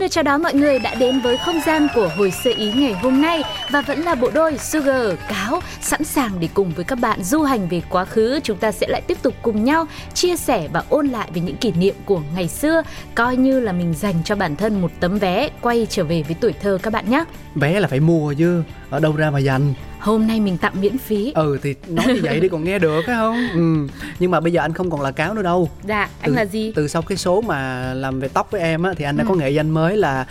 Xin 0.00 0.04
được 0.04 0.12
chào 0.12 0.24
đón 0.24 0.42
mọi 0.42 0.54
người 0.54 0.78
đã 0.78 0.94
đến 0.94 1.20
với 1.20 1.36
không 1.36 1.60
gian 1.66 1.88
của 1.94 2.10
hồi 2.16 2.30
sơ 2.30 2.50
ý 2.56 2.72
ngày 2.72 2.92
hôm 2.92 3.22
nay 3.22 3.42
và 3.70 3.82
vẫn 3.82 4.00
là 4.00 4.14
bộ 4.14 4.30
đôi 4.34 4.58
Sugar 4.58 5.12
Cáo 5.28 5.60
sẵn 5.80 6.04
sàng 6.04 6.30
để 6.40 6.48
cùng 6.54 6.72
với 6.76 6.84
các 6.84 6.98
bạn 6.98 7.22
du 7.22 7.42
hành 7.42 7.68
về 7.68 7.82
quá 7.90 8.04
khứ. 8.04 8.40
Chúng 8.42 8.56
ta 8.56 8.72
sẽ 8.72 8.86
lại 8.88 9.00
tiếp 9.00 9.18
tục 9.22 9.34
cùng 9.42 9.64
nhau 9.64 9.86
chia 10.14 10.36
sẻ 10.36 10.68
và 10.72 10.84
ôn 10.88 11.06
lại 11.06 11.28
về 11.34 11.40
những 11.40 11.56
kỷ 11.56 11.72
niệm 11.72 11.94
của 12.04 12.20
ngày 12.34 12.48
xưa, 12.48 12.82
coi 13.14 13.36
như 13.36 13.60
là 13.60 13.72
mình 13.72 13.94
dành 13.94 14.14
cho 14.24 14.36
bản 14.36 14.56
thân 14.56 14.80
một 14.80 14.90
tấm 15.00 15.18
vé 15.18 15.48
quay 15.60 15.86
trở 15.90 16.04
về 16.04 16.22
với 16.22 16.36
tuổi 16.40 16.52
thơ 16.52 16.78
các 16.82 16.92
bạn 16.92 17.10
nhé. 17.10 17.24
vé 17.54 17.80
là 17.80 17.88
phải 17.88 18.00
mua 18.00 18.32
chứ 18.32 18.62
ở 18.90 19.00
đâu 19.00 19.16
ra 19.16 19.30
mà 19.30 19.38
dành 19.38 19.74
Hôm 20.00 20.26
nay 20.26 20.40
mình 20.40 20.56
tặng 20.58 20.72
miễn 20.80 20.98
phí. 20.98 21.32
ừ 21.34 21.58
thì 21.62 21.74
nói 21.88 22.06
như 22.14 22.20
vậy 22.22 22.40
đi 22.40 22.48
còn 22.48 22.64
nghe 22.64 22.78
được 22.78 23.02
phải 23.06 23.14
không 23.14 23.48
ừ 23.54 23.86
nhưng 24.18 24.30
mà 24.30 24.40
bây 24.40 24.52
giờ 24.52 24.60
anh 24.60 24.72
không 24.72 24.90
còn 24.90 25.00
là 25.00 25.10
cáo 25.10 25.34
nữa 25.34 25.42
đâu 25.42 25.70
Dạ, 25.88 26.00
anh 26.20 26.30
từ, 26.30 26.34
là 26.36 26.44
gì? 26.46 26.72
từ 26.76 26.88
sau 26.88 27.02
cái 27.02 27.18
số 27.18 27.40
mà 27.40 27.92
làm 27.94 28.20
về 28.20 28.28
tóc 28.28 28.50
với 28.50 28.60
em 28.60 28.82
á 28.82 28.92
thì 28.96 29.04
anh 29.04 29.16
đã 29.16 29.24
Ừ. 29.24 29.28
có 29.28 29.34
nghệ 29.34 29.50
danh 29.50 29.70
mới 29.70 29.96
là 29.96 30.26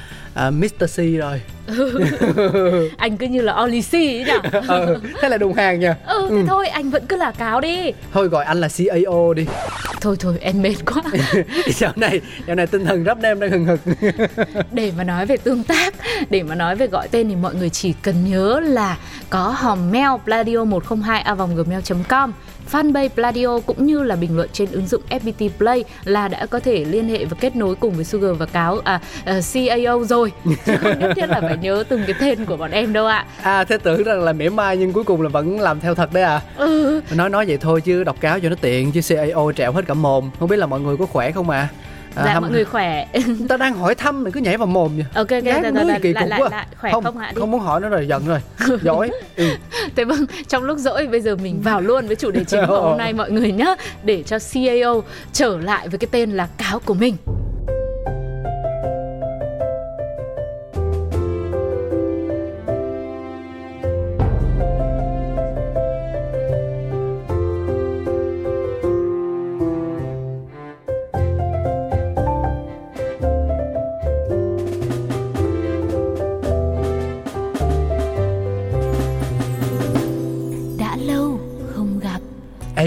uh, 0.47 0.53
Mr. 0.53 0.85
C 0.95 0.97
rồi 1.19 1.41
Anh 2.97 3.17
cứ 3.17 3.27
như 3.27 3.41
là 3.41 3.53
Oli 3.63 3.81
C 3.81 3.93
ấy 3.93 4.25
nhỉ? 4.25 4.49
ừ, 4.67 4.99
thế 5.21 5.29
là 5.29 5.37
đùng 5.37 5.53
hàng 5.53 5.79
nha 5.79 5.95
Ừ, 6.05 6.27
thế 6.29 6.43
thôi 6.47 6.67
anh 6.67 6.89
vẫn 6.89 7.05
cứ 7.05 7.15
là 7.15 7.31
cáo 7.31 7.61
đi. 7.61 7.91
thôi 8.13 8.27
gọi 8.27 8.45
anh 8.45 8.61
là 8.61 8.67
CAO 8.77 9.33
đi 9.33 9.45
Thôi 10.01 10.15
thôi 10.19 10.37
em 10.41 10.61
mệt 10.61 10.75
quá. 10.85 11.01
dạo 11.67 11.93
này 11.95 12.21
dạo 12.47 12.55
này 12.55 12.67
tinh 12.67 12.85
thần 12.85 13.03
rap 13.05 13.17
em 13.23 13.39
đang 13.39 13.51
hừng 13.51 13.65
hực 13.65 13.79
để 14.71 14.91
mà 14.97 15.03
nói 15.03 15.25
về 15.25 15.37
tương 15.37 15.63
tác 15.63 15.93
để 16.29 16.43
mà 16.43 16.55
nói 16.55 16.75
về 16.75 16.87
gọi 16.87 17.07
tên 17.07 17.29
thì 17.29 17.35
mọi 17.35 17.55
người 17.55 17.69
chỉ 17.69 17.93
cần 18.01 18.25
nhớ 18.31 18.59
là 18.63 18.97
có 19.29 19.49
hòm 19.57 19.91
mail 19.91 20.09
pladio 20.25 20.63
102 20.63 21.21
a 21.21 21.35
gmail 21.35 21.81
com 22.07 22.31
fanpage 22.71 23.09
Pladio 23.09 23.59
cũng 23.59 23.85
như 23.85 24.03
là 24.03 24.15
bình 24.15 24.35
luận 24.35 24.49
trên 24.53 24.71
ứng 24.71 24.87
dụng 24.87 25.01
FPT 25.09 25.49
Play 25.57 25.83
là 26.03 26.27
đã 26.27 26.45
có 26.45 26.59
thể 26.59 26.85
liên 26.85 27.09
hệ 27.09 27.25
và 27.25 27.37
kết 27.39 27.55
nối 27.55 27.75
cùng 27.75 27.93
với 27.93 28.05
Sugar 28.05 28.37
và 28.37 28.45
Cáo 28.45 28.79
à, 28.83 28.99
à 29.25 29.39
CAO 29.53 30.03
rồi. 30.03 30.31
Chứ 30.65 30.77
không 30.81 30.99
nhất 30.99 31.11
thiết 31.15 31.29
là 31.29 31.41
phải 31.41 31.57
nhớ 31.57 31.83
từng 31.89 32.03
cái 32.07 32.15
tên 32.19 32.45
của 32.45 32.57
bọn 32.57 32.71
em 32.71 32.93
đâu 32.93 33.05
ạ. 33.05 33.25
À 33.41 33.63
thế 33.63 33.77
tưởng 33.77 34.03
rằng 34.03 34.23
là 34.23 34.33
mỉa 34.33 34.49
mai 34.49 34.77
nhưng 34.77 34.93
cuối 34.93 35.03
cùng 35.03 35.21
là 35.21 35.29
vẫn 35.29 35.59
làm 35.59 35.79
theo 35.79 35.95
thật 35.95 36.13
đấy 36.13 36.23
à. 36.23 36.41
Ừ. 36.57 37.01
Nói 37.15 37.29
nói 37.29 37.45
vậy 37.45 37.57
thôi 37.57 37.81
chứ 37.81 38.03
đọc 38.03 38.15
cáo 38.19 38.39
cho 38.39 38.49
nó 38.49 38.55
tiện 38.61 38.91
chứ 38.91 39.01
CAO 39.09 39.51
trẹo 39.55 39.71
hết 39.71 39.87
cả 39.87 39.93
mồm. 39.93 40.29
Không 40.39 40.49
biết 40.49 40.57
là 40.57 40.65
mọi 40.65 40.79
người 40.79 40.97
có 40.97 41.05
khỏe 41.05 41.31
không 41.31 41.49
à, 41.49 41.67
à 42.15 42.23
dạ 42.25 42.33
hâm- 42.33 42.41
mọi 42.41 42.51
người 42.51 42.65
khỏe. 42.65 43.05
Ta 43.49 43.57
đang 43.57 43.73
hỏi 43.73 43.95
thăm 43.95 44.23
mình 44.23 44.33
cứ 44.33 44.39
nhảy 44.39 44.57
vào 44.57 44.67
mồm 44.67 44.91
vậy. 44.95 45.05
Ok 45.15 45.29
ok 45.31 45.43
Gán 45.43 45.63
rồi, 45.63 45.71
mới 45.71 45.85
rồi, 45.85 45.97
kỳ 46.01 46.13
lại 46.13 46.23
cục 46.23 46.29
lại 46.29 46.41
quá. 46.41 46.49
lại 46.51 46.67
khỏe 46.77 46.91
không 46.91 47.03
không 47.03 47.17
ạ? 47.17 47.31
Đi. 47.35 47.39
không 47.39 47.51
muốn 47.51 47.61
hỏi 47.61 47.81
nữa 47.81 47.89
rồi 47.89 48.07
giận 48.07 48.23
rồi. 48.27 48.39
Giỏi. 48.83 49.11
Ừ. 49.35 49.49
Thế 49.95 50.03
vâng, 50.03 50.25
trong 50.47 50.63
lúc 50.63 50.77
rỗi 50.77 51.07
bây 51.07 51.21
giờ 51.21 51.35
mình 51.35 51.61
vào 51.61 51.81
luôn 51.81 52.07
với 52.07 52.15
chủ 52.15 52.31
đề 52.31 52.43
chính 52.43 52.59
của 52.67 52.81
hôm 52.81 52.97
nay 52.97 53.13
mọi 53.13 53.31
người 53.31 53.51
nhé 53.51 53.75
Để 54.03 54.23
cho 54.23 54.37
CAO 54.53 55.03
trở 55.33 55.57
lại 55.57 55.87
với 55.87 55.97
cái 55.99 56.07
tên 56.11 56.31
là 56.31 56.47
cáo 56.57 56.79
của 56.79 56.93
mình 56.93 57.15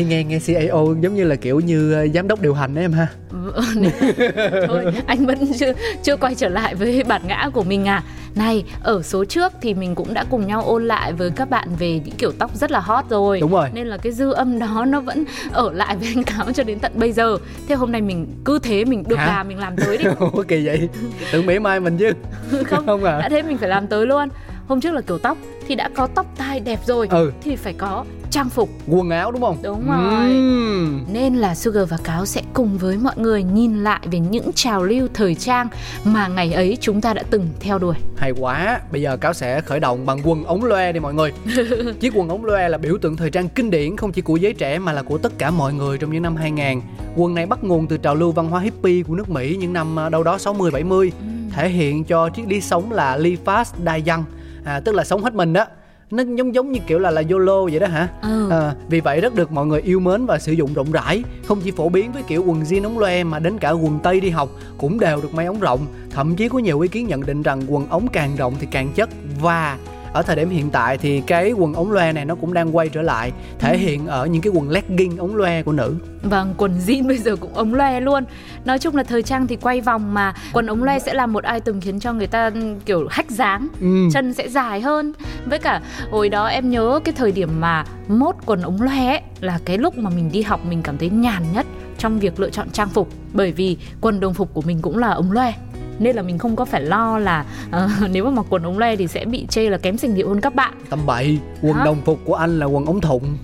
Ê 0.02 0.04
nghe 0.04 0.24
nghe 0.24 0.38
CAO 0.38 0.86
giống 1.00 1.14
như 1.14 1.24
là 1.24 1.36
kiểu 1.36 1.60
như 1.60 1.92
ờ, 1.92 2.08
giám 2.14 2.28
đốc 2.28 2.40
điều 2.40 2.54
hành 2.54 2.74
đấy 2.74 2.84
em 2.84 2.92
ha? 2.92 3.06
Thôi 4.68 4.84
anh 5.06 5.26
vẫn 5.26 5.38
chưa 5.58 5.72
chưa 6.02 6.16
quay 6.16 6.34
trở 6.34 6.48
lại 6.48 6.74
với 6.74 7.04
bản 7.04 7.22
ngã 7.26 7.50
của 7.52 7.62
mình 7.62 7.88
à. 7.88 8.02
Này 8.34 8.64
ở 8.82 9.02
số 9.02 9.24
trước 9.24 9.52
thì 9.60 9.74
mình 9.74 9.94
cũng 9.94 10.14
đã 10.14 10.24
cùng 10.30 10.46
nhau 10.46 10.62
ôn 10.62 10.84
lại 10.84 11.12
với 11.12 11.30
các 11.30 11.50
bạn 11.50 11.68
về 11.78 12.00
những 12.04 12.14
kiểu 12.18 12.32
tóc 12.38 12.56
rất 12.56 12.70
là 12.70 12.80
hot 12.80 13.04
rồi. 13.10 13.40
Đúng 13.40 13.52
rồi. 13.52 13.68
Nên 13.74 13.86
là 13.86 13.96
cái 13.96 14.12
dư 14.12 14.32
âm 14.32 14.58
đó 14.58 14.84
nó 14.88 15.00
vẫn 15.00 15.24
ở 15.52 15.72
lại 15.72 15.96
với 15.96 16.08
anh 16.14 16.24
Cáo 16.24 16.52
cho 16.52 16.62
đến 16.62 16.78
tận 16.78 16.92
bây 16.94 17.12
giờ. 17.12 17.36
Thế 17.68 17.74
hôm 17.74 17.92
nay 17.92 18.00
mình 18.00 18.26
cứ 18.44 18.58
thế 18.62 18.84
mình 18.84 19.04
được 19.08 19.16
Hả? 19.16 19.26
làm 19.26 19.48
mình 19.48 19.58
làm 19.58 19.76
tới 19.76 19.98
đi. 19.98 20.04
Kỳ 20.48 20.66
vậy? 20.66 20.88
Tưởng 21.32 21.46
mỉa 21.46 21.58
mai 21.58 21.80
mình 21.80 21.96
chứ. 21.98 22.12
Không, 22.64 22.86
Không 22.86 23.04
à? 23.04 23.18
đã 23.20 23.28
thế 23.28 23.42
mình 23.42 23.58
phải 23.58 23.68
làm 23.68 23.86
tới 23.86 24.06
luôn 24.06 24.28
hôm 24.68 24.80
trước 24.80 24.90
là 24.94 25.00
kiểu 25.00 25.18
tóc 25.18 25.38
thì 25.68 25.74
đã 25.74 25.88
có 25.94 26.06
tóc 26.06 26.26
tai 26.38 26.60
đẹp 26.60 26.80
rồi 26.86 27.08
Ừ. 27.10 27.32
thì 27.42 27.56
phải 27.56 27.72
có 27.72 28.04
trang 28.30 28.48
phục. 28.48 28.68
Quần 28.88 29.10
áo 29.10 29.32
đúng 29.32 29.40
không? 29.42 29.56
Đúng 29.62 29.86
rồi. 29.88 30.30
Ừm. 30.30 31.04
nên 31.12 31.34
là 31.36 31.54
Sugar 31.54 31.88
và 31.90 31.96
Cáo 32.04 32.26
sẽ 32.26 32.42
cùng 32.54 32.78
với 32.78 32.96
mọi 32.98 33.14
người 33.16 33.42
nhìn 33.42 33.84
lại 33.84 34.00
về 34.10 34.18
những 34.18 34.52
trào 34.54 34.82
lưu 34.82 35.08
thời 35.14 35.34
trang 35.34 35.68
mà 36.04 36.28
ngày 36.28 36.52
ấy 36.52 36.78
chúng 36.80 37.00
ta 37.00 37.14
đã 37.14 37.22
từng 37.30 37.48
theo 37.60 37.78
đuổi. 37.78 37.94
Hay 38.16 38.32
quá. 38.40 38.80
Bây 38.92 39.02
giờ 39.02 39.16
cáo 39.16 39.32
sẽ 39.32 39.60
khởi 39.60 39.80
động 39.80 40.06
bằng 40.06 40.20
quần 40.24 40.44
ống 40.44 40.64
loe 40.64 40.92
đi 40.92 41.00
mọi 41.00 41.14
người. 41.14 41.32
Chiếc 42.00 42.12
quần 42.16 42.28
ống 42.28 42.44
loe 42.44 42.68
là 42.68 42.78
biểu 42.78 42.98
tượng 42.98 43.16
thời 43.16 43.30
trang 43.30 43.48
kinh 43.48 43.70
điển 43.70 43.96
không 43.96 44.12
chỉ 44.12 44.22
của 44.22 44.36
giới 44.36 44.52
trẻ 44.54 44.78
mà 44.78 44.92
là 44.92 45.02
của 45.02 45.18
tất 45.18 45.32
cả 45.38 45.50
mọi 45.50 45.72
người 45.74 45.98
trong 45.98 46.12
những 46.12 46.22
năm 46.22 46.36
2000 46.36 46.80
quần 47.16 47.34
này 47.34 47.46
bắt 47.46 47.64
nguồn 47.64 47.86
từ 47.86 47.96
trào 47.96 48.14
lưu 48.14 48.32
văn 48.32 48.48
hóa 48.48 48.60
hippie 48.60 49.02
của 49.02 49.14
nước 49.14 49.30
Mỹ 49.30 49.56
những 49.60 49.72
năm 49.72 49.98
à, 49.98 50.08
đâu 50.08 50.22
đó 50.22 50.38
60 50.38 50.70
70 50.70 51.12
thể 51.52 51.68
hiện 51.68 52.04
cho 52.04 52.30
triết 52.36 52.46
lý 52.48 52.60
sống 52.60 52.92
là 52.92 53.16
live 53.16 53.42
fast 53.44 53.64
die 53.78 54.12
young 54.12 54.24
à, 54.64 54.80
tức 54.80 54.94
là 54.94 55.04
sống 55.04 55.22
hết 55.22 55.34
mình 55.34 55.52
đó 55.52 55.66
nó 56.10 56.22
giống 56.36 56.54
giống 56.54 56.72
như 56.72 56.80
kiểu 56.86 56.98
là 56.98 57.10
là 57.10 57.22
YOLO 57.30 57.64
vậy 57.64 57.78
đó 57.80 57.86
hả? 57.86 58.08
Ừ. 58.22 58.50
À, 58.50 58.74
vì 58.88 59.00
vậy 59.00 59.20
rất 59.20 59.34
được 59.34 59.52
mọi 59.52 59.66
người 59.66 59.80
yêu 59.80 60.00
mến 60.00 60.26
và 60.26 60.38
sử 60.38 60.52
dụng 60.52 60.74
rộng 60.74 60.92
rãi 60.92 61.22
Không 61.46 61.60
chỉ 61.64 61.70
phổ 61.70 61.88
biến 61.88 62.12
với 62.12 62.22
kiểu 62.22 62.44
quần 62.46 62.62
jean 62.62 62.84
ống 62.84 62.98
loe 62.98 63.24
mà 63.24 63.38
đến 63.38 63.58
cả 63.58 63.70
quần 63.70 63.98
tây 64.02 64.20
đi 64.20 64.30
học 64.30 64.50
cũng 64.78 65.00
đều 65.00 65.20
được 65.20 65.34
may 65.34 65.46
ống 65.46 65.60
rộng 65.60 65.86
Thậm 66.10 66.36
chí 66.36 66.48
có 66.48 66.58
nhiều 66.58 66.80
ý 66.80 66.88
kiến 66.88 67.06
nhận 67.06 67.26
định 67.26 67.42
rằng 67.42 67.62
quần 67.68 67.86
ống 67.88 68.06
càng 68.12 68.36
rộng 68.36 68.54
thì 68.60 68.66
càng 68.70 68.92
chất 68.94 69.08
Và 69.40 69.78
ở 70.12 70.22
thời 70.22 70.36
điểm 70.36 70.50
hiện 70.50 70.70
tại 70.70 70.98
thì 70.98 71.20
cái 71.26 71.52
quần 71.52 71.72
ống 71.74 71.92
loe 71.92 72.12
này 72.12 72.24
nó 72.24 72.34
cũng 72.34 72.52
đang 72.54 72.76
quay 72.76 72.88
trở 72.88 73.02
lại 73.02 73.32
Thể 73.58 73.78
hiện 73.78 74.06
ở 74.06 74.26
những 74.26 74.42
cái 74.42 74.52
quần 74.56 74.70
legging 74.70 75.16
ống 75.16 75.36
loe 75.36 75.62
của 75.62 75.72
nữ. 75.72 75.94
Vâng, 76.22 76.54
quần 76.56 76.78
jean 76.86 77.06
bây 77.08 77.18
giờ 77.18 77.36
cũng 77.36 77.54
ống 77.54 77.74
loe 77.74 78.00
luôn. 78.00 78.24
Nói 78.64 78.78
chung 78.78 78.96
là 78.96 79.02
thời 79.02 79.22
trang 79.22 79.46
thì 79.46 79.56
quay 79.56 79.80
vòng 79.80 80.14
mà 80.14 80.34
Quần 80.52 80.66
ống 80.66 80.82
loe 80.82 80.98
sẽ 80.98 81.14
là 81.14 81.26
một 81.26 81.44
item 81.44 81.80
khiến 81.80 82.00
cho 82.00 82.12
người 82.12 82.26
ta 82.26 82.50
kiểu 82.84 83.06
hách 83.10 83.30
dáng 83.30 83.68
Ừ. 83.80 84.08
Chân 84.12 84.34
sẽ 84.34 84.48
dài 84.48 84.80
hơn. 84.80 85.12
Với 85.46 85.58
cả 85.58 85.80
hồi 86.10 86.28
đó 86.28 86.46
em 86.46 86.70
nhớ 86.70 87.00
cái 87.04 87.14
thời 87.18 87.32
điểm 87.32 87.60
mà 87.60 87.84
mốt 88.08 88.34
quần 88.46 88.62
ống 88.62 88.82
loe 88.82 89.06
ấy, 89.06 89.20
Là 89.40 89.58
cái 89.64 89.78
lúc 89.78 89.98
mà 89.98 90.10
mình 90.10 90.32
đi 90.32 90.42
học 90.42 90.60
mình 90.68 90.82
cảm 90.82 90.98
thấy 90.98 91.10
nhàn 91.10 91.42
nhất 91.52 91.66
Trong 91.98 92.18
việc 92.18 92.40
lựa 92.40 92.50
chọn 92.50 92.70
trang 92.70 92.88
phục. 92.88 93.08
Bởi 93.32 93.52
vì 93.52 93.76
quần 94.00 94.20
đồng 94.20 94.34
phục 94.34 94.54
của 94.54 94.62
mình 94.62 94.78
cũng 94.82 94.98
là 94.98 95.08
ống 95.10 95.32
loe 95.32 95.54
nên 95.98 96.16
là 96.16 96.22
mình 96.22 96.38
không 96.38 96.56
có 96.56 96.64
phải 96.64 96.82
lo 96.82 97.18
là 97.18 97.44
ờ, 97.70 97.88
nếu 98.10 98.24
mà 98.24 98.30
mặc 98.30 98.46
quần 98.50 98.62
ống 98.62 98.78
loe 98.78 98.96
thì 98.96 99.06
sẽ 99.06 99.24
bị 99.24 99.46
chê 99.46 99.70
là 99.70 99.78
kém 99.78 99.98
sành 99.98 100.14
điệu 100.14 100.28
hơn 100.28 100.40
các 100.40 100.54
bạn 100.54 100.74
Tầm 100.90 101.06
bậy, 101.06 101.38
quần 101.62 101.74
Hả? 101.74 101.84
đồng 101.84 102.00
phục 102.04 102.18
của 102.24 102.34
anh 102.34 102.58
là 102.58 102.66
quần 102.66 102.86
ống 102.86 103.00
thụng 103.00 103.36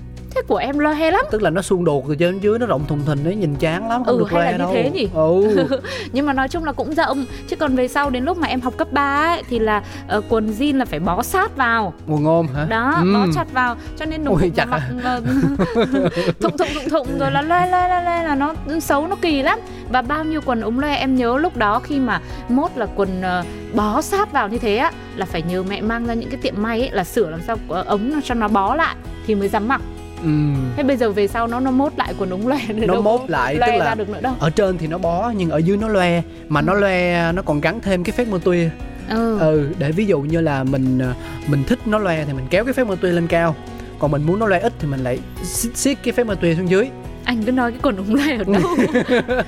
của 0.48 0.56
em 0.56 0.78
loe 0.78 1.10
lắm 1.10 1.24
Tức 1.30 1.42
là 1.42 1.50
nó 1.50 1.62
xung 1.62 1.84
đột 1.84 2.04
từ 2.08 2.14
trên 2.14 2.38
dưới 2.38 2.58
nó 2.58 2.66
rộng 2.66 2.84
thùng 2.86 3.04
thình 3.06 3.24
đấy 3.24 3.34
nhìn 3.34 3.54
chán 3.56 3.88
lắm 3.88 4.04
không 4.04 4.16
Ừ, 4.16 4.18
được 4.18 4.30
hay 4.30 4.44
là 4.44 4.50
như 4.52 4.58
đâu 4.58 4.70
thế 4.72 4.90
nhỉ? 4.90 5.08
Ừ 5.14 5.66
nhưng 6.12 6.26
mà 6.26 6.32
nói 6.32 6.48
chung 6.48 6.64
là 6.64 6.72
cũng 6.72 6.94
rộng 6.94 7.24
chứ 7.48 7.56
còn 7.56 7.76
về 7.76 7.88
sau 7.88 8.10
đến 8.10 8.24
lúc 8.24 8.38
mà 8.38 8.48
em 8.48 8.60
học 8.60 8.74
cấp 8.76 8.92
3 8.92 9.24
ấy, 9.34 9.42
thì 9.48 9.58
là 9.58 9.82
ờ, 10.08 10.20
quần 10.28 10.50
jean 10.50 10.76
là 10.76 10.84
phải 10.84 11.00
bó 11.00 11.22
sát 11.22 11.56
vào 11.56 11.92
quần 12.06 12.24
ôm 12.26 12.46
hả? 12.54 12.64
đó 12.64 12.94
Ừ. 13.04 13.12
bó 13.14 13.26
chặt 13.34 13.52
vào 13.52 13.76
cho 13.96 14.04
nên 14.04 14.24
đồng 14.24 14.34
Ôi, 14.34 14.52
chặt 14.54 14.64
mặc 14.68 14.82
à? 14.82 14.90
ờ, 15.04 15.20
thụng 16.40 16.56
thụng 16.58 16.68
thụng 16.74 16.88
thụng 16.90 17.18
rồi 17.18 17.30
là 17.30 17.42
loe 17.42 17.66
loe 17.70 17.88
loe 17.88 18.02
loe 18.04 18.22
là 18.24 18.34
nó 18.34 18.54
xấu 18.80 19.06
nó 19.08 19.16
kỳ 19.22 19.42
lắm 19.42 19.58
và 19.90 20.02
bao 20.02 20.24
nhiêu 20.24 20.40
quần 20.46 20.60
ống 20.60 20.78
loe 20.78 20.94
em 20.96 21.16
nhớ 21.16 21.38
lúc 21.38 21.56
đó 21.56 21.78
khi 21.80 21.98
mà 22.00 22.20
mốt 22.48 22.70
là 22.76 22.86
quần 22.96 23.22
ờ, 23.22 23.44
bó 23.74 24.02
sát 24.02 24.32
vào 24.32 24.48
như 24.48 24.58
thế 24.58 24.76
á 24.76 24.92
là 25.16 25.26
phải 25.26 25.42
nhờ 25.42 25.62
mẹ 25.62 25.80
mang 25.80 26.06
ra 26.06 26.14
những 26.14 26.30
cái 26.30 26.40
tiệm 26.42 26.54
may 26.56 26.80
ấy 26.80 26.90
là 26.90 27.04
sửa 27.04 27.30
làm 27.30 27.40
sao 27.46 27.56
ống 27.68 28.10
nó 28.12 28.20
cho 28.24 28.34
nó 28.34 28.48
bó 28.48 28.74
lại 28.74 28.96
thì 29.26 29.34
mới 29.34 29.48
dám 29.48 29.68
mặc 29.68 29.80
Ừ. 30.22 30.28
thế 30.76 30.82
bây 30.82 30.96
giờ 30.96 31.10
về 31.10 31.26
sau 31.28 31.46
nó 31.46 31.60
nó 31.60 31.70
mốt 31.70 31.92
lại 31.96 32.14
quần 32.18 32.30
ống 32.30 32.48
loe 32.48 32.58
Nó 32.74 32.86
đâu? 32.94 33.02
mốt 33.02 33.20
lại, 33.30 33.54
loe 33.54 33.66
tức 33.72 33.78
là- 33.78 33.84
ra 33.84 33.94
được 33.94 34.08
nữa 34.08 34.20
đâu? 34.20 34.32
ở 34.38 34.50
trên 34.50 34.78
thì 34.78 34.86
nó 34.86 34.98
bó 34.98 35.32
nhưng 35.36 35.50
ở 35.50 35.58
dưới 35.58 35.76
nó 35.76 35.88
loe. 35.88 36.22
Mà 36.48 36.60
nó 36.62 36.74
loe 36.74 37.32
nó 37.32 37.42
còn 37.42 37.60
gắn 37.60 37.80
thêm 37.80 38.04
cái 38.04 38.12
phép 38.12 38.28
mơ 38.28 38.38
tuya 38.44 38.68
ừ. 39.10 39.38
ừ 39.38 39.70
để 39.78 39.92
ví 39.92 40.06
dụ 40.06 40.20
như 40.20 40.40
là 40.40 40.64
mình 40.64 41.00
mình 41.46 41.64
thích 41.66 41.78
nó 41.86 41.98
loe 41.98 42.24
thì 42.24 42.32
mình 42.32 42.46
kéo 42.50 42.64
cái 42.64 42.74
phép 42.74 42.84
mơ 42.84 42.96
tuya 43.00 43.12
lên 43.12 43.26
cao. 43.26 43.54
Còn 43.98 44.10
mình 44.10 44.22
muốn 44.22 44.38
nó 44.38 44.46
loe 44.46 44.58
ít 44.60 44.72
thì 44.78 44.88
mình 44.88 45.00
lại 45.00 45.18
xiết, 45.42 45.76
xiết 45.76 45.98
cái 46.02 46.12
phép 46.12 46.24
mơ 46.24 46.34
tuya 46.40 46.54
xuống 46.54 46.70
dưới 46.70 46.88
anh 47.28 47.42
cứ 47.42 47.52
nói 47.52 47.70
cái 47.70 47.80
quần 47.82 47.96
ống 47.96 48.14
loe 48.14 48.36
ở 48.36 48.44
đâu? 48.44 48.76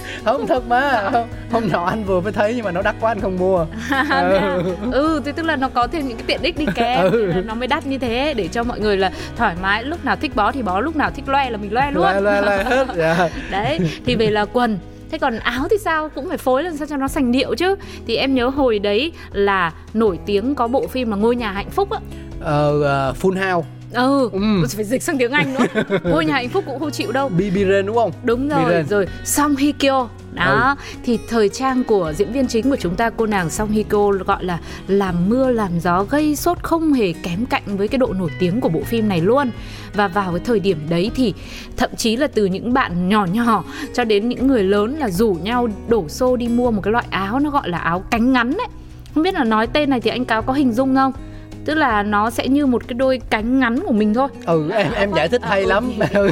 Không 0.24 0.46
thật 0.46 0.62
mà. 0.68 1.10
Không, 1.12 1.28
hôm 1.52 1.68
nọ 1.72 1.84
anh 1.84 2.04
vừa 2.04 2.20
mới 2.20 2.32
thấy 2.32 2.52
nhưng 2.56 2.64
mà 2.64 2.70
nó 2.70 2.82
đắt 2.82 2.94
quá 3.00 3.10
anh 3.10 3.20
không 3.20 3.36
mua. 3.38 3.66
Ừ. 4.10 4.74
ừ 4.92 5.22
thì 5.24 5.32
tức 5.32 5.42
là 5.42 5.56
nó 5.56 5.68
có 5.68 5.86
thêm 5.86 6.08
những 6.08 6.16
cái 6.16 6.24
tiện 6.26 6.42
ích 6.42 6.58
đi 6.58 6.66
kèm 6.74 7.04
ừ. 7.12 7.32
nó 7.46 7.54
mới 7.54 7.68
đắt 7.68 7.86
như 7.86 7.98
thế 7.98 8.34
để 8.34 8.48
cho 8.48 8.62
mọi 8.62 8.80
người 8.80 8.96
là 8.96 9.12
thoải 9.36 9.56
mái. 9.62 9.84
Lúc 9.84 10.04
nào 10.04 10.16
thích 10.16 10.36
bó 10.36 10.52
thì 10.52 10.62
bó 10.62 10.80
lúc 10.80 10.96
nào 10.96 11.10
thích 11.10 11.28
loe 11.28 11.50
là 11.50 11.56
mình 11.56 11.72
loe 11.72 11.90
luôn. 11.90 12.02
Loe 12.02 12.20
loe, 12.20 12.42
loe 12.42 12.64
hết. 12.64 12.88
Yeah. 12.96 13.18
Dạ. 13.18 13.28
đấy 13.50 13.78
thì 14.06 14.14
về 14.14 14.30
là 14.30 14.44
quần. 14.44 14.78
Thế 15.10 15.18
còn 15.18 15.38
áo 15.38 15.66
thì 15.70 15.76
sao? 15.78 16.08
Cũng 16.08 16.28
phải 16.28 16.38
phối 16.38 16.62
làm 16.62 16.76
sao 16.76 16.86
cho 16.86 16.96
nó 16.96 17.08
sành 17.08 17.32
điệu 17.32 17.54
chứ. 17.54 17.76
Thì 18.06 18.16
em 18.16 18.34
nhớ 18.34 18.48
hồi 18.48 18.78
đấy 18.78 19.12
là 19.32 19.72
nổi 19.94 20.18
tiếng 20.26 20.54
có 20.54 20.68
bộ 20.68 20.86
phim 20.86 21.10
là 21.10 21.16
ngôi 21.16 21.36
nhà 21.36 21.52
hạnh 21.52 21.70
phúc 21.70 21.90
á. 21.90 21.98
Ờ 22.40 22.72
uh, 23.10 23.16
full 23.22 23.52
house 23.52 23.68
ừ, 23.92 24.30
ừ. 24.32 24.66
phải 24.68 24.84
dịch 24.84 25.02
sang 25.02 25.18
tiếng 25.18 25.32
anh 25.32 25.54
nữa. 25.54 25.82
Ngôi 26.04 26.24
nhà 26.24 26.34
hạnh 26.34 26.48
phúc 26.48 26.64
cũng 26.66 26.78
không 26.78 26.90
chịu 26.90 27.12
đâu. 27.12 27.28
Bibiren 27.28 27.86
đúng 27.86 27.96
không? 27.96 28.12
Đúng 28.24 28.48
rồi 28.48 28.64
Biren. 28.64 28.86
rồi 28.88 29.06
song 29.24 29.56
hye 29.56 29.72
kyo. 29.72 30.08
Đó 30.32 30.76
ừ. 30.78 30.98
thì 31.04 31.18
thời 31.28 31.48
trang 31.48 31.84
của 31.84 32.12
diễn 32.16 32.32
viên 32.32 32.48
chính 32.48 32.70
của 32.70 32.76
chúng 32.76 32.96
ta 32.96 33.10
cô 33.10 33.26
nàng 33.26 33.50
Song 33.50 33.70
Hye 33.70 33.82
Kyo 33.82 34.10
gọi 34.10 34.44
là 34.44 34.58
làm 34.86 35.28
mưa 35.28 35.50
làm 35.50 35.80
gió 35.80 36.02
gây 36.02 36.36
sốt 36.36 36.58
không 36.62 36.92
hề 36.92 37.12
kém 37.12 37.46
cạnh 37.46 37.62
với 37.66 37.88
cái 37.88 37.98
độ 37.98 38.12
nổi 38.12 38.30
tiếng 38.38 38.60
của 38.60 38.68
bộ 38.68 38.80
phim 38.82 39.08
này 39.08 39.20
luôn. 39.20 39.50
Và 39.94 40.08
vào 40.08 40.30
cái 40.30 40.40
thời 40.44 40.60
điểm 40.60 40.78
đấy 40.88 41.10
thì 41.14 41.34
thậm 41.76 41.90
chí 41.96 42.16
là 42.16 42.26
từ 42.26 42.46
những 42.46 42.72
bạn 42.72 43.08
nhỏ 43.08 43.26
nhỏ 43.26 43.64
cho 43.94 44.04
đến 44.04 44.28
những 44.28 44.46
người 44.46 44.64
lớn 44.64 44.96
là 44.98 45.10
rủ 45.10 45.36
nhau 45.42 45.68
đổ 45.88 46.08
xô 46.08 46.36
đi 46.36 46.48
mua 46.48 46.70
một 46.70 46.80
cái 46.82 46.92
loại 46.92 47.04
áo 47.10 47.40
nó 47.40 47.50
gọi 47.50 47.68
là 47.68 47.78
áo 47.78 48.04
cánh 48.10 48.32
ngắn 48.32 48.50
đấy 48.50 48.66
không 49.14 49.22
biết 49.22 49.34
là 49.34 49.44
nói 49.44 49.66
tên 49.66 49.90
này 49.90 50.00
thì 50.00 50.10
anh 50.10 50.24
cáo 50.24 50.42
có 50.42 50.52
hình 50.52 50.72
dung 50.72 50.94
không 50.94 51.12
tức 51.64 51.74
là 51.74 52.02
nó 52.02 52.30
sẽ 52.30 52.48
như 52.48 52.66
một 52.66 52.88
cái 52.88 52.94
đôi 52.94 53.20
cánh 53.30 53.60
ngắn 53.60 53.80
của 53.86 53.92
mình 53.92 54.14
thôi. 54.14 54.28
Ừ 54.46 54.70
em 54.70 54.92
em 54.92 55.12
giải 55.12 55.28
thích 55.28 55.42
hay 55.44 55.60
à, 55.60 55.66
lắm 55.66 55.92
ừ. 56.14 56.30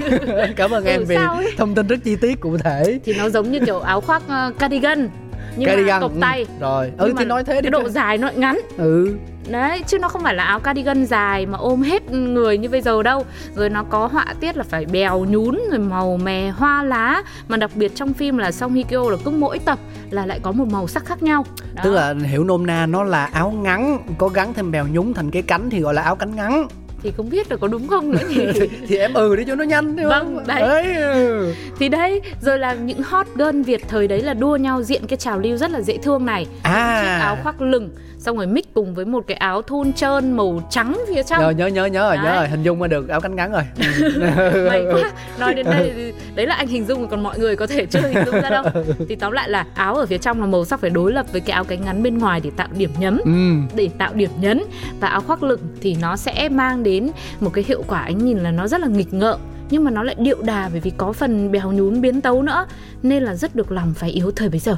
cảm 0.56 0.70
ơn 0.70 0.84
ừ, 0.84 0.90
em 0.90 1.04
vì 1.04 1.16
thông 1.56 1.74
tin 1.74 1.86
rất 1.86 1.96
chi 2.04 2.16
tiết 2.16 2.40
cụ 2.40 2.56
thể. 2.56 2.98
Thì 3.04 3.14
nó 3.18 3.28
giống 3.28 3.52
như 3.52 3.58
kiểu 3.66 3.78
áo 3.78 4.00
khoác 4.00 4.22
uh, 4.26 4.58
cardigan 4.58 5.08
nhưng 5.56 5.68
cardigan. 5.68 6.00
mà 6.00 6.00
cộc 6.00 6.12
tay. 6.20 6.46
Rồi. 6.60 6.90
Ừ 6.98 7.12
thì 7.18 7.24
nói 7.24 7.44
thế 7.44 7.60
cái 7.62 7.70
độ 7.70 7.88
dài 7.88 8.18
nó 8.18 8.30
ngắn. 8.36 8.60
Ừ 8.76 9.14
đấy 9.50 9.82
chứ 9.86 9.98
nó 9.98 10.08
không 10.08 10.22
phải 10.22 10.34
là 10.34 10.44
áo 10.44 10.60
cardigan 10.60 11.04
dài 11.04 11.46
mà 11.46 11.58
ôm 11.58 11.82
hết 11.82 12.10
người 12.12 12.58
như 12.58 12.68
bây 12.68 12.80
giờ 12.80 13.02
đâu 13.02 13.24
rồi 13.54 13.68
nó 13.70 13.82
có 13.82 14.06
họa 14.06 14.26
tiết 14.40 14.56
là 14.56 14.64
phải 14.68 14.84
bèo 14.84 15.24
nhún 15.24 15.58
rồi 15.70 15.78
màu 15.78 16.16
mè 16.16 16.50
hoa 16.50 16.82
lá 16.82 17.22
mà 17.48 17.56
đặc 17.56 17.70
biệt 17.74 17.92
trong 17.94 18.12
phim 18.12 18.38
là 18.38 18.52
Song 18.52 18.74
Hye 18.74 18.82
Kyo 18.82 19.10
là 19.10 19.16
cứ 19.24 19.30
mỗi 19.30 19.58
tập 19.58 19.78
là 20.10 20.26
lại 20.26 20.40
có 20.42 20.52
một 20.52 20.68
màu 20.70 20.88
sắc 20.88 21.04
khác 21.04 21.22
nhau 21.22 21.44
Đó. 21.74 21.80
tức 21.84 21.92
là 21.92 22.14
hiểu 22.24 22.44
nôm 22.44 22.66
na 22.66 22.86
nó 22.86 23.04
là 23.04 23.24
áo 23.24 23.50
ngắn 23.50 23.98
có 24.18 24.28
gắn 24.28 24.54
thêm 24.54 24.70
bèo 24.70 24.86
nhún 24.86 25.14
thành 25.14 25.30
cái 25.30 25.42
cánh 25.42 25.70
thì 25.70 25.80
gọi 25.80 25.94
là 25.94 26.02
áo 26.02 26.16
cánh 26.16 26.36
ngắn 26.36 26.68
thì 27.02 27.12
không 27.16 27.30
biết 27.30 27.50
là 27.50 27.56
có 27.56 27.68
đúng 27.68 27.88
không 27.88 28.10
nữa 28.10 28.22
nhỉ 28.28 28.46
thì, 28.54 28.68
thì 28.88 28.96
em 28.96 29.14
ừ 29.14 29.36
đi 29.36 29.44
cho 29.46 29.54
nó 29.54 29.64
nhanh 29.64 29.96
đúng 29.96 30.08
vâng 30.08 30.34
không? 30.36 30.46
đấy. 30.46 30.60
đấy 30.60 30.94
ừ. 30.96 31.54
thì 31.78 31.88
đấy 31.88 32.20
rồi 32.40 32.58
là 32.58 32.74
những 32.74 33.02
hot 33.02 33.26
girl 33.34 33.62
việt 33.62 33.88
thời 33.88 34.08
đấy 34.08 34.22
là 34.22 34.34
đua 34.34 34.56
nhau 34.56 34.82
diện 34.82 35.06
cái 35.06 35.16
trào 35.16 35.38
lưu 35.38 35.56
rất 35.56 35.70
là 35.70 35.80
dễ 35.80 35.98
thương 36.02 36.26
này 36.26 36.46
à. 36.62 37.02
chiếc 37.02 37.24
áo 37.24 37.38
khoác 37.42 37.60
lừng 37.60 37.90
xong 38.18 38.36
rồi 38.36 38.46
mix 38.46 38.64
cùng 38.74 38.94
với 38.94 39.04
một 39.04 39.24
cái 39.26 39.36
áo 39.36 39.62
thun 39.62 39.92
trơn 39.92 40.32
màu 40.32 40.62
trắng 40.70 41.00
phía 41.08 41.22
trong. 41.22 41.42
Rồi 41.42 41.54
nhớ 41.54 41.66
nhớ 41.66 41.86
nhớ 41.86 42.08
rồi 42.08 42.24
nhớ 42.24 42.34
rồi 42.36 42.48
hình 42.48 42.62
dung 42.62 42.78
mà 42.78 42.86
được 42.86 43.08
áo 43.08 43.20
cánh 43.20 43.36
ngắn 43.36 43.52
rồi. 43.52 43.62
May 44.68 44.84
quá 44.92 45.12
nói 45.38 45.54
đến 45.54 45.66
đây 45.66 46.12
đấy 46.34 46.46
là 46.46 46.54
anh 46.54 46.66
hình 46.66 46.86
dung 46.86 47.08
còn 47.08 47.22
mọi 47.22 47.38
người 47.38 47.56
có 47.56 47.66
thể 47.66 47.86
chưa 47.86 48.00
hình 48.00 48.24
dung 48.26 48.40
ra 48.40 48.50
đâu. 48.50 48.64
Thì 49.08 49.16
tóm 49.16 49.32
lại 49.32 49.48
là 49.50 49.66
áo 49.74 49.94
ở 49.94 50.06
phía 50.06 50.18
trong 50.18 50.40
là 50.40 50.46
màu 50.46 50.64
sắc 50.64 50.80
phải 50.80 50.90
đối 50.90 51.12
lập 51.12 51.26
với 51.32 51.40
cái 51.40 51.54
áo 51.54 51.64
cánh 51.64 51.84
ngắn 51.84 52.02
bên 52.02 52.18
ngoài 52.18 52.40
để 52.44 52.50
tạo 52.56 52.68
điểm 52.76 52.90
nhấn. 52.98 53.18
Ừ. 53.24 53.76
để 53.76 53.88
tạo 53.98 54.14
điểm 54.14 54.30
nhấn. 54.40 54.62
Và 55.00 55.08
áo 55.08 55.20
khoác 55.20 55.42
lựng 55.42 55.60
thì 55.80 55.96
nó 56.00 56.16
sẽ 56.16 56.48
mang 56.48 56.82
đến 56.82 57.10
một 57.40 57.50
cái 57.54 57.64
hiệu 57.68 57.84
quả 57.88 58.00
anh 58.00 58.18
nhìn 58.18 58.38
là 58.38 58.50
nó 58.50 58.68
rất 58.68 58.80
là 58.80 58.86
nghịch 58.86 59.14
ngợm. 59.14 59.40
Nhưng 59.70 59.84
mà 59.84 59.90
nó 59.90 60.02
lại 60.02 60.14
điệu 60.18 60.42
đà 60.42 60.68
bởi 60.72 60.80
vì 60.80 60.92
có 60.96 61.12
phần 61.12 61.52
bèo 61.52 61.72
nhún 61.72 62.00
biến 62.00 62.20
tấu 62.20 62.42
nữa. 62.42 62.66
Nên 63.02 63.22
là 63.22 63.34
rất 63.34 63.54
được 63.54 63.72
lòng 63.72 63.94
phải 63.96 64.10
yếu 64.10 64.30
thời 64.30 64.48
bây 64.48 64.60
giờ 64.60 64.76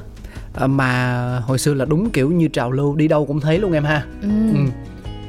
mà 0.66 1.38
hồi 1.46 1.58
xưa 1.58 1.74
là 1.74 1.84
đúng 1.84 2.10
kiểu 2.10 2.30
như 2.30 2.48
trào 2.48 2.72
lưu 2.72 2.96
đi 2.96 3.08
đâu 3.08 3.26
cũng 3.26 3.40
thấy 3.40 3.58
luôn 3.58 3.72
em 3.72 3.84
ha 3.84 4.04
ừ. 4.22 4.28
Ừ 4.54 4.60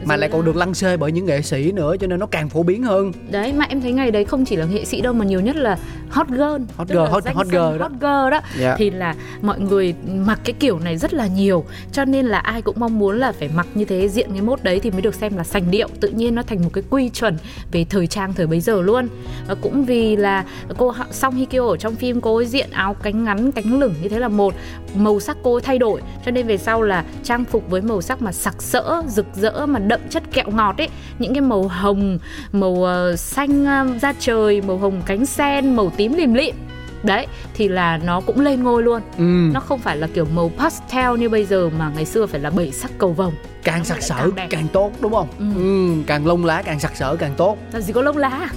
mà 0.06 0.15
lại 0.18 0.30
còn 0.30 0.45
được 0.45 0.56
lăng 0.56 0.74
xê 0.74 0.98
bởi 0.98 1.12
những 1.12 1.25
nghệ 1.25 1.42
sĩ 1.42 1.71
nữa 1.71 1.95
cho 2.00 2.07
nên 2.07 2.19
nó 2.19 2.25
càng 2.25 2.50
phổ 2.50 2.63
biến 2.63 2.83
hơn. 2.83 3.12
Đấy 3.30 3.53
mà 3.53 3.65
em 3.69 3.81
thấy 3.81 3.92
ngày 3.92 4.12
đấy 4.12 4.25
không 4.25 4.45
chỉ 4.45 4.56
là 4.56 4.65
nghệ 4.65 4.86
sĩ 4.86 5.01
đâu 5.01 5.13
mà 5.13 5.25
nhiều 5.25 5.39
nhất 5.39 5.56
là 5.56 5.77
hot 6.09 6.27
girl. 6.27 6.62
Hot 6.77 6.88
girl 6.88 7.00
hot, 7.00 7.24
hot 7.33 7.48
girl 7.48 7.56
đó. 7.56 7.77
hot 7.80 7.92
girl 7.92 8.06
đó. 8.06 8.30
Yeah. 8.30 8.44
Dạ. 8.59 8.75
thì 8.77 8.89
là 8.89 9.15
mọi 9.42 9.59
người 9.59 9.94
mặc 10.07 10.39
cái 10.44 10.53
kiểu 10.59 10.80
này 10.80 10.98
rất 10.98 11.13
là 11.13 11.27
nhiều. 11.27 11.65
Cho 11.92 12.06
nên 12.06 12.25
là 12.25 12.39
ai 12.39 12.62
cũng 12.62 12.75
mong 12.80 13.00
muốn 13.00 13.19
là 13.19 13.31
phải 13.31 13.50
mặc 13.56 13.68
như 13.74 13.86
thế 13.86 14.09
diện 14.09 14.30
cái 14.31 14.42
mốt 14.42 14.63
đấy 14.63 14.80
thì 14.80 14.92
mới 14.92 15.01
được 15.01 15.15
xem 15.15 15.38
là 15.38 15.44
sành 15.44 15.71
điệu 15.71 15.88
tự 16.00 16.09
nhiên 16.09 16.36
nó 16.36 16.44
thành 16.44 16.63
một 16.63 16.69
cái 16.74 16.83
quy 16.89 17.09
chuẩn 17.09 17.38
về 17.71 17.86
thời 17.89 18.07
trang 18.07 18.33
thời 18.33 18.48
bấy 18.48 18.59
giờ 18.59 18.81
luôn. 18.81 19.07
Và 19.48 19.56
cũng 19.56 19.86
vì 19.86 20.15
là 20.15 20.45
cô 20.77 20.94
Song 21.12 21.36
Hye 21.36 21.45
Kyo 21.45 21.68
ở 21.68 21.77
trong 21.77 21.95
phim 21.95 22.21
cô 22.21 22.36
ấy 22.36 22.45
diện 22.45 22.69
áo 22.71 22.94
cánh 22.94 23.24
ngắn 23.24 23.51
cánh 23.51 23.80
lửng 23.80 23.94
như 24.01 24.09
thế 24.09 24.19
là 24.19 24.27
một. 24.27 24.53
Màu 24.95 25.19
sắc 25.19 25.38
cô 25.44 25.53
ấy 25.53 25.62
thay 25.62 25.77
đổi. 25.80 26.01
Cho 26.25 26.31
nên 26.31 26.48
về 26.48 26.57
sau 26.57 26.81
là 26.81 27.03
trang 27.24 27.45
phục 27.45 27.69
với 27.69 27.81
màu 27.81 28.01
sắc 28.01 28.21
mà 28.21 28.31
sặc 28.31 28.62
sỡ 28.62 29.03
rực 29.07 29.25
rỡ 29.36 29.65
mà 29.65 29.80
đậm 29.92 30.00
chất 30.10 30.24
kẹo 30.34 30.46
ngọt 30.52 30.78
ấy. 30.78 30.90
Những 31.20 31.34
cái 31.34 31.42
màu 31.42 31.68
hồng 31.68 32.18
màu 32.52 32.72
uh, 32.72 33.20
xanh 33.20 33.64
uh, 33.64 34.02
da 34.02 34.14
trời 34.20 34.62
màu 34.62 34.78
hồng 34.78 35.02
cánh 35.06 35.26
sen 35.26 35.76
màu 35.76 35.92
tím 35.98 36.14
lìm 36.14 36.34
lịm. 36.34 36.56
Đấy 37.04 37.28
thì 37.54 37.68
là 37.68 37.98
nó 37.98 38.22
cũng 38.22 38.40
lên 38.40 38.64
ngôi 38.64 38.84
luôn. 38.84 39.02
Ừ. 39.18 39.24
nó 39.54 39.60
không 39.60 39.80
phải 39.80 39.98
là 39.98 40.08
kiểu 40.14 40.26
màu 40.36 40.52
pastel 40.58 41.18
như 41.20 41.30
bây 41.30 41.46
giờ 41.46 41.70
mà 41.80 41.92
ngày 41.96 42.06
xưa 42.06 42.26
phải 42.26 42.40
là 42.40 42.50
bảy 42.50 42.72
sắc 42.72 42.92
cầu 42.98 43.14
vồng. 43.14 43.34
Càng 43.64 43.86
sặc 43.86 44.04
sỡ 44.04 44.30
càng, 44.36 44.50
càng 44.50 44.68
tốt 44.74 44.92
đúng 45.00 45.14
không? 45.14 45.28
Ừ. 45.40 45.46
Ừ, 45.56 46.04
càng 46.08 46.28
lông 46.28 46.46
lá 46.46 46.62
càng 46.62 46.80
sặc 46.80 46.96
sỡ 46.96 47.16
càng 47.16 47.34
tốt. 47.38 47.58
Làm 47.74 47.82
gì 47.82 47.94
có 47.94 48.02
lông 48.02 48.18
lá 48.18 48.50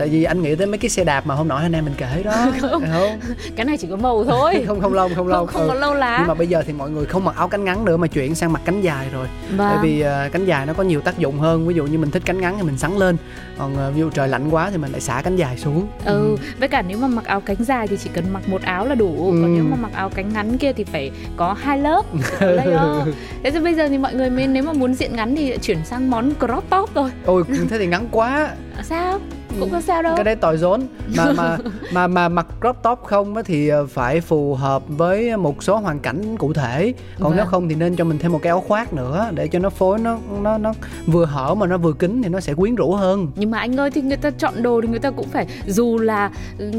tại 0.00 0.08
vì 0.08 0.24
anh 0.24 0.42
nghĩ 0.42 0.54
tới 0.54 0.66
mấy 0.66 0.78
cái 0.78 0.90
xe 0.90 1.04
đạp 1.04 1.26
mà 1.26 1.34
hôm 1.34 1.48
nọ 1.48 1.56
anh 1.56 1.72
em 1.72 1.84
mình 1.84 1.94
kể 1.96 2.22
đó. 2.24 2.32
Không. 2.60 2.82
không? 2.92 3.20
Cái 3.56 3.66
này 3.66 3.76
chỉ 3.76 3.86
có 3.90 3.96
màu 3.96 4.24
thôi. 4.24 4.64
Không 4.66 4.80
không 4.80 4.94
lông 4.94 5.14
không 5.14 5.28
lông 5.28 5.46
không, 5.46 5.54
không 5.54 5.62
ừ. 5.62 5.68
có 5.68 5.74
lâu 5.74 5.94
lá 5.94 6.16
nhưng 6.18 6.28
mà 6.28 6.34
bây 6.34 6.46
giờ 6.46 6.62
thì 6.66 6.72
mọi 6.72 6.90
người 6.90 7.06
không 7.06 7.24
mặc 7.24 7.36
áo 7.36 7.48
cánh 7.48 7.64
ngắn 7.64 7.84
nữa 7.84 7.96
mà 7.96 8.06
chuyển 8.06 8.34
sang 8.34 8.52
mặc 8.52 8.62
cánh 8.64 8.80
dài 8.80 9.08
rồi. 9.12 9.26
Vâng. 9.56 9.68
tại 9.70 9.78
vì 9.82 10.02
uh, 10.02 10.32
cánh 10.32 10.44
dài 10.44 10.66
nó 10.66 10.72
có 10.72 10.82
nhiều 10.82 11.00
tác 11.00 11.18
dụng 11.18 11.38
hơn. 11.38 11.66
Ví 11.66 11.74
dụ 11.74 11.86
như 11.86 11.98
mình 11.98 12.10
thích 12.10 12.22
cánh 12.26 12.40
ngắn 12.40 12.54
thì 12.56 12.62
mình 12.62 12.78
sắn 12.78 12.96
lên. 12.96 13.16
Còn 13.58 13.88
uh, 13.88 13.94
ví 13.94 14.00
dụ 14.00 14.10
trời 14.10 14.28
lạnh 14.28 14.50
quá 14.50 14.70
thì 14.70 14.76
mình 14.76 14.92
lại 14.92 15.00
xả 15.00 15.22
cánh 15.24 15.36
dài 15.36 15.58
xuống. 15.58 15.86
Ừ. 16.04 16.20
ừ. 16.20 16.36
Với 16.58 16.68
cả 16.68 16.82
nếu 16.82 16.98
mà 16.98 17.06
mặc 17.06 17.24
áo 17.24 17.40
cánh 17.40 17.64
dài 17.64 17.88
thì 17.88 17.96
chỉ 17.96 18.10
cần 18.14 18.24
mặc 18.32 18.48
một 18.48 18.62
áo 18.62 18.86
là 18.86 18.94
đủ. 18.94 19.32
Ừ. 19.32 19.38
còn 19.42 19.54
nếu 19.54 19.64
mà 19.64 19.76
mặc 19.76 19.92
áo 19.94 20.10
cánh 20.14 20.32
ngắn 20.32 20.58
kia 20.58 20.72
thì 20.72 20.84
phải 20.84 21.10
có 21.36 21.56
hai 21.60 21.78
lớp. 21.78 22.02
Layer 22.40 23.14
thế 23.42 23.50
thì 23.50 23.60
bây 23.60 23.74
giờ 23.74 23.88
thì 23.88 23.98
mọi 23.98 24.14
người 24.14 24.30
mới 24.30 24.46
nếu 24.46 24.62
mà 24.62 24.72
muốn 24.72 24.94
diện 24.94 25.16
ngắn 25.16 25.36
thì 25.36 25.56
chuyển 25.62 25.78
sang 25.84 26.10
món 26.10 26.32
crop 26.40 26.64
top 26.70 26.94
rồi 26.94 27.10
ôi 27.24 27.42
thế 27.70 27.78
thì 27.78 27.86
ngắn 27.86 28.08
quá. 28.10 28.50
Sao 28.82 29.20
cũng 29.60 29.70
có 29.70 29.80
sao 29.80 30.02
đâu 30.02 30.16
cái 30.16 30.24
đấy 30.24 30.36
tỏi 30.36 30.58
rốn 30.58 30.80
mà 31.16 31.32
mà 31.32 31.58
mà 31.92 32.06
mà 32.06 32.28
mặc 32.28 32.46
crop 32.60 32.76
top 32.82 32.98
không 33.04 33.34
thì 33.44 33.68
ờ, 33.68 33.86
phải 33.86 34.20
phù 34.20 34.54
hợp 34.54 34.82
với 34.88 35.36
một 35.36 35.62
số 35.62 35.76
hoàn 35.76 35.98
cảnh 35.98 36.36
cụ 36.36 36.52
thể 36.52 36.92
còn 37.20 37.28
vâng. 37.28 37.36
nếu 37.36 37.46
không 37.46 37.68
thì 37.68 37.74
nên 37.74 37.96
cho 37.96 38.04
mình 38.04 38.18
thêm 38.18 38.32
một 38.32 38.38
cái 38.42 38.50
áo 38.50 38.60
khoác 38.60 38.92
nữa 38.92 39.30
để 39.34 39.48
cho 39.48 39.58
nó 39.58 39.70
phối 39.70 39.98
nó 39.98 40.18
nó 40.42 40.58
nó 40.58 40.72
vừa 41.06 41.24
hở 41.24 41.54
mà 41.54 41.66
nó 41.66 41.78
vừa 41.78 41.92
kín 41.92 42.22
thì 42.22 42.28
nó 42.28 42.40
sẽ 42.40 42.54
quyến 42.54 42.74
rũ 42.74 42.94
hơn 42.94 43.28
nhưng 43.36 43.50
mà 43.50 43.58
anh 43.58 43.80
ơi 43.80 43.90
thì 43.90 44.02
người 44.02 44.16
ta 44.16 44.30
chọn 44.30 44.62
đồ 44.62 44.80
thì 44.80 44.88
người 44.88 44.98
ta 44.98 45.10
cũng 45.10 45.28
phải 45.28 45.46
dù 45.66 45.98
là 45.98 46.30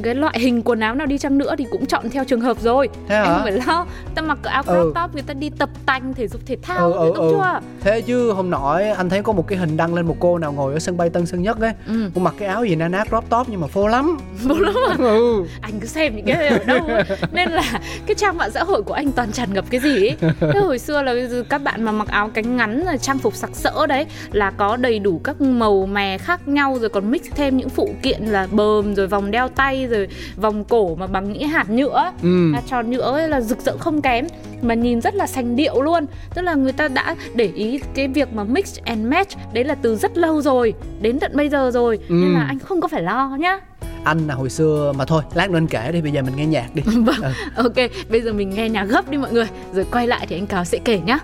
cái 0.03 0.15
loại 0.15 0.39
hình 0.39 0.61
quần 0.61 0.79
áo 0.79 0.95
nào 0.95 1.07
đi 1.07 1.17
chăng 1.17 1.37
nữa 1.37 1.55
thì 1.57 1.65
cũng 1.71 1.85
chọn 1.85 2.09
theo 2.09 2.23
trường 2.23 2.41
hợp 2.41 2.61
rồi 2.61 2.89
thế 3.07 3.15
hả? 3.15 3.23
anh 3.23 3.33
không 3.33 3.43
phải 3.43 3.61
lo 3.67 3.85
ta 4.15 4.21
mặc 4.21 4.37
áo 4.43 4.63
crop 4.63 4.75
ừ. 4.75 4.93
top 4.95 5.13
người 5.13 5.23
ta 5.23 5.33
đi 5.33 5.49
tập 5.49 5.69
tành 5.85 6.13
thể 6.13 6.27
dục 6.27 6.41
thể 6.45 6.57
thao 6.61 6.93
ừ, 6.93 7.11
ừ, 7.11 7.13
ừ. 7.15 7.31
chưa 7.31 7.59
thế 7.81 8.01
chứ 8.01 8.31
hôm 8.31 8.49
nọ 8.49 8.79
anh 8.97 9.09
thấy 9.09 9.23
có 9.23 9.33
một 9.33 9.47
cái 9.47 9.59
hình 9.59 9.77
đăng 9.77 9.93
lên 9.93 10.07
một 10.07 10.15
cô 10.19 10.37
nào 10.37 10.53
ngồi 10.53 10.73
ở 10.73 10.79
sân 10.79 10.97
bay 10.97 11.09
Tân 11.09 11.25
Sơn 11.25 11.41
Nhất 11.41 11.59
ấy 11.59 11.73
ừ. 11.87 12.09
cô 12.15 12.21
mặc 12.21 12.35
cái 12.37 12.47
áo 12.47 12.60
gì 12.63 12.75
na 12.75 12.87
ná 12.87 13.03
crop 13.09 13.29
top 13.29 13.49
nhưng 13.49 13.61
mà 13.61 13.67
phô 13.67 13.87
lắm 13.87 14.17
phô 14.47 14.55
lắm 14.55 14.75
à? 14.89 14.95
ừ. 14.99 15.45
anh 15.61 15.79
cứ 15.79 15.87
xem 15.87 16.15
những 16.15 16.25
cái 16.25 16.47
ở 16.47 16.59
đâu 16.65 16.85
ấy. 16.87 17.03
nên 17.31 17.49
là 17.49 17.79
cái 18.11 18.15
trang 18.15 18.37
mạng 18.37 18.51
xã 18.51 18.63
hội 18.63 18.83
của 18.83 18.93
anh 18.93 19.11
toàn 19.11 19.31
tràn 19.31 19.53
ngập 19.53 19.65
cái 19.69 19.81
gì 19.81 20.07
ấy 20.07 20.17
thế 20.39 20.59
hồi 20.59 20.79
xưa 20.79 21.01
là 21.01 21.13
các 21.49 21.63
bạn 21.63 21.83
mà 21.83 21.91
mặc 21.91 22.07
áo 22.07 22.29
cánh 22.33 22.57
ngắn 22.57 22.79
là 22.79 22.97
trang 22.97 23.17
phục 23.17 23.35
sặc 23.35 23.49
sỡ 23.53 23.87
đấy 23.87 24.05
là 24.31 24.51
có 24.51 24.77
đầy 24.77 24.99
đủ 24.99 25.21
các 25.23 25.41
màu 25.41 25.85
mè 25.85 26.17
khác 26.17 26.47
nhau 26.47 26.77
rồi 26.79 26.89
còn 26.89 27.11
mix 27.11 27.21
thêm 27.35 27.57
những 27.57 27.69
phụ 27.69 27.89
kiện 28.03 28.25
là 28.25 28.47
bờm 28.51 28.95
rồi 28.95 29.07
vòng 29.07 29.31
đeo 29.31 29.47
tay 29.47 29.87
rồi 29.87 30.07
vòng 30.35 30.63
cổ 30.63 30.95
mà 30.95 31.07
bằng 31.07 31.33
những 31.33 31.47
hạt 31.47 31.69
nhựa. 31.69 32.11
Ừ. 32.23 32.51
hạt 32.53 32.61
tròn 32.67 32.89
nhựa 32.89 33.11
ấy 33.11 33.29
là 33.29 33.41
rực 33.41 33.61
rỡ 33.61 33.77
không 33.77 34.01
kém 34.01 34.27
mà 34.61 34.73
nhìn 34.73 35.01
rất 35.01 35.15
là 35.15 35.27
sành 35.27 35.55
điệu 35.55 35.81
luôn. 35.81 36.05
Tức 36.35 36.41
là 36.41 36.53
người 36.53 36.73
ta 36.73 36.87
đã 36.87 37.15
để 37.33 37.51
ý 37.55 37.79
cái 37.93 38.07
việc 38.07 38.33
mà 38.33 38.43
mix 38.43 38.79
and 38.85 39.05
match 39.05 39.37
đấy 39.53 39.63
là 39.63 39.75
từ 39.75 39.95
rất 39.95 40.17
lâu 40.17 40.41
rồi 40.41 40.73
đến 41.01 41.19
tận 41.19 41.31
bây 41.35 41.49
giờ 41.49 41.71
rồi. 41.73 41.99
Ừ. 42.09 42.15
nên 42.15 42.33
là 42.33 42.45
anh 42.47 42.59
không 42.59 42.81
có 42.81 42.87
phải 42.87 43.03
lo 43.03 43.35
nhá 43.39 43.59
anh 44.03 44.27
là 44.27 44.35
hồi 44.35 44.49
xưa 44.49 44.93
mà 44.95 45.05
thôi 45.05 45.23
lát 45.33 45.49
nữa 45.49 45.57
anh 45.57 45.67
kể 45.67 45.91
đi 45.91 46.01
bây 46.01 46.11
giờ 46.11 46.21
mình 46.21 46.35
nghe 46.35 46.45
nhạc 46.45 46.75
đi. 46.75 46.83
Vâng 46.85 47.21
ừ. 47.21 47.31
ok 47.55 47.91
bây 48.09 48.21
giờ 48.21 48.33
mình 48.33 48.49
nghe 48.49 48.69
nhạc 48.69 48.83
gấp 48.83 49.09
đi 49.09 49.17
mọi 49.17 49.31
người. 49.31 49.47
Rồi 49.73 49.85
quay 49.91 50.07
lại 50.07 50.25
thì 50.29 50.35
anh 50.35 50.47
cáo 50.47 50.65
sẽ 50.65 50.77
kể 50.85 50.99
nhá 50.99 51.19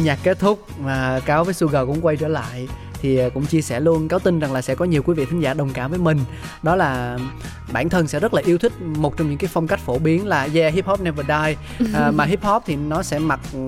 âm 0.00 0.04
nhạc 0.06 0.18
kết 0.22 0.38
thúc 0.38 0.66
mà 0.80 1.20
cáo 1.26 1.44
với 1.44 1.54
sugar 1.54 1.86
cũng 1.86 2.00
quay 2.00 2.16
trở 2.16 2.28
lại 2.28 2.68
thì 3.02 3.16
à, 3.18 3.28
cũng 3.34 3.46
chia 3.46 3.60
sẻ 3.62 3.80
luôn 3.80 4.08
cáo 4.08 4.18
tin 4.18 4.38
rằng 4.40 4.52
là 4.52 4.62
sẽ 4.62 4.74
có 4.74 4.84
nhiều 4.84 5.02
quý 5.02 5.14
vị 5.14 5.24
thính 5.30 5.40
giả 5.42 5.54
đồng 5.54 5.70
cảm 5.72 5.90
với 5.90 5.98
mình. 6.00 6.18
Đó 6.62 6.76
là 6.76 7.18
bản 7.72 7.88
thân 7.88 8.06
sẽ 8.08 8.20
rất 8.20 8.34
là 8.34 8.42
yêu 8.44 8.58
thích 8.58 8.72
một 8.82 9.16
trong 9.16 9.28
những 9.28 9.38
cái 9.38 9.50
phong 9.52 9.66
cách 9.66 9.80
phổ 9.80 9.98
biến 9.98 10.26
là 10.26 10.48
yeah 10.54 10.74
hip 10.74 10.86
hop 10.86 11.00
never 11.00 11.26
die. 11.26 11.56
À, 11.94 12.10
mà 12.10 12.24
hip 12.24 12.42
hop 12.42 12.62
thì 12.66 12.76
nó 12.76 13.02
sẽ 13.02 13.18
mặc 13.18 13.40
ừ, 13.52 13.58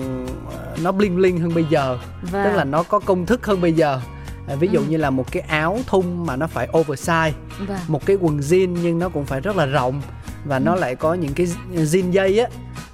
nó 0.83 0.91
bling 0.91 1.15
bling 1.15 1.39
hơn 1.39 1.53
bây 1.53 1.65
giờ. 1.69 1.97
Và 2.31 2.43
tức 2.45 2.51
là 2.55 2.63
nó 2.63 2.83
có 2.83 2.99
công 2.99 3.25
thức 3.25 3.45
hơn 3.45 3.61
bây 3.61 3.73
giờ. 3.73 4.01
À, 4.47 4.55
ví 4.55 4.67
dụ 4.67 4.79
Ừ. 4.79 4.85
như 4.89 4.97
là 4.97 5.09
một 5.09 5.31
cái 5.31 5.43
áo 5.47 5.79
thun 5.87 6.25
mà 6.25 6.35
nó 6.35 6.47
phải 6.47 6.67
oversize 6.71 7.31
và 7.67 7.79
một 7.87 8.05
cái 8.05 8.17
quần 8.21 8.39
jean 8.39 8.67
nhưng 8.83 8.99
nó 8.99 9.09
cũng 9.09 9.25
phải 9.25 9.39
rất 9.41 9.55
là 9.55 9.65
rộng 9.65 10.01
và 10.45 10.59
nó 10.59 10.75
lại 10.75 10.95
có 10.95 11.13
những 11.13 11.33
cái 11.33 11.47
jean 11.75 12.11
dây 12.11 12.39
á 12.39 12.47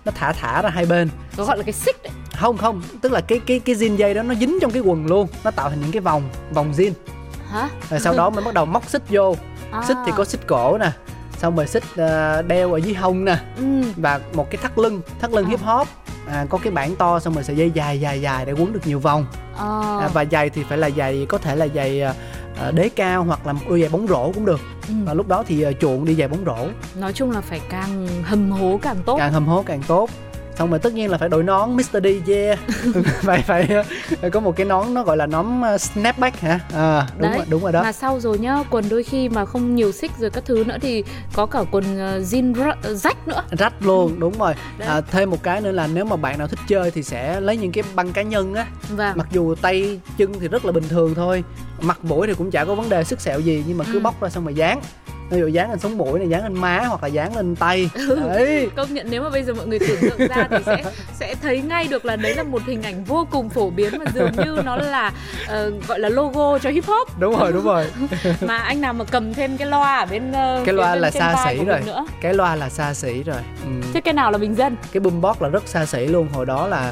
nó 0.06 0.12
thả 0.16 0.34
thả 0.34 0.62
ra 0.62 0.70
hai 0.70 0.86
bên. 0.86 1.10
Gọi 1.38 1.58
là 1.58 1.64
cái 1.64 1.74
xích 1.74 1.96
đấy. 2.04 2.12
Không 2.40 2.58
không 2.58 2.82
tức 3.02 3.12
là 3.12 3.22
cái 3.22 3.40
cái 3.46 3.60
cái 3.60 3.76
jean 3.76 3.96
dây 3.96 4.14
đó 4.14 4.24
nó 4.24 4.34
dính 4.36 4.58
trong 4.62 4.72
cái 4.72 4.82
quần 4.82 5.06
luôn 5.06 5.28
nó 5.44 5.52
tạo 5.52 5.70
thành 5.70 5.80
những 5.82 5.92
cái 5.92 6.02
vòng 6.02 6.24
vòng 6.54 6.72
jean 6.78 6.92
Hả? 7.52 7.70
rồi 7.90 8.00
sau 8.00 8.14
đó 8.14 8.30
mới 8.30 8.44
bắt 8.46 8.54
đầu 8.54 8.66
móc 8.66 8.90
xích 8.90 9.04
vô 9.10 9.36
À. 9.72 9.84
xích 9.88 9.98
thì 10.06 10.12
có 10.18 10.26
xích 10.26 10.48
cổ 10.48 10.78
nè 10.78 10.92
xong 11.38 11.56
rồi 11.56 11.68
xích 11.68 11.84
ờ, 11.98 12.42
đeo 12.42 12.74
ở 12.74 12.78
dưới 12.78 12.94
hông 12.94 13.26
nè 13.26 13.38
Ừ. 13.58 13.64
và 13.98 14.20
một 14.34 14.48
cái 14.52 14.58
thắt 14.62 14.78
lưng 14.78 15.02
thắt 15.22 15.32
lưng 15.32 15.46
À. 15.46 15.50
hip 15.50 15.62
hop 15.62 15.88
à, 16.28 16.46
có 16.50 16.58
cái 16.64 16.72
bảng 16.72 16.96
to 16.96 17.20
xong 17.20 17.34
rồi 17.34 17.44
sợi 17.44 17.56
dây 17.56 17.72
dài 17.72 18.00
dài 18.00 18.22
dài 18.22 18.46
để 18.46 18.52
quấn 18.54 18.74
được 18.74 18.82
nhiều 18.88 19.00
vòng 19.00 19.26
Ờ. 19.58 20.00
à, 20.02 20.08
và 20.14 20.26
giày 20.32 20.50
thì 20.50 20.64
phải 20.70 20.78
là 20.78 20.90
giày 20.98 21.26
có 21.30 21.38
thể 21.38 21.56
là 21.56 21.68
giày 21.76 22.02
ờ, 22.02 22.72
đế 22.72 22.90
cao 22.90 23.24
hoặc 23.24 23.48
là 23.48 23.54
một 23.54 23.62
đôi 23.70 23.82
giày 23.82 23.90
bóng 23.90 24.08
rổ 24.08 24.32
cũng 24.32 24.46
được 24.46 24.60
Ừ. 24.88 24.94
và 25.06 25.14
lúc 25.14 25.28
đó 25.28 25.44
thì 25.48 25.62
ờ, 25.62 25.74
chuộng 25.74 26.06
đi 26.06 26.16
giày 26.16 26.28
bóng 26.28 26.46
rổ 26.46 26.68
Nói 27.02 27.14
chung 27.14 27.32
là 27.32 27.42
phải 27.42 27.62
càng 27.70 28.08
hầm 28.24 28.52
hố 28.52 28.80
càng 28.82 28.98
tốt. 29.06 29.16
càng 29.18 29.34
hầm 29.34 29.46
hố 29.48 29.64
càng 29.68 29.82
tốt 29.88 30.10
xong 30.60 30.70
rồi 30.70 30.80
tất 30.80 30.94
nhiên 30.94 31.12
là 31.12 31.18
phải 31.18 31.30
đội 31.30 31.44
nón 31.44 31.70
Mr. 31.76 31.98
D 32.04 32.30
yeah 32.30 32.60
phải 33.22 33.42
phải 33.42 33.68
phải 34.22 34.30
có 34.30 34.40
một 34.40 34.56
cái 34.56 34.66
nón 34.66 34.94
nó 34.94 35.04
gọi 35.04 35.18
là 35.18 35.26
nón 35.26 35.62
ờ, 35.62 35.78
snapback 35.78 36.40
hả 36.40 36.60
à, 36.74 37.08
đúng 37.18 37.30
Đấy, 37.30 37.38
rồi 37.38 37.46
đúng 37.50 37.64
rồi 37.64 37.72
đó 37.72 37.84
Mà 37.84 37.92
sau 37.92 38.20
rồi 38.20 38.38
nhá, 38.40 38.64
quần 38.70 38.90
đôi 38.90 39.04
khi 39.04 39.30
mà 39.30 39.46
không 39.46 39.76
nhiều 39.76 39.92
xích 39.92 40.12
rồi 40.20 40.30
các 40.30 40.46
thứ 40.46 40.64
nữa 40.68 40.78
thì 40.82 41.04
có 41.34 41.46
cả 41.46 41.64
quần 41.72 42.00
ờ, 42.00 42.20
jean 42.20 42.54
r- 42.54 42.96
rách 42.96 43.28
nữa. 43.28 43.44
rách 43.52 43.74
luôn 43.86 44.20
đúng 44.20 44.34
rồi 44.40 44.54
Đấy. 44.78 44.88
à, 44.88 45.02
thêm 45.02 45.30
một 45.30 45.44
cái 45.44 45.62
nữa 45.62 45.72
là 45.72 45.88
nếu 45.88 46.06
mà 46.06 46.16
bạn 46.16 46.38
nào 46.40 46.48
thích 46.48 46.60
chơi 46.68 46.92
thì 46.92 47.04
sẽ 47.04 47.42
lấy 47.42 47.58
những 47.58 47.72
cái 47.72 47.84
băng 47.96 48.14
cá 48.14 48.22
nhân 48.22 48.54
á 48.54 48.66
Và 48.90 49.14
mặc 49.16 49.28
dù 49.32 49.56
tay 49.56 50.00
chân 50.18 50.34
thì 50.40 50.48
rất 50.48 50.66
là 50.66 50.72
bình 50.72 50.88
thường 50.90 51.16
thôi 51.16 51.44
mặt 51.82 52.00
mũi 52.06 52.28
thì 52.28 52.34
cũng 52.34 52.52
chả 52.52 52.66
có 52.66 52.76
vấn 52.76 52.90
đề 52.90 53.04
sức 53.04 53.22
sẹo 53.22 53.40
gì 53.40 53.64
nhưng 53.68 53.78
mà 53.78 53.86
cứ 53.86 53.94
Ừ. 53.94 54.00
bóc 54.00 54.22
ra 54.22 54.30
xong 54.30 54.44
rồi 54.46 54.54
dán 54.54 54.82
ví 55.30 55.40
dụ 55.40 55.48
dán 55.48 55.70
lên 55.70 55.80
sống 55.80 55.98
mũi 55.98 56.20
này 56.20 56.30
dán 56.30 56.44
lên 56.44 56.54
má 56.54 56.80
hoặc 56.88 57.04
là 57.04 57.08
dán 57.08 57.36
lên 57.36 57.56
tay. 57.56 57.90
Đấy. 58.28 58.70
công 58.76 58.94
nhận 58.94 59.08
nếu 59.10 59.24
mà 59.24 59.30
bây 59.30 59.44
giờ 59.44 59.54
mọi 59.54 59.68
người 59.68 59.80
tưởng 59.80 59.98
tượng 60.02 60.28
ra 60.28 60.48
thì 60.50 60.58
sẽ 60.66 60.84
sẽ 61.20 61.36
thấy 61.42 61.62
ngay 61.62 61.88
được 61.88 62.06
là 62.06 62.16
đấy 62.16 62.36
là 62.36 62.44
một 62.44 62.62
hình 62.66 62.84
ảnh 62.84 63.04
vô 63.04 63.28
cùng 63.32 63.50
phổ 63.50 63.70
biến 63.70 63.94
mà 64.00 64.06
dường 64.14 64.32
như 64.38 64.62
nó 64.66 64.76
là 64.76 65.14
ờ, 65.48 65.72
gọi 65.88 66.00
là 66.00 66.10
logo 66.10 66.60
cho 66.60 66.70
hip 66.70 66.86
hop. 66.86 67.20
Đúng 67.20 67.40
rồi 67.40 67.52
đúng 67.54 67.64
rồi. 67.64 67.86
Mà 68.42 68.58
anh 68.58 68.82
nào 68.82 68.94
mà 68.94 69.06
cầm 69.06 69.34
thêm 69.34 69.58
cái 69.58 69.68
loa 69.68 69.98
ở 69.98 70.06
bên 70.06 70.32
ờ, 70.32 70.64
cái 70.66 70.74
loa 70.76 70.92
bên 70.92 71.02
là 71.02 71.12
xa 71.12 71.46
xỉ 71.46 71.66
rồi. 71.66 71.82
nữa. 71.86 72.06
Cái 72.22 72.34
loa 72.34 72.56
là 72.56 72.70
xa 72.70 72.94
xỉ 72.94 73.24
rồi. 73.24 73.42
Ừ. 73.64 73.72
thế 73.94 74.02
cái 74.02 74.14
nào 74.14 74.32
là 74.32 74.38
bình 74.38 74.56
dân? 74.56 74.76
Cái 74.92 75.02
boombox 75.02 75.42
là 75.42 75.50
rất 75.50 75.68
xa 75.68 75.86
xỉ 75.86 76.06
luôn. 76.06 76.28
Hồi 76.34 76.46
đó 76.46 76.68
là 76.68 76.92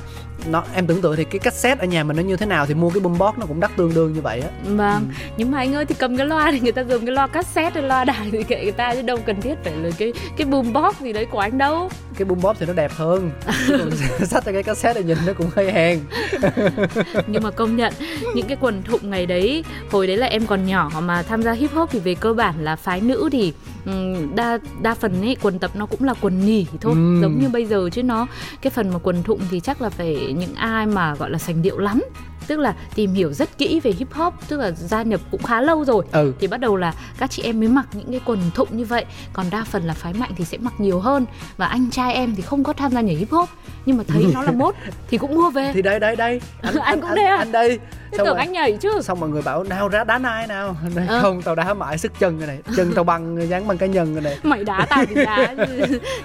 nó 0.52 0.64
em 0.76 0.88
tưởng 0.88 1.02
tượng 1.02 1.16
thì 1.16 1.24
cái 1.24 1.40
cassette 1.40 1.84
ở 1.84 1.88
nhà 1.88 2.04
mình 2.04 2.18
nó 2.18 2.24
như 2.24 2.38
thế 2.38 2.46
nào 2.46 2.66
thì 2.66 2.74
mua 2.74 2.90
cái 2.90 3.00
boombox 3.00 3.36
nó 3.38 3.46
cũng 3.46 3.60
đắt 3.60 3.72
tương 3.78 3.94
đương 3.94 4.14
như 4.14 4.22
vậy 4.22 4.40
á 4.42 4.50
Vâng, 4.64 5.08
Ừ. 5.10 5.14
nhưng 5.38 5.52
mà 5.52 5.58
anh 5.58 5.74
ơi 5.76 5.86
thì 5.86 5.96
cầm 6.00 6.18
cái 6.18 6.26
loa 6.28 6.52
thì 6.52 6.60
người 6.60 6.72
ta 6.72 6.82
dùng 6.84 7.06
cái 7.06 7.16
loa 7.16 7.28
cassette 7.28 7.80
hay 7.80 7.90
loa 7.90 8.06
đài 8.06 8.28
thì 8.32 8.44
kệ 8.44 8.64
người 8.64 8.72
ta 8.72 8.94
chứ 8.96 9.02
đâu 9.02 9.18
cần 9.26 9.42
thiết 9.42 9.56
phải 9.64 9.74
là 9.76 9.90
cái 9.98 10.14
cái 10.38 10.48
boombox 10.48 11.00
gì 11.02 11.14
đấy 11.14 11.26
của 11.26 11.40
anh 11.40 11.58
đâu. 11.58 11.90
cái 12.18 12.26
boombox 12.26 12.58
thì 12.60 12.66
nó 12.66 12.74
đẹp 12.74 12.92
hơn 12.96 13.32
ra 14.20 14.40
cái 14.46 14.64
cassette 14.64 14.94
này 14.94 15.04
nhìn 15.04 15.18
nó 15.28 15.34
cũng 15.34 15.50
hơi 15.56 15.72
hèn 15.72 16.00
Nhưng 17.28 17.44
mà 17.44 17.52
công 17.52 17.76
nhận 17.76 17.94
những 18.36 18.48
cái 18.48 18.58
quần 18.62 18.84
thụng 18.84 19.10
ngày 19.10 19.26
đấy, 19.26 19.64
hồi 19.92 20.08
đấy 20.08 20.18
là 20.18 20.28
em 20.28 20.48
còn 20.48 20.66
nhỏ 20.66 20.92
mà 21.04 21.24
tham 21.24 21.44
gia 21.44 21.52
hip 21.52 21.72
hop 21.74 21.90
thì 21.92 22.00
về 22.00 22.16
cơ 22.16 22.34
bản 22.34 22.56
là 22.64 22.76
phái 22.76 23.02
nữ 23.02 23.30
thì 23.32 23.54
đa 24.36 24.60
đa 24.82 24.94
phần 24.96 25.22
ấy 25.22 25.38
quần 25.42 25.60
tập 25.60 25.72
nó 25.74 25.86
cũng 25.86 26.04
là 26.04 26.14
quần 26.22 26.46
nỉ 26.46 26.66
thôi, 26.82 26.94
Ừm. 26.94 27.22
giống 27.22 27.40
như 27.42 27.50
bây 27.50 27.66
giờ 27.66 27.90
chứ 27.92 28.04
nó 28.04 28.28
cái 28.62 28.72
phần 28.72 28.90
mà 28.90 29.00
quần 29.04 29.24
thụng 29.24 29.40
thì 29.52 29.60
chắc 29.60 29.82
là 29.82 29.90
phải 29.90 30.34
những 30.38 30.56
ai 30.56 30.86
mà 30.86 31.16
gọi 31.16 31.30
là 31.30 31.38
sành 31.38 31.62
điệu 31.62 31.78
lắm. 31.78 32.02
Tức 32.48 32.60
là 32.60 32.76
tìm 32.96 33.14
hiểu 33.14 33.34
rất 33.34 33.58
kỹ 33.58 33.80
về 33.80 33.92
hip 33.92 34.14
hop 34.14 34.34
tức 34.48 34.58
là 34.60 34.72
gia 34.72 35.02
nhập 35.04 35.22
cũng 35.32 35.44
khá 35.44 35.62
lâu 35.62 35.86
rồi. 35.86 36.06
Ừ. 36.12 36.34
Thì 36.40 36.48
bắt 36.48 36.60
đầu 36.60 36.76
là 36.76 36.94
các 37.18 37.32
chị 37.32 37.42
em 37.44 37.60
mới 37.60 37.70
mặc 37.70 37.88
những 37.94 38.12
cái 38.12 38.22
quần 38.26 38.40
thụng 38.56 38.68
như 38.72 38.86
vậy. 38.86 39.06
Còn 39.34 39.46
đa 39.52 39.64
phần 39.64 39.84
là 39.84 39.94
phái 39.94 40.14
mạnh 40.14 40.32
thì 40.38 40.46
sẽ 40.46 40.58
mặc 40.58 40.74
nhiều 40.78 41.00
hơn. 41.00 41.26
Và 41.58 41.66
anh 41.66 41.90
trai 41.92 42.14
em 42.14 42.36
thì 42.36 42.42
không 42.42 42.64
có 42.64 42.74
tham 42.74 42.92
gia 42.92 43.02
nhảy 43.02 43.16
hip 43.16 43.32
hop. 43.32 43.50
Nhưng 43.86 43.98
mà 43.98 44.04
thấy 44.08 44.26
nó 44.34 44.42
là 44.44 44.52
mốt 44.52 44.76
thì 45.10 45.18
cũng 45.18 45.36
mua 45.36 45.50
về. 45.50 45.72
Thì 45.74 45.82
đây 45.82 46.00
đây 46.00 46.16
đây 46.16 46.42
Anh 46.82 47.02
cũng 47.02 47.10
thế 47.16 47.24
à? 47.24 47.36
anh 47.38 47.52
đây 47.52 47.80
thế 48.12 48.18
tưởng 48.18 48.26
rồi- 48.28 48.38
anh 48.38 48.52
nhảy 48.52 48.78
chứ. 48.82 49.02
xong 49.02 49.20
mọi 49.20 49.30
người 49.30 49.42
bảo 49.42 49.64
nào 49.64 49.88
ra 49.88 50.04
đá 50.04 50.18
nai 50.18 50.48
nào. 50.48 50.76
Nói, 50.96 51.06
Ờ. 51.08 51.22
không 51.22 51.42
tao 51.42 51.56
đá 51.56 51.74
mãi 51.74 51.98
sức 51.98 52.12
chân 52.20 52.38
rồi 52.40 52.48
này 52.48 52.60
chân 52.78 52.92
tao 52.96 53.04
băng 53.04 53.50
dán 53.50 53.68
băng 53.68 53.78
cá 53.78 53.86
nhân 53.86 54.14
rồi 54.14 54.22
này. 54.24 54.38
Mày 54.44 54.64
đá 54.64 54.86
tao 54.90 55.06
thì 55.06 55.16
đá. 55.26 55.56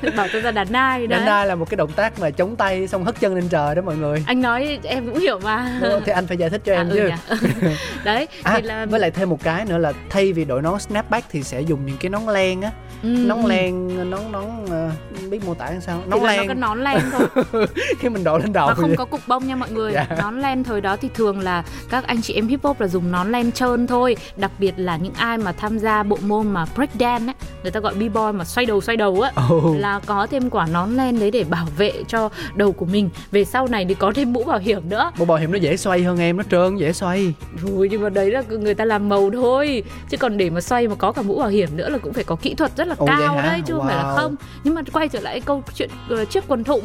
Bảo 0.17 0.27
tôi 0.33 0.43
ra 0.43 0.51
đá 0.51 0.65
nai 0.65 1.07
đá 1.07 1.17
đấy 1.17 1.27
nai 1.27 1.47
là 1.47 1.55
một 1.55 1.71
cái 1.71 1.77
động 1.77 1.93
tác 1.93 2.19
mà 2.21 2.31
chống 2.31 2.57
tay 2.57 2.89
xong 2.89 3.05
hất 3.05 3.21
chân 3.21 3.35
lên 3.35 3.49
trời 3.49 3.75
đó 3.75 3.83
mọi 3.83 3.97
người. 3.97 4.25
Anh 4.27 4.41
nói 4.43 4.79
em 4.83 5.07
cũng 5.07 5.19
hiểu 5.21 5.39
mà. 5.45 5.81
Thì 6.07 6.13
anh 6.13 6.27
phải 6.27 6.37
giải 6.37 6.51
thích 6.51 6.61
cho 6.65 6.73
em 6.73 6.87
À, 6.87 6.91
ừ 6.91 7.11
chứ. 7.29 7.37
đấy 8.05 8.29
à, 8.43 8.53
thì 8.57 8.63
là 8.63 8.87
với 8.87 9.01
lại 9.01 9.11
thêm 9.11 9.31
một 9.31 9.39
cái 9.43 9.65
nữa 9.65 9.79
là 9.79 9.93
thay 10.11 10.33
vì 10.33 10.45
đội 10.45 10.63
nón 10.63 10.79
snapback 10.81 11.27
thì 11.31 11.43
sẽ 11.43 11.61
dùng 11.61 11.87
những 11.87 11.97
cái 12.01 12.11
nón 12.11 12.23
len 12.27 12.63
á 12.63 12.71
ừ, 13.03 13.09
nón 13.09 13.47
len 13.47 13.89
nón 14.11 14.33
nón 14.33 14.45
ờ, 14.71 14.91
biết 15.31 15.45
mô 15.47 15.55
tả 15.55 15.71
làm 15.71 15.81
sao. 15.81 16.03
Nón 16.07 16.21
là 16.21 16.37
nó 16.37 16.37
len. 16.37 16.49
có 16.49 16.55
nón 16.55 16.85
len 16.85 16.99
thôi. 17.13 17.67
Khi 17.99 18.09
mình 18.09 18.25
đội 18.25 18.41
lên 18.41 18.53
đầu 18.53 18.67
và 18.69 18.75
không 18.75 18.89
vậy. 18.89 18.97
có 18.97 19.05
cục 19.05 19.21
bông 19.27 19.47
nha 19.47 19.57
mọi 19.57 19.71
người. 19.71 19.93
Dạ. 19.93 20.07
nón 20.19 20.41
len 20.41 20.65
thời 20.65 20.81
đó 20.81 20.97
thì 20.97 21.09
thường 21.15 21.41
là 21.41 21.65
các 21.91 22.07
anh 22.07 22.23
chị 22.23 22.35
em 22.35 22.49
hip 22.49 22.63
hop 22.63 22.81
là 22.81 22.89
dùng 22.89 23.13
nón 23.13 23.33
len 23.33 23.53
trơn 23.53 23.87
thôi. 23.87 24.17
Đặc 24.37 24.51
biệt 24.59 24.75
là 24.77 24.97
những 24.97 25.15
ai 25.15 25.39
mà 25.39 25.53
tham 25.53 25.79
gia 25.79 26.03
bộ 26.03 26.19
môn 26.27 26.49
mà 26.49 26.65
break 26.75 26.91
dance 27.01 27.27
ấy 27.27 27.35
người 27.63 27.73
ta 27.73 27.81
gọi 27.81 27.95
b 27.95 27.99
boy 27.99 28.33
mà 28.35 28.45
xoay 28.45 28.67
đầu 28.67 28.81
xoay 28.81 28.97
đầu 28.97 29.21
á 29.21 29.33
Ồ. 29.49 29.75
là 29.79 30.01
có 30.07 30.27
thêm 30.27 30.51
quả 30.51 30.67
nón 30.67 30.97
len 30.97 31.21
đấy 31.21 31.31
để 31.31 31.45
bảo 31.45 31.67
vệ 31.77 31.93
cho 32.09 32.29
đầu 32.55 32.73
của 32.73 32.87
mình. 32.87 33.11
Về 33.31 33.45
sau 33.45 33.69
này 33.69 33.85
thì 33.89 33.95
có 33.95 34.13
thêm 34.15 34.33
mũ 34.33 34.45
bảo 34.45 34.59
hiểm 34.59 34.89
nữa. 34.89 35.11
Bộ 35.19 35.25
bảo 35.25 35.39
hiểm 35.39 35.53
nó 35.53 35.59
dễ 35.59 35.77
xoay 35.77 36.03
hơn 36.03 36.19
em 36.19 36.37
nó 36.37 36.43
trơn 36.51 36.77
dễ 36.77 36.93
xoay. 36.93 37.35
Ui, 37.77 37.89
nhưng 37.89 38.03
mà 38.03 38.09
đấy 38.09 38.31
là 38.31 38.43
người 38.49 38.75
ta 38.75 38.85
làm 38.85 39.09
màu 39.09 39.31
thôi. 39.31 39.83
Chứ 40.11 40.17
còn 40.17 40.37
để 40.37 40.51
mà 40.51 40.61
xoay 40.61 40.89
mà 40.89 40.95
có 40.95 41.13
cả 41.13 41.23
mũ 41.23 41.39
bảo 41.39 41.49
hiểm 41.49 41.69
nữa 41.77 41.89
là 41.89 41.99
cũng 41.99 42.13
phải 42.13 42.25
có 42.25 42.37
kỹ 42.37 42.55
thuật 42.55 42.77
rất 42.77 42.89
là 42.89 42.92
Ồ, 42.99 43.07
vậy 43.07 43.17
cao 43.19 43.37
đấy 43.43 43.63
chứ 43.67 43.75
không 43.75 43.87
phải 43.87 43.97
là 43.97 44.03
Wow. 44.03 44.17
không. 44.17 44.35
Nhưng 44.65 44.75
mà 44.75 44.83
quay 44.93 45.09
trở 45.09 45.21
lại 45.21 45.41
câu 45.41 45.63
chuyện 45.75 45.91
ờ, 46.09 46.25
chiếc 46.25 46.45
quần 46.49 46.65
thụng 46.65 46.85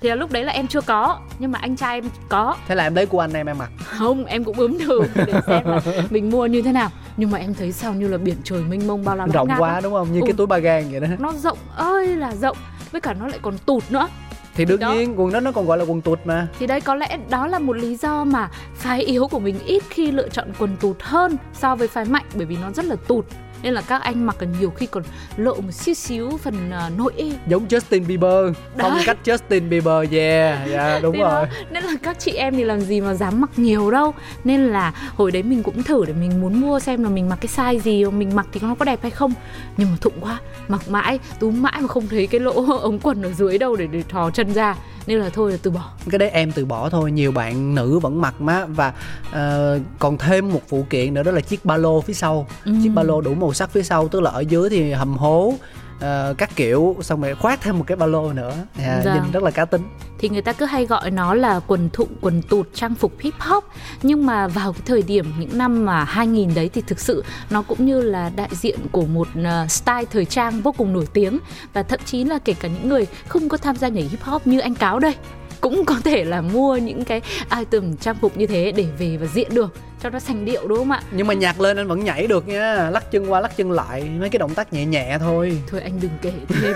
thì 0.00 0.08
là 0.08 0.14
lúc 0.14 0.32
đấy 0.32 0.44
là 0.44 0.52
em 0.52 0.66
chưa 0.66 0.80
có 0.80 1.18
nhưng 1.38 1.52
mà 1.52 1.58
anh 1.62 1.76
trai 1.76 1.94
em 1.96 2.04
có. 2.28 2.56
Thế 2.68 2.74
là 2.74 2.84
em 2.84 2.94
lấy 2.94 3.06
của 3.06 3.20
anh 3.20 3.32
em 3.32 3.46
em 3.46 3.58
mặc 3.58 3.70
không 3.84 4.24
em 4.24 4.44
cũng 4.44 4.56
bướm 4.56 4.78
thử 4.78 5.00
để 5.14 5.32
xem 5.46 5.62
là 5.64 5.80
mình 6.10 6.30
mua 6.30 6.46
như 6.46 6.62
thế 6.62 6.72
nào. 6.72 6.90
Nhưng 7.16 7.30
mà 7.30 7.38
em 7.38 7.54
thấy 7.54 7.72
sao 7.72 7.94
như 7.94 8.08
là 8.08 8.18
biển 8.18 8.36
trời 8.44 8.60
mênh 8.62 8.86
mông 8.86 9.04
bao 9.04 9.16
la 9.16 9.26
rộng 9.26 9.48
quá 9.58 9.72
lắm. 9.72 9.82
đúng 9.82 9.92
không? 9.92 10.12
Như 10.12 10.20
Ừ. 10.20 10.24
cái 10.26 10.34
túi 10.36 10.46
ba 10.46 10.58
gang 10.58 10.90
vậy 10.90 11.00
đó. 11.00 11.06
nó 11.18 11.32
rộng 11.32 11.58
ơi 11.76 12.06
là 12.16 12.34
rộng. 12.34 12.56
Với 12.92 13.00
cả 13.00 13.14
nó 13.14 13.26
lại 13.26 13.38
còn 13.42 13.58
tụt 13.58 13.82
nữa. 13.90 14.08
Thì 14.54 14.64
đương 14.64 14.80
đó. 14.80 14.92
nhiên 14.92 15.20
quần 15.20 15.32
đó 15.32 15.40
nó 15.40 15.52
còn 15.52 15.66
gọi 15.66 15.78
là 15.78 15.84
quần 15.84 16.00
tụt 16.00 16.18
mà. 16.24 16.46
Thì 16.58 16.66
đây 16.66 16.80
có 16.80 16.94
lẽ 16.94 17.18
đó 17.30 17.46
là 17.46 17.58
một 17.58 17.76
lý 17.76 17.96
do 17.96 18.24
mà 18.24 18.48
phái 18.74 19.00
yếu 19.02 19.28
của 19.28 19.38
mình 19.38 19.58
ít 19.66 19.82
khi 19.90 20.10
lựa 20.10 20.28
chọn 20.28 20.48
quần 20.58 20.76
tụt 20.76 20.96
hơn 21.00 21.36
so 21.54 21.76
với 21.76 21.88
phái 21.88 22.04
mạnh 22.04 22.24
bởi 22.34 22.46
vì 22.46 22.56
nó 22.62 22.70
rất 22.70 22.84
là 22.84 22.96
tụt 23.08 23.24
nên 23.62 23.74
là 23.74 23.82
các 23.82 24.02
anh 24.02 24.26
mặc 24.26 24.36
nhiều 24.60 24.70
khi 24.70 24.86
còn 24.86 25.02
lộ 25.36 25.54
một 25.54 25.72
xíu 25.72 25.94
xíu 25.94 26.30
phần 26.42 26.54
uh, 26.86 26.98
nội 26.98 27.12
êm 27.16 27.32
giống 27.46 27.66
Justin 27.66 28.06
Bieber. 28.06 28.54
Phong 28.78 28.90
Đấy. 28.90 29.02
cách 29.06 29.18
Justin 29.24 29.68
Bieber 29.68 30.12
yeah 30.12 30.68
yeah 30.70 31.02
đúng 31.02 31.14
Thế 31.14 31.20
rồi. 31.20 31.30
đó, 31.30 31.46
nên 31.70 31.84
là 31.84 31.92
các 32.02 32.18
chị 32.18 32.32
em 32.32 32.54
thì 32.56 32.64
làm 32.64 32.80
gì 32.80 33.00
mà 33.00 33.14
dám 33.14 33.40
mặc 33.40 33.50
nhiều 33.56 33.90
đâu. 33.90 34.14
Nên 34.44 34.66
là 34.66 34.92
hồi 35.16 35.30
đấy 35.30 35.42
mình 35.42 35.62
cũng 35.62 35.82
thử 35.82 36.04
để 36.04 36.12
mình 36.12 36.40
muốn 36.40 36.60
mua 36.60 36.80
xem 36.80 37.02
là 37.02 37.08
mình 37.08 37.28
mặc 37.28 37.38
cái 37.40 37.48
size 37.56 37.78
gì 37.78 38.04
mình 38.04 38.36
mặc 38.36 38.46
thì 38.52 38.60
nó 38.62 38.74
có 38.74 38.84
đẹp 38.84 38.98
hay 39.02 39.10
không. 39.10 39.32
Nhưng 39.76 39.90
mà 39.90 39.96
thụng 40.00 40.20
quá 40.20 40.40
mặc 40.68 40.82
mãi 40.88 41.18
túm 41.40 41.62
mãi 41.62 41.80
mà 41.80 41.88
không 41.88 42.08
thấy 42.08 42.26
cái 42.26 42.40
lỗ 42.40 42.78
ống 42.82 42.98
quần 42.98 43.22
ở 43.22 43.32
dưới 43.32 43.58
đâu 43.58 43.76
để 43.76 43.86
để 43.86 44.02
thò 44.08 44.30
chân 44.30 44.54
ra. 44.54 44.76
Nên 45.06 45.18
là 45.18 45.28
thôi 45.28 45.52
là 45.52 45.58
từ 45.62 45.70
bỏ. 45.70 45.90
Cái 46.10 46.18
đấy 46.18 46.30
em 46.30 46.52
từ 46.52 46.64
bỏ 46.64 46.88
thôi 46.88 47.12
nhiều 47.12 47.32
bạn 47.32 47.74
nữ 47.74 47.98
vẫn 47.98 48.20
mặc 48.20 48.40
má. 48.40 48.66
Và 48.66 48.92
ờ, 49.32 49.80
còn 49.98 50.18
thêm 50.18 50.52
một 50.52 50.62
phụ 50.68 50.86
kiện 50.90 51.14
nữa 51.14 51.22
đó 51.22 51.32
là 51.32 51.40
chiếc 51.40 51.64
ba 51.64 51.76
lô 51.76 52.00
phía 52.00 52.14
sau. 52.14 52.46
Ừ. 52.64 52.72
chiếc 52.82 52.88
ba 52.94 53.02
lô 53.02 53.20
đủ 53.20 53.34
màu 53.46 53.52
sắc 53.54 53.70
phía 53.70 53.82
sau 53.82 54.08
tức 54.08 54.20
là 54.20 54.30
ở 54.30 54.40
dưới 54.40 54.70
thì 54.70 54.92
hầm 54.92 55.16
hố 55.16 55.54
ờ, 56.00 56.34
các 56.38 56.56
kiểu 56.56 56.96
xong 57.00 57.20
rồi 57.20 57.34
khoác 57.34 57.60
thêm 57.62 57.78
một 57.78 57.84
cái 57.86 57.96
ba 57.96 58.06
lô 58.06 58.32
nữa. 58.32 58.52
À, 58.78 59.02
Dạ. 59.04 59.14
nhìn 59.14 59.32
rất 59.32 59.42
là 59.42 59.50
cá 59.50 59.64
tính. 59.64 59.82
Thì 60.18 60.28
người 60.28 60.42
ta 60.42 60.52
cứ 60.52 60.64
hay 60.66 60.86
gọi 60.86 61.10
nó 61.10 61.34
là 61.34 61.60
quần 61.66 61.90
thụng 61.92 62.08
quần 62.20 62.42
tụt 62.42 62.68
trang 62.74 62.94
phục 62.94 63.12
hip 63.20 63.34
hop. 63.38 63.64
Nhưng 64.02 64.26
mà 64.26 64.48
vào 64.48 64.72
cái 64.72 64.82
thời 64.86 65.02
điểm 65.02 65.26
những 65.38 65.58
năm 65.58 65.84
mà 65.86 66.04
2000 66.04 66.54
đấy 66.54 66.70
thì 66.74 66.82
thực 66.86 67.00
sự 67.00 67.24
nó 67.50 67.62
cũng 67.62 67.86
như 67.86 68.00
là 68.02 68.30
đại 68.36 68.48
diện 68.52 68.78
của 68.92 69.06
một 69.06 69.28
ờ, 69.44 69.66
style 69.68 70.04
thời 70.10 70.24
trang 70.24 70.60
vô 70.62 70.72
cùng 70.72 70.92
nổi 70.92 71.06
tiếng. 71.12 71.38
Và 71.72 71.82
thậm 71.82 72.00
chí 72.04 72.24
là 72.24 72.38
kể 72.38 72.54
cả 72.60 72.68
những 72.68 72.88
người 72.88 73.06
không 73.28 73.48
có 73.48 73.56
tham 73.56 73.76
gia 73.76 73.88
nhảy 73.88 74.04
hip 74.04 74.22
hop 74.22 74.46
như 74.46 74.58
anh 74.58 74.74
cáo 74.74 74.98
đây 74.98 75.14
cũng 75.60 75.84
có 75.84 75.94
thể 76.04 76.24
là 76.24 76.40
mua 76.40 76.76
những 76.76 77.04
cái 77.04 77.20
item 77.58 77.96
trang 77.96 78.16
phục 78.20 78.36
như 78.36 78.46
thế 78.46 78.72
để 78.76 78.86
về 78.98 79.16
và 79.16 79.26
diện 79.26 79.54
được 79.54 79.74
cho 80.06 80.10
nó 80.10 80.18
sành 80.18 80.44
điệu 80.44 80.68
đúng 80.68 80.78
không 80.78 80.90
ạ? 80.90 81.02
Nhưng 81.10 81.26
mà 81.26 81.34
nhạc 81.34 81.60
lên 81.60 81.76
anh 81.76 81.88
vẫn 81.88 82.04
nhảy 82.04 82.26
được 82.26 82.48
nha. 82.48 82.90
Lắc 82.90 83.10
chân 83.10 83.26
qua 83.26 83.40
lắc 83.40 83.56
chân 83.56 83.72
lại 83.72 84.08
mấy 84.20 84.28
cái 84.30 84.38
động 84.38 84.54
tác 84.54 84.72
nhẹ 84.72 84.84
nhẹ 84.84 85.16
thôi. 85.20 85.62
Thôi 85.70 85.80
anh 85.80 86.00
đừng 86.00 86.10
kể 86.22 86.32
thêm. 86.48 86.74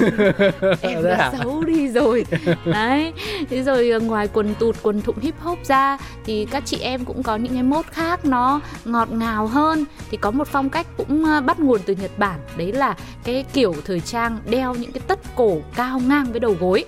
Em 0.81 1.03
đã 1.05 1.17
à? 1.17 1.33
xấu 1.39 1.65
đi 1.65 1.89
rồi. 1.89 2.27
Đấy 2.65 3.13
thế 3.51 3.63
rồi 3.63 3.91
ờ, 3.91 4.01
ngoài 4.01 4.29
quần 4.33 4.55
tụt 4.55 4.77
quần 4.83 5.03
thụng 5.03 5.19
hip 5.19 5.35
hop 5.41 5.59
ra 5.65 5.99
thì 6.25 6.47
các 6.51 6.63
chị 6.67 6.79
em 6.81 7.05
cũng 7.05 7.23
có 7.23 7.37
những 7.37 7.53
cái 7.53 7.63
mốt 7.63 7.87
khác 7.87 8.25
nó 8.25 8.61
ngọt 8.85 9.13
ngào 9.13 9.47
hơn. 9.47 9.85
Thì 10.11 10.17
có 10.17 10.31
một 10.31 10.49
phong 10.49 10.71
cách 10.71 10.87
cũng 10.97 11.25
ờ, 11.25 11.41
bắt 11.41 11.61
nguồn 11.61 11.81
từ 11.87 11.95
Nhật 11.95 12.19
Bản. 12.19 12.41
Đấy 12.57 12.73
là 12.73 12.97
cái 13.25 13.45
kiểu 13.53 13.75
thời 13.85 14.01
trang 14.01 14.39
đeo 14.51 14.75
những 14.75 14.93
cái 14.93 15.03
tất 15.07 15.19
cổ 15.37 15.59
cao 15.77 16.01
ngang 16.09 16.27
với 16.31 16.41
đầu 16.41 16.57
gối. 16.61 16.85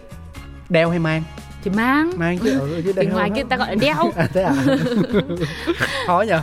Đeo 0.68 0.90
hay 0.90 0.98
mang 0.98 1.22
thì 1.62 1.70
mang. 1.70 2.12
Mang 2.16 2.38
chứ. 2.38 2.60
Ừ, 2.60 2.82
chứ 2.84 2.92
thì 2.96 3.06
ngoài 3.06 3.30
kia 3.36 3.42
ta 3.42 3.56
gọi 3.56 3.68
là 3.68 3.74
đeo. 3.74 4.12
À, 4.16 4.28
thế 4.32 4.42
à? 4.42 4.54
Khó 6.06 6.22
nhờ. 6.22 6.40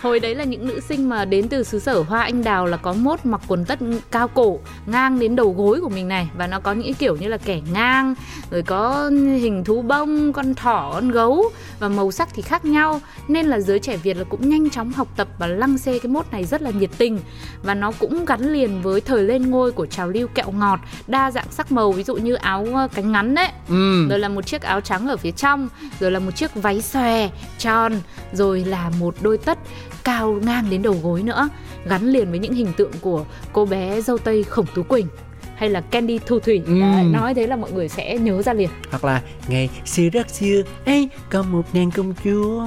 Hồi 0.00 0.20
đấy 0.20 0.34
là 0.34 0.44
những 0.44 0.66
nữ 0.66 0.80
sinh 0.80 1.08
mà 1.08 1.24
đến 1.24 1.48
từ 1.48 1.62
xứ 1.64 1.78
sở 1.78 2.00
hoa 2.00 2.22
anh 2.22 2.44
đào 2.44 2.66
là 2.66 2.76
có 2.76 2.92
mốt 2.92 3.20
mặc 3.24 3.40
quần 3.48 3.64
tất 3.64 3.78
cao 4.10 4.28
cổ 4.28 4.58
ngang 4.86 5.18
đến 5.18 5.36
đầu 5.36 5.54
gối 5.58 5.80
của 5.80 5.88
mình 5.88 6.08
này. 6.08 6.28
Và 6.36 6.46
nó 6.46 6.60
có 6.60 6.72
những 6.72 6.94
kiểu 6.94 7.16
như 7.16 7.28
là 7.28 7.36
kẻ 7.36 7.60
ngang 7.72 8.14
rồi 8.50 8.62
có 8.62 9.10
hình 9.40 9.64
thú 9.64 9.82
bông 9.82 10.32
con 10.32 10.54
thỏ 10.54 10.90
con 10.94 11.10
gấu. 11.10 11.44
Và 11.78 11.88
màu 11.88 12.12
sắc 12.12 12.28
thì 12.34 12.42
khác 12.42 12.64
nhau. 12.64 13.00
Nên 13.28 13.46
là 13.46 13.60
giới 13.60 13.78
trẻ 13.78 13.96
việt 13.96 14.16
là 14.16 14.24
cũng 14.24 14.48
nhanh 14.48 14.70
chóng 14.70 14.92
học 14.92 15.08
tập 15.16 15.28
và 15.38 15.46
lăng 15.46 15.78
xê 15.78 15.98
cái 15.98 16.12
mốt 16.12 16.26
này 16.32 16.44
rất 16.44 16.62
là 16.62 16.70
nhiệt 16.70 16.90
tình. 16.98 17.18
Và 17.62 17.74
nó 17.74 17.92
cũng 17.98 18.24
gắn 18.24 18.52
liền 18.52 18.82
với 18.82 19.00
thời 19.00 19.22
lên 19.22 19.50
ngôi 19.50 19.72
của 19.72 19.86
trào 19.86 20.08
lưu 20.08 20.28
kẹo 20.34 20.50
ngọt 20.50 20.80
đa 21.06 21.30
dạng 21.30 21.50
sắc 21.50 21.72
màu 21.72 21.92
ví 21.92 22.02
dụ 22.02 22.16
như 22.16 22.34
áo 22.34 22.66
ờ, 22.74 22.88
cánh 22.94 23.12
ngắn 23.12 23.34
đấy 23.34 23.48
ừ. 23.68 24.08
rồi 24.08 24.18
là 24.18 24.28
một 24.28 24.46
chiếc 24.46 24.57
áo 24.62 24.80
trắng 24.80 25.08
ở 25.08 25.16
phía 25.16 25.30
trong 25.30 25.68
rồi 26.00 26.10
là 26.10 26.18
một 26.18 26.30
chiếc 26.30 26.54
váy 26.54 26.82
xòe 26.82 27.28
tròn 27.58 27.92
rồi 28.32 28.64
là 28.64 28.90
một 29.00 29.14
đôi 29.20 29.38
tất 29.38 29.58
cao 30.04 30.32
ngang 30.42 30.70
đến 30.70 30.82
đầu 30.82 30.96
gối 31.02 31.22
nữa 31.22 31.48
gắn 31.84 32.06
liền 32.06 32.30
với 32.30 32.38
những 32.38 32.54
hình 32.54 32.72
tượng 32.76 32.92
của 33.00 33.24
cô 33.52 33.66
bé 33.66 34.00
dâu 34.00 34.18
tây 34.18 34.44
khổng 34.44 34.66
tú 34.74 34.82
quỳnh 34.82 35.06
hay 35.58 35.70
là 35.70 35.80
Candy 35.80 36.18
Thu 36.26 36.38
Thủy. 36.38 36.62
Ừ. 36.66 36.80
Đấy, 36.80 37.04
nói 37.04 37.34
thế 37.34 37.46
là 37.46 37.56
mọi 37.56 37.72
người 37.72 37.88
sẽ 37.88 38.18
nhớ 38.18 38.42
ra 38.42 38.52
liền. 38.52 38.68
Hoặc 38.90 39.04
là 39.04 39.22
ngày 39.48 39.68
xưa 39.84 40.08
rất 40.12 40.30
xưa 40.30 40.62
ấy 40.86 41.08
có 41.30 41.42
một 41.42 41.62
nàng 41.72 41.90
công 41.90 42.14
chúa 42.24 42.66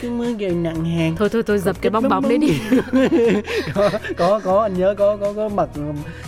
cứ 0.00 0.10
mưa 0.10 0.32
gầy 0.32 0.50
nặng 0.50 0.84
hàng. 0.84 1.16
Thôi 1.16 1.28
thôi 1.32 1.42
thôi 1.46 1.58
dập 1.58 1.76
cái 1.80 1.90
bong 1.90 2.08
bóng 2.08 2.28
đấy 2.28 2.38
đi. 2.38 2.58
Có 3.74 3.90
có 4.16 4.40
có 4.44 4.62
anh 4.62 4.78
nhớ 4.78 4.94
có 4.98 5.16
có 5.16 5.32
có 5.32 5.48
mặc 5.48 5.68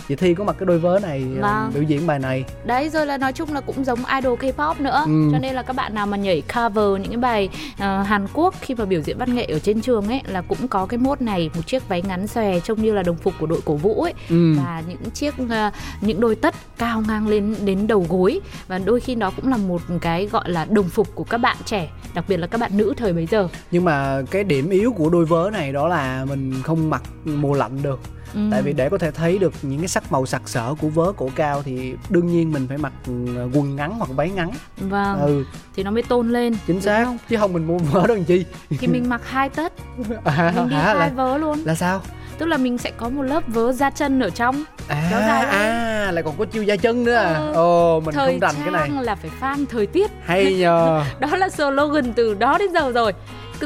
chị 0.07 0.15
thi 0.15 0.33
có 0.33 0.43
mặc 0.43 0.55
cái 0.59 0.65
đôi 0.65 0.79
vớ 0.79 0.99
này 1.03 1.25
ờ, 1.35 1.41
Vâng. 1.41 1.71
biểu 1.73 1.83
diễn 1.83 2.07
bài 2.07 2.19
này. 2.19 2.43
Đấy 2.65 2.89
rồi 2.89 3.05
là 3.05 3.17
nói 3.17 3.33
chung 3.33 3.53
là 3.53 3.61
cũng 3.61 3.83
giống 3.85 3.99
idol 4.21 4.39
K-pop 4.39 4.73
nữa. 4.81 5.03
Ừ. 5.05 5.29
cho 5.31 5.39
nên 5.39 5.55
là 5.55 5.61
các 5.61 5.75
bạn 5.75 5.95
nào 5.95 6.07
mà 6.07 6.17
nhảy 6.17 6.41
cover 6.55 7.01
những 7.01 7.09
cái 7.11 7.17
bài 7.17 7.49
ờ, 7.79 8.01
Hàn 8.03 8.27
Quốc 8.33 8.55
khi 8.61 8.75
mà 8.75 8.85
biểu 8.85 9.01
diễn 9.01 9.17
văn 9.17 9.35
nghệ 9.35 9.45
ở 9.45 9.59
trên 9.59 9.81
trường 9.81 10.07
ấy 10.07 10.21
là 10.27 10.41
cũng 10.41 10.67
có 10.67 10.85
cái 10.85 10.97
mốt 10.97 11.21
này 11.21 11.49
một 11.55 11.67
chiếc 11.67 11.87
váy 11.87 12.01
ngắn 12.01 12.27
xòe 12.27 12.59
trông 12.59 12.81
như 12.81 12.93
là 12.93 13.03
đồng 13.03 13.15
phục 13.17 13.33
của 13.39 13.45
đội 13.45 13.59
cổ 13.65 13.75
vũ 13.75 14.01
ấy. 14.03 14.13
Ừ. 14.29 14.53
và 14.57 14.83
những 14.87 15.11
chiếc 15.13 15.33
ờ, 15.49 15.71
những 16.01 16.19
đôi 16.19 16.35
tất 16.35 16.55
cao 16.77 17.03
ngang 17.07 17.27
lên 17.27 17.55
đến 17.65 17.87
đầu 17.87 18.05
gối. 18.09 18.39
Và 18.67 18.77
đôi 18.77 18.99
khi 18.99 19.15
đó 19.15 19.31
cũng 19.35 19.47
là 19.51 19.57
một 19.57 19.81
cái 20.01 20.25
gọi 20.31 20.49
là 20.49 20.65
đồng 20.65 20.89
phục 20.89 21.15
của 21.15 21.23
các 21.23 21.37
bạn 21.37 21.57
trẻ 21.65 21.89
đặc 22.13 22.25
biệt 22.27 22.37
là 22.37 22.47
các 22.47 22.57
bạn 22.61 22.71
nữ 22.77 22.93
thời 22.97 23.12
bấy 23.15 23.27
giờ 23.31 23.47
nhưng 23.71 23.85
mà 23.85 24.21
cái 24.31 24.43
điểm 24.43 24.69
yếu 24.69 24.91
của 24.91 25.09
đôi 25.09 25.25
vớ 25.25 25.49
này 25.53 25.73
đó 25.73 25.87
là 25.87 26.25
mình 26.25 26.53
không 26.63 26.89
mặc 26.89 27.03
mùa 27.25 27.53
lạnh 27.53 27.81
được. 27.81 27.99
Ừ. 28.33 28.39
tại 28.51 28.61
vì 28.61 28.73
để 28.73 28.89
có 28.89 28.97
thể 28.97 29.11
thấy 29.11 29.37
được 29.37 29.53
những 29.61 29.79
cái 29.79 29.87
sắc 29.87 30.11
màu 30.11 30.25
sặc 30.25 30.41
sỡ 30.45 30.75
của 30.81 30.89
vớ 30.89 31.11
cổ 31.17 31.29
cao 31.35 31.63
thì 31.63 31.93
đương 32.09 32.27
nhiên 32.27 32.51
mình 32.51 32.67
phải 32.67 32.77
mặc 32.77 32.93
ừ, 33.07 33.13
quần 33.53 33.75
ngắn 33.75 33.91
hoặc 33.97 34.09
váy 34.15 34.29
ngắn. 34.29 34.51
Vâng. 34.77 35.19
Ừ. 35.19 35.45
Thì 35.75 35.83
nó 35.83 35.91
mới 35.91 36.03
tôn 36.03 36.29
lên 36.29 36.55
chính 36.67 36.81
xác. 36.81 37.05
không? 37.05 37.17
chứ 37.29 37.37
không 37.37 37.53
mình 37.53 37.67
mua 37.67 37.77
vớ 37.77 38.07
đâu 38.07 38.15
làm 38.17 38.25
chi? 38.25 38.45
Thì 38.69 38.87
mình 38.87 39.09
mặc 39.09 39.21
hai 39.25 39.49
tất 39.49 39.73
à, 40.23 40.53
mình 40.55 40.69
đi 40.69 40.75
hai 40.75 40.95
là, 40.95 41.09
vớ 41.15 41.37
luôn. 41.37 41.63
là 41.65 41.75
sao 41.75 42.01
tức 42.37 42.45
là 42.45 42.57
mình 42.57 42.77
sẽ 42.77 42.91
có 42.97 43.09
một 43.09 43.21
lớp 43.23 43.43
vớ 43.47 43.71
da 43.71 43.89
chân 43.89 44.19
ở 44.19 44.29
trong. 44.29 44.63
À, 44.87 45.07
Kéo 45.11 45.19
dài 45.19 45.41
lên. 45.43 45.51
à 45.51 46.11
lại 46.11 46.23
còn 46.23 46.33
có 46.37 46.45
chiêu 46.45 46.63
da 46.63 46.75
chân 46.75 47.03
nữa 47.03 47.13
à? 47.15 47.51
Ồ 47.53 47.99
mình 48.05 48.15
thời 48.15 48.27
không 48.31 48.39
rành 48.39 48.55
cái 48.63 48.71
này. 48.71 48.89
là 49.01 49.15
phải 49.15 49.31
fan 49.41 49.65
thời 49.69 49.87
tiết. 49.87 50.11
Hay 50.25 50.53
nhờ. 50.59 51.03
Đó 51.19 51.27
là 51.37 51.49
slogan 51.49 52.13
từ 52.13 52.33
đó 52.33 52.57
đến 52.57 52.73
giờ 52.73 52.91
rồi 52.95 53.13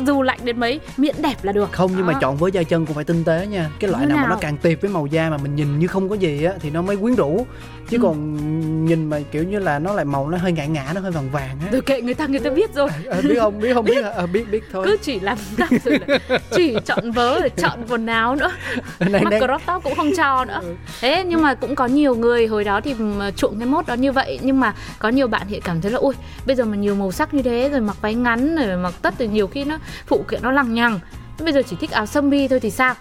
dù 0.06 0.22
lạnh 0.22 0.40
đến 0.44 0.60
mấy 0.60 0.80
miễn 0.98 1.16
đẹp 1.22 1.36
là 1.42 1.52
được. 1.52 1.72
Không 1.72 1.92
nhưng 1.98 2.06
mà 2.06 2.14
Đó. 2.14 2.20
chọn 2.22 2.38
với 2.38 2.52
da 2.52 2.64
chân 2.64 2.86
cũng 2.86 2.96
phải 2.96 3.04
tinh 3.04 3.24
tế 3.24 3.48
nha. 3.48 3.70
Cái 3.80 3.92
loại 3.92 4.04
Như 4.04 4.08
nào, 4.10 4.18
mà 4.18 4.22
nào? 4.24 4.30
nó 4.30 4.38
càng 4.42 4.58
tiệp 4.58 4.82
với 4.82 4.92
màu 4.92 5.06
da 5.08 5.30
mà 5.30 5.38
mình 5.38 5.56
nhìn 5.56 5.80
như 5.80 5.88
không 5.88 6.10
có 6.10 6.16
gì 6.16 6.44
á 6.44 6.54
thì 6.60 6.70
nó 6.70 6.82
mới 6.82 6.98
quyến 6.98 7.16
rũ. 7.16 7.46
Chứ 7.90 7.98
Ừ. 7.98 8.04
còn 8.04 8.38
nhìn 8.86 9.10
mà 9.10 9.20
kiểu 9.32 9.44
như 9.44 9.60
là 9.60 9.80
nó 9.80 9.94
lại 9.94 10.06
màu 10.06 10.30
nó 10.30 10.38
hơi 10.38 10.52
ngã 10.52 10.66
ngã 10.66 10.92
nó 10.96 11.02
hơi 11.02 11.12
vàng 11.12 11.30
vàng 11.32 11.58
á. 11.62 11.68
Rồi 11.72 11.82
kệ 11.82 12.02
người 12.02 12.14
ta 12.14 12.28
người 12.28 12.40
ta 12.40 12.50
biết 12.50 12.74
rồi. 12.76 12.90
À, 13.12 13.18
biết 13.24 13.36
không 13.40 13.60
biết 13.60 13.74
không 13.74 13.86
biết 13.86 14.04
à, 14.06 14.26
biết 14.26 14.52
biết 14.52 14.64
thôi. 14.72 14.86
Cứ 14.88 14.98
chỉ 15.02 15.20
làm 15.20 15.38
rồi 15.84 16.00
là 16.08 16.20
chỉ 16.52 16.76
chọn 16.86 17.12
vớ 17.12 17.40
rồi 17.40 17.50
chọn 17.50 17.80
quần 17.90 18.06
áo 18.06 18.36
nữa. 18.36 18.52
Này, 19.00 19.24
này, 19.32 19.40
crop 19.40 19.62
top 19.68 19.84
cũng 19.84 19.96
không 19.96 20.12
cho 20.18 20.46
nữa. 20.46 20.62
Thế 21.02 21.24
nhưng 21.28 21.42
mà 21.42 21.54
cũng 21.54 21.76
có 21.76 21.86
nhiều 21.86 22.16
người 22.16 22.48
hồi 22.48 22.64
đó 22.64 22.82
thì 22.82 22.94
mà 22.94 23.32
chuộng 23.32 23.60
cái 23.60 23.68
mốt 23.68 23.88
đó 23.88 23.94
như 23.94 24.12
vậy. 24.12 24.40
Nhưng 24.42 24.60
mà 24.60 24.74
có 25.00 25.10
nhiều 25.10 25.28
bạn 25.28 25.48
thì 25.50 25.60
cảm 25.60 25.82
thấy 25.82 25.92
là 25.92 25.98
ui 25.98 26.14
bây 26.46 26.56
giờ 26.56 26.66
mà 26.66 26.76
nhiều 26.78 26.96
màu 26.96 27.12
sắc 27.12 27.34
như 27.34 27.42
thế 27.42 27.70
rồi 27.72 27.82
mặc 27.82 27.98
váy 28.02 28.16
ngắn 28.16 28.56
rồi 28.56 28.78
mặc 28.78 28.94
tất 29.02 29.14
thì 29.18 29.28
nhiều 29.28 29.48
khi 29.48 29.64
nó 29.64 29.78
phụ 30.08 30.26
kiện 30.30 30.42
nó 30.44 30.52
lằng 30.52 30.74
nhằng. 30.74 31.00
Bây 31.44 31.54
giờ 31.54 31.62
chỉ 31.70 31.76
thích 31.80 31.92
áo 31.92 32.06
sơ 32.06 32.22
mi 32.22 32.48
thôi 32.48 32.60
thì 32.60 32.70
sao? 32.70 32.96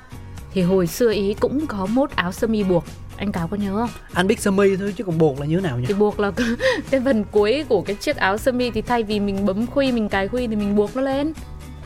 Thì 0.52 0.62
hồi 0.62 0.86
xưa 0.86 1.12
ý 1.12 1.34
cũng 1.40 1.66
có 1.66 1.86
mốt 1.86 2.10
áo 2.10 2.32
sơ 2.32 2.46
mi 2.46 2.64
buộc. 2.64 2.84
Anh 3.16 3.32
cáo 3.32 3.48
có 3.48 3.56
nhớ 3.56 3.76
không? 3.76 3.90
Anh 4.12 4.26
biết 4.26 4.40
sơ 4.40 4.50
mi 4.50 4.76
thôi 4.76 4.94
chứ 4.96 5.04
còn 5.04 5.18
buộc 5.18 5.40
là 5.40 5.46
như 5.46 5.56
thế 5.56 5.62
nào 5.62 5.78
nhỉ? 5.78 5.84
Thì 5.88 5.94
buộc 5.94 6.20
là 6.20 6.30
cái 6.90 7.00
phần 7.04 7.24
cuối 7.30 7.64
của 7.68 7.82
cái 7.82 7.96
chiếc 7.96 8.16
áo 8.16 8.38
sơ 8.38 8.52
mi 8.52 8.70
thì 8.70 8.82
thay 8.82 9.02
vì 9.02 9.20
mình 9.20 9.46
bấm 9.46 9.66
khuy 9.66 9.92
mình 9.92 10.08
cài 10.08 10.28
khuy 10.28 10.46
thì 10.46 10.56
mình 10.56 10.76
buộc 10.76 10.96
nó 10.96 11.02
lên. 11.02 11.32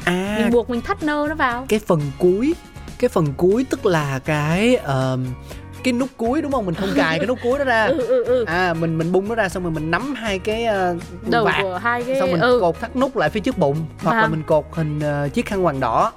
À. 0.05 0.37
Mình 0.39 0.51
buộc 0.51 0.71
mình 0.71 0.81
thắt 0.81 1.03
nơ 1.03 1.27
nó 1.29 1.35
vào. 1.35 1.67
Cái 1.69 1.79
phần 1.79 2.01
cuối 2.19 2.55
cái 3.01 3.09
phần 3.09 3.27
cuối 3.37 3.67
tức 3.71 3.87
là 3.87 4.19
cái 4.19 4.77
ờm, 4.77 5.27
cái 5.85 5.93
nút 5.93 6.09
cuối 6.17 6.43
đúng 6.43 6.53
không? 6.53 6.67
Mình 6.67 6.75
không 6.75 6.89
cài 6.97 7.19
cái 7.19 7.27
nút 7.27 7.39
cuối 7.43 7.59
đó 7.59 7.65
ra. 7.65 7.87
Ừ 7.91 8.07
ừ 8.07 8.25
ừ. 8.25 8.45
À 8.45 8.75
mình 8.75 8.99
mình 8.99 9.13
bung 9.13 9.29
nó 9.29 9.35
ra 9.35 9.49
xong 9.49 9.63
rồi 9.63 9.73
mình 9.73 9.91
nắm 9.91 10.15
hai 10.15 10.39
cái 10.39 10.65
ờ, 10.65 10.97
đầu 11.31 11.45
vạt. 11.45 11.63
của 11.63 11.79
hai 11.79 12.03
cái 12.03 12.21
xong 12.21 12.31
mình 12.33 12.41
ừ. 12.41 12.59
cột 12.61 12.81
thắt 12.81 12.97
nút 12.97 13.17
lại 13.17 13.31
phía 13.31 13.41
trước 13.41 13.59
bụng 13.59 13.77
hoặc 14.03 14.15
là 14.15 14.23
Vâng. 14.23 14.31
mình 14.31 14.43
cột 14.47 14.65
hình 14.73 15.01
ờ, 15.01 15.29
chiếc 15.29 15.47
khăn 15.47 15.65
quàng 15.65 15.81
đỏ 15.81 16.13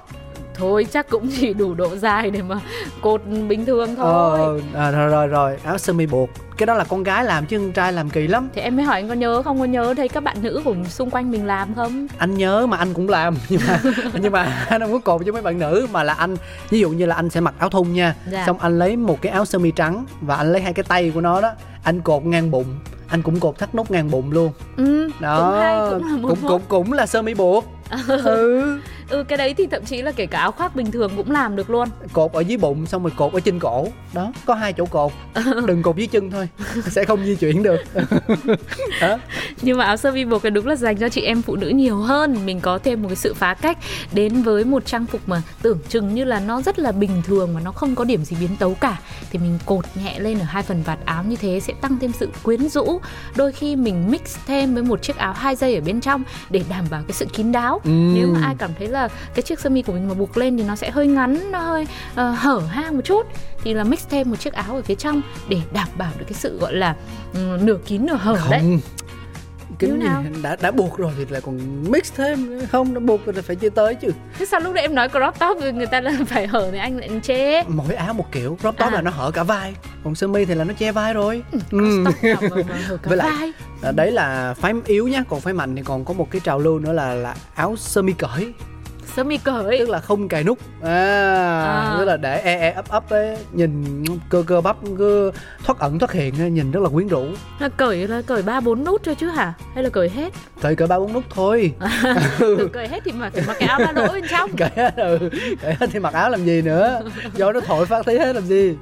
thôi 0.54 0.86
chắc 0.92 1.10
cũng 1.10 1.28
chỉ 1.40 1.54
đủ 1.54 1.74
độ 1.74 1.96
dài 1.96 2.30
để 2.30 2.42
mà 2.42 2.60
cột 3.00 3.22
bình 3.48 3.66
thường 3.66 3.96
thôi. 3.96 4.62
ờ 4.74 4.84
à, 4.84 4.90
rồi 4.90 5.08
rồi 5.08 5.26
rồi. 5.26 5.56
Áo 5.64 5.78
sơ 5.78 5.92
mi 5.92 6.06
buộc. 6.06 6.30
Cái 6.56 6.66
đó 6.66 6.74
là 6.74 6.84
con 6.84 7.02
gái 7.02 7.24
làm 7.24 7.46
chứ 7.46 7.58
con 7.58 7.72
trai 7.72 7.92
làm 7.92 8.10
kỳ 8.10 8.26
lắm. 8.26 8.48
Thì 8.54 8.60
em 8.60 8.76
mới 8.76 8.84
hỏi 8.84 9.00
anh 9.00 9.08
có 9.08 9.14
nhớ 9.14 9.42
không? 9.42 9.58
Có 9.58 9.64
nhớ 9.64 9.94
thấy 9.96 10.08
các 10.08 10.22
bạn 10.22 10.36
nữ 10.42 10.62
của 10.64 10.74
xung 10.88 11.10
quanh 11.10 11.30
mình 11.30 11.46
làm 11.46 11.74
không? 11.74 12.06
Anh 12.18 12.34
nhớ 12.34 12.66
mà 12.66 12.76
anh 12.76 12.94
cũng 12.94 13.08
làm 13.08 13.34
nhưng 13.48 13.60
mà 13.68 13.80
nhưng 14.22 14.32
mà 14.32 14.66
anh 14.68 14.80
không 14.80 14.92
có 14.92 14.98
cột 14.98 15.26
cho 15.26 15.32
mấy 15.32 15.42
bạn 15.42 15.58
nữ 15.58 15.86
mà 15.92 16.02
là 16.02 16.12
anh 16.12 16.36
ví 16.70 16.80
dụ 16.80 16.90
như 16.90 17.06
là 17.06 17.14
anh 17.14 17.30
sẽ 17.30 17.40
mặc 17.40 17.54
áo 17.58 17.68
thun 17.68 17.92
nha. 17.92 18.14
Dạ. 18.30 18.46
xong 18.46 18.58
anh 18.58 18.78
lấy 18.78 18.96
một 18.96 19.22
cái 19.22 19.32
áo 19.32 19.44
sơ 19.44 19.58
mi 19.58 19.70
trắng 19.70 20.06
và 20.20 20.36
anh 20.36 20.52
lấy 20.52 20.62
hai 20.62 20.72
cái 20.72 20.84
tay 20.88 21.10
của 21.14 21.20
nó 21.20 21.40
đó 21.40 21.52
anh 21.84 22.00
cột 22.00 22.24
ngang 22.24 22.50
bụng. 22.50 22.66
Anh 23.08 23.22
cũng 23.22 23.40
cột 23.40 23.58
thắt 23.58 23.74
nút 23.74 23.90
ngang 23.90 24.10
bụng 24.10 24.32
luôn. 24.32 24.52
Ừ 24.76 25.10
đó 25.20 25.50
cũng 25.50 25.60
hay 25.60 25.76
cũng 25.90 26.06
là 26.06 26.28
cũng, 26.28 26.38
cũng 26.48 26.62
cũng 26.68 26.92
là 26.92 27.06
sơ 27.06 27.22
mi 27.22 27.34
buộc 27.34 27.64
ừ. 28.08 28.80
Ừ. 29.08 29.22
Cái 29.28 29.38
đấy 29.38 29.54
thì 29.54 29.66
thậm 29.66 29.84
chí 29.84 30.02
là 30.02 30.12
kể 30.12 30.26
cả 30.26 30.38
áo 30.38 30.52
khoác 30.52 30.76
bình 30.76 30.90
thường 30.90 31.12
cũng 31.16 31.30
làm 31.30 31.56
được 31.56 31.70
luôn. 31.70 31.88
Cột 32.12 32.32
ở 32.32 32.40
dưới 32.40 32.56
bụng 32.56 32.86
xong 32.86 33.02
rồi 33.02 33.12
cột 33.16 33.32
ở 33.32 33.40
trên 33.40 33.58
cổ. 33.58 33.88
Đó 34.12 34.32
có 34.46 34.54
hai 34.54 34.72
chỗ 34.72 34.84
cột. 34.84 35.12
Đừng 35.66 35.82
cột 35.82 35.96
dưới 35.96 36.06
chân 36.06 36.30
thôi 36.30 36.48
sẽ 36.90 37.04
không 37.04 37.24
di 37.24 37.36
chuyển 37.36 37.62
được. 37.62 37.80
Đó. 39.00 39.18
nhưng 39.62 39.78
mà 39.78 39.84
áo 39.84 39.96
sơ 39.96 40.12
mi 40.12 40.24
buộc 40.24 40.42
cái 40.42 40.50
đúng 40.50 40.66
là 40.66 40.76
dành 40.76 40.96
cho 40.96 41.08
chị 41.08 41.20
em 41.20 41.42
phụ 41.42 41.56
nữ 41.56 41.68
nhiều 41.68 41.96
hơn. 41.96 42.46
Mình 42.46 42.60
có 42.60 42.78
thêm 42.78 43.02
một 43.02 43.08
cái 43.08 43.16
sự 43.16 43.34
phá 43.34 43.54
cách 43.54 43.78
đến 44.12 44.42
với 44.42 44.64
một 44.64 44.86
trang 44.86 45.06
phục 45.06 45.20
mà 45.26 45.42
tưởng 45.62 45.78
chừng 45.88 46.14
như 46.14 46.24
là 46.24 46.40
nó 46.40 46.62
rất 46.62 46.78
là 46.78 46.92
bình 46.92 47.22
thường 47.26 47.54
mà 47.54 47.60
nó 47.60 47.72
không 47.72 47.94
có 47.94 48.04
điểm 48.04 48.24
gì 48.24 48.36
biến 48.40 48.56
tấu 48.58 48.74
cả. 48.74 48.98
Thì 49.30 49.38
mình 49.38 49.58
cột 49.66 49.84
nhẹ 49.94 50.18
lên 50.18 50.38
ở 50.38 50.44
hai 50.44 50.62
phần 50.62 50.82
vạt 50.82 50.98
áo 51.04 51.24
như 51.24 51.36
thế 51.36 51.60
sẽ 51.60 51.72
tăng 51.80 51.98
thêm 51.98 52.12
sự 52.12 52.28
quyến 52.42 52.68
rũ. 52.68 53.00
Đôi 53.36 53.52
khi 53.52 53.76
mình 53.76 54.10
mix 54.10 54.20
thêm 54.46 54.74
với 54.74 54.82
một 54.82 55.02
chiếc 55.02 55.16
áo 55.16 55.32
hai 55.32 55.56
dây 55.56 55.74
ở 55.74 55.80
bên 55.80 56.00
trong 56.00 56.22
để 56.50 56.62
đảm 56.68 56.84
bảo 56.90 57.02
cái 57.08 57.12
sự 57.12 57.26
kín 57.32 57.52
đáo 57.52 57.80
Ừ. 57.84 57.90
nếu 57.90 58.28
mà 58.28 58.40
ai 58.42 58.54
cảm 58.58 58.70
thấy 58.78 58.88
là 58.88 59.08
cái 59.34 59.42
chiếc 59.42 59.60
sơ 59.60 59.70
mi 59.70 59.82
của 59.82 59.92
mình 59.92 60.08
mà 60.08 60.14
buộc 60.14 60.36
lên 60.36 60.56
thì 60.56 60.64
nó 60.64 60.76
sẽ 60.76 60.90
hơi 60.90 61.06
ngắn 61.06 61.52
nó 61.52 61.58
hơi 61.58 61.86
ờ, 62.14 62.30
hở 62.30 62.58
hang 62.68 62.94
một 62.96 63.02
chút. 63.04 63.26
Thì 63.64 63.74
là 63.74 63.84
mix 63.84 64.06
thêm 64.10 64.30
một 64.30 64.36
chiếc 64.40 64.52
áo 64.52 64.76
ở 64.76 64.82
phía 64.82 64.94
trong 64.94 65.22
để 65.48 65.60
đảm 65.72 65.88
bảo 65.98 66.12
được 66.18 66.24
cái 66.28 66.34
sự 66.34 66.58
gọi 66.58 66.74
là 66.74 66.96
ừ, 67.34 67.58
nửa 67.62 67.76
kín 67.86 68.06
nửa 68.06 68.16
hở 68.16 68.38
đấy. 68.50 68.60
Không 68.60 68.80
kính 69.78 69.98
Như 69.98 70.04
nào? 70.04 70.22
gì 70.34 70.42
đã 70.42 70.56
đã 70.60 70.70
buộc 70.70 70.98
rồi 70.98 71.12
thì 71.18 71.24
lại 71.28 71.40
còn 71.44 71.84
mix 71.90 72.12
thêm 72.16 72.60
không 72.72 72.94
đã 72.94 73.00
buộc 73.00 73.26
rồi 73.26 73.34
thì 73.34 73.40
phải 73.42 73.56
chia 73.56 73.68
tới 73.70 73.94
chứ. 73.94 74.08
Thế 74.38 74.46
sao 74.46 74.60
lúc 74.60 74.74
đấy 74.74 74.82
em 74.82 74.94
nói 74.94 75.08
crop 75.08 75.38
top 75.40 75.74
người 75.74 75.86
ta 75.86 76.00
là 76.00 76.12
phải 76.26 76.46
hở 76.46 76.68
thì 76.72 76.78
anh 76.78 76.96
lại 76.98 77.10
chê 77.22 77.62
mỗi 77.62 77.94
áo 77.94 78.14
một 78.14 78.32
kiểu 78.32 78.58
crop 78.60 78.76
top 78.76 78.88
À. 78.88 78.90
là 78.90 79.02
nó 79.02 79.10
hở 79.10 79.30
cả 79.30 79.42
vai. 79.42 79.74
Còn 80.04 80.14
sơ 80.14 80.26
mi 80.28 80.44
thì 80.44 80.54
là 80.54 80.64
nó 80.64 80.74
che 80.78 80.92
vai 80.92 81.14
rồi. 81.14 81.42
Ừ. 81.70 82.04
Cả 82.22 82.36
Với 83.04 83.16
lại- 83.16 83.30
vai. 83.38 83.52
À, 83.82 83.92
đấy 83.92 84.10
là 84.12 84.54
phái 84.54 84.72
yếu 84.86 85.08
nhá. 85.08 85.24
Còn 85.28 85.40
phái 85.40 85.54
mạnh 85.54 85.76
thì 85.76 85.82
còn 85.84 86.04
có 86.04 86.14
một 86.14 86.30
cái 86.30 86.40
trào 86.44 86.58
lưu 86.58 86.78
nữa 86.78 86.92
là 86.92 87.14
là 87.14 87.34
áo 87.54 87.76
sơ 87.76 88.02
mi 88.02 88.12
cởi 88.12 88.52
sơ 89.16 89.24
mi 89.24 89.36
cởi 89.38 89.78
tức 89.78 89.88
là 89.88 90.00
không 90.00 90.28
cài 90.28 90.44
nút. 90.44 90.58
À, 90.82 90.90
À. 91.64 91.94
tức 91.98 92.04
là 92.04 92.16
để 92.16 92.40
e 92.44 92.54
e 92.56 92.70
ấp 92.70 92.88
ấp 92.88 93.10
ấy 93.10 93.36
nhìn 93.52 94.04
cơ 94.28 94.44
cơ 94.46 94.60
bắp 94.60 94.76
cứ 94.98 95.30
thoát 95.64 95.78
ẩn 95.78 95.98
thoát 95.98 96.12
hiện 96.12 96.34
ấy, 96.40 96.50
nhìn 96.50 96.70
rất 96.70 96.80
là 96.82 96.88
quyến 96.88 97.08
rũ. 97.08 97.26
Là 97.58 97.68
cởi 97.68 98.08
là 98.08 98.22
cởi 98.22 98.42
ba 98.42 98.60
bốn 98.60 98.84
nút 98.84 99.02
thôi 99.04 99.14
chứ 99.20 99.28
hả? 99.28 99.52
Hay 99.74 99.84
là 99.84 99.90
cởi 99.90 100.08
hết? 100.08 100.32
Cởi 100.60 100.76
cỡ 100.76 100.86
ba 100.86 100.98
bốn 100.98 101.12
nút 101.12 101.24
thôi. 101.30 101.72
Tưởng 102.38 102.68
cởi 102.72 102.88
hết 102.88 103.00
thì 103.04 103.12
mà 103.12 103.30
phải 103.30 103.42
mặc 103.46 103.56
cái 103.60 103.68
áo 103.68 103.78
ba 103.78 103.92
lỗ 103.92 104.12
bên 104.12 104.24
trong. 104.30 104.50
Cởi 104.56 104.70
hết 104.76 104.96
ừ 104.96 105.18
cởi 105.62 105.74
hết 105.80 105.86
thì 105.92 105.98
mặc 105.98 106.14
áo 106.14 106.30
làm 106.30 106.44
gì 106.44 106.62
nữa? 106.62 107.00
Do 107.36 107.52
nó 107.52 107.60
thổi 107.60 107.86
phát 107.86 108.06
thấy 108.06 108.18
hết 108.18 108.32
làm 108.34 108.44
gì? 108.46 108.74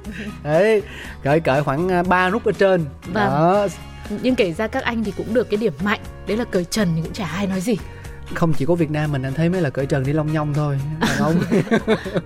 Đấy 0.43 0.81
cởi 1.23 1.39
cởi 1.39 1.63
khoảng 1.63 1.89
à, 1.91 2.03
ba 2.03 2.29
nút 2.29 2.45
ở 2.45 2.51
trên. 2.51 2.85
Vâng. 3.05 3.13
đó. 3.13 3.67
Nhưng 4.21 4.35
kể 4.35 4.53
ra 4.53 4.67
các 4.67 4.83
anh 4.83 5.03
thì 5.03 5.13
cũng 5.17 5.33
được 5.33 5.49
cái 5.49 5.57
điểm 5.57 5.73
mạnh. 5.83 5.99
Đấy 6.27 6.37
là 6.37 6.43
cởi 6.43 6.65
trần 6.65 6.87
thì 6.95 7.01
cũng 7.01 7.13
chả 7.13 7.25
ai 7.25 7.47
nói 7.47 7.61
gì 7.61 7.77
không 8.33 8.53
chỉ 8.53 8.65
có 8.65 8.75
Việt 8.75 8.91
Nam 8.91 9.11
mình 9.11 9.23
anh 9.23 9.33
thấy 9.33 9.49
mới 9.49 9.61
là 9.61 9.69
cởi 9.69 9.85
trần 9.85 10.03
đi 10.03 10.13
long 10.13 10.33
nhông 10.33 10.53
thôi. 10.53 10.77
Đàn 10.99 11.17
ông. 11.19 11.35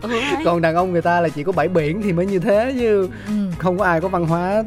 Ừ, 0.01 0.09
còn 0.45 0.61
đàn 0.61 0.75
ông 0.75 0.91
người 0.91 1.01
ta 1.01 1.21
là 1.21 1.29
chỉ 1.29 1.43
có 1.43 1.51
bãi 1.51 1.67
biển 1.67 2.01
thì 2.01 2.13
mới 2.13 2.25
như 2.25 2.39
thế 2.39 2.73
chứ 2.79 3.09
ừ. 3.27 3.33
không 3.57 3.77
có 3.77 3.85
ai 3.85 4.01
có 4.01 4.07
văn 4.07 4.25
hóa 4.27 4.63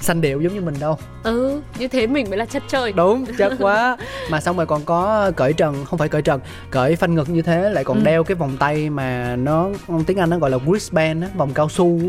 xanh 0.00 0.20
điệu 0.20 0.40
giống 0.40 0.54
như 0.54 0.60
mình 0.60 0.74
đâu. 0.80 0.98
Ừ 1.22 1.60
như 1.78 1.88
thế 1.88 2.06
mình 2.06 2.26
mới 2.30 2.38
là 2.38 2.44
chất 2.44 2.62
chơi. 2.68 2.92
Đúng 2.92 3.26
chất 3.38 3.52
quá. 3.58 3.96
Mà 4.30 4.40
xong 4.40 4.56
rồi 4.56 4.66
còn 4.66 4.84
có 4.84 5.30
cởi 5.36 5.52
trần 5.52 5.84
không 5.84 5.98
phải 5.98 6.08
cởi 6.08 6.22
trần 6.22 6.40
cởi 6.70 6.96
phanh 6.96 7.14
ngực 7.14 7.28
như 7.30 7.42
thế 7.42 7.70
lại 7.70 7.84
còn 7.84 7.98
Ừ. 7.98 8.04
đeo 8.04 8.24
cái 8.24 8.34
vòng 8.34 8.56
tay 8.58 8.90
mà 8.90 9.36
nó 9.36 9.68
tiếng 10.06 10.16
anh 10.18 10.30
nó 10.30 10.38
gọi 10.38 10.50
là 10.50 10.58
wristband 10.58 11.22
á 11.22 11.28
vòng 11.36 11.50
cao 11.54 11.68
su. 11.68 12.00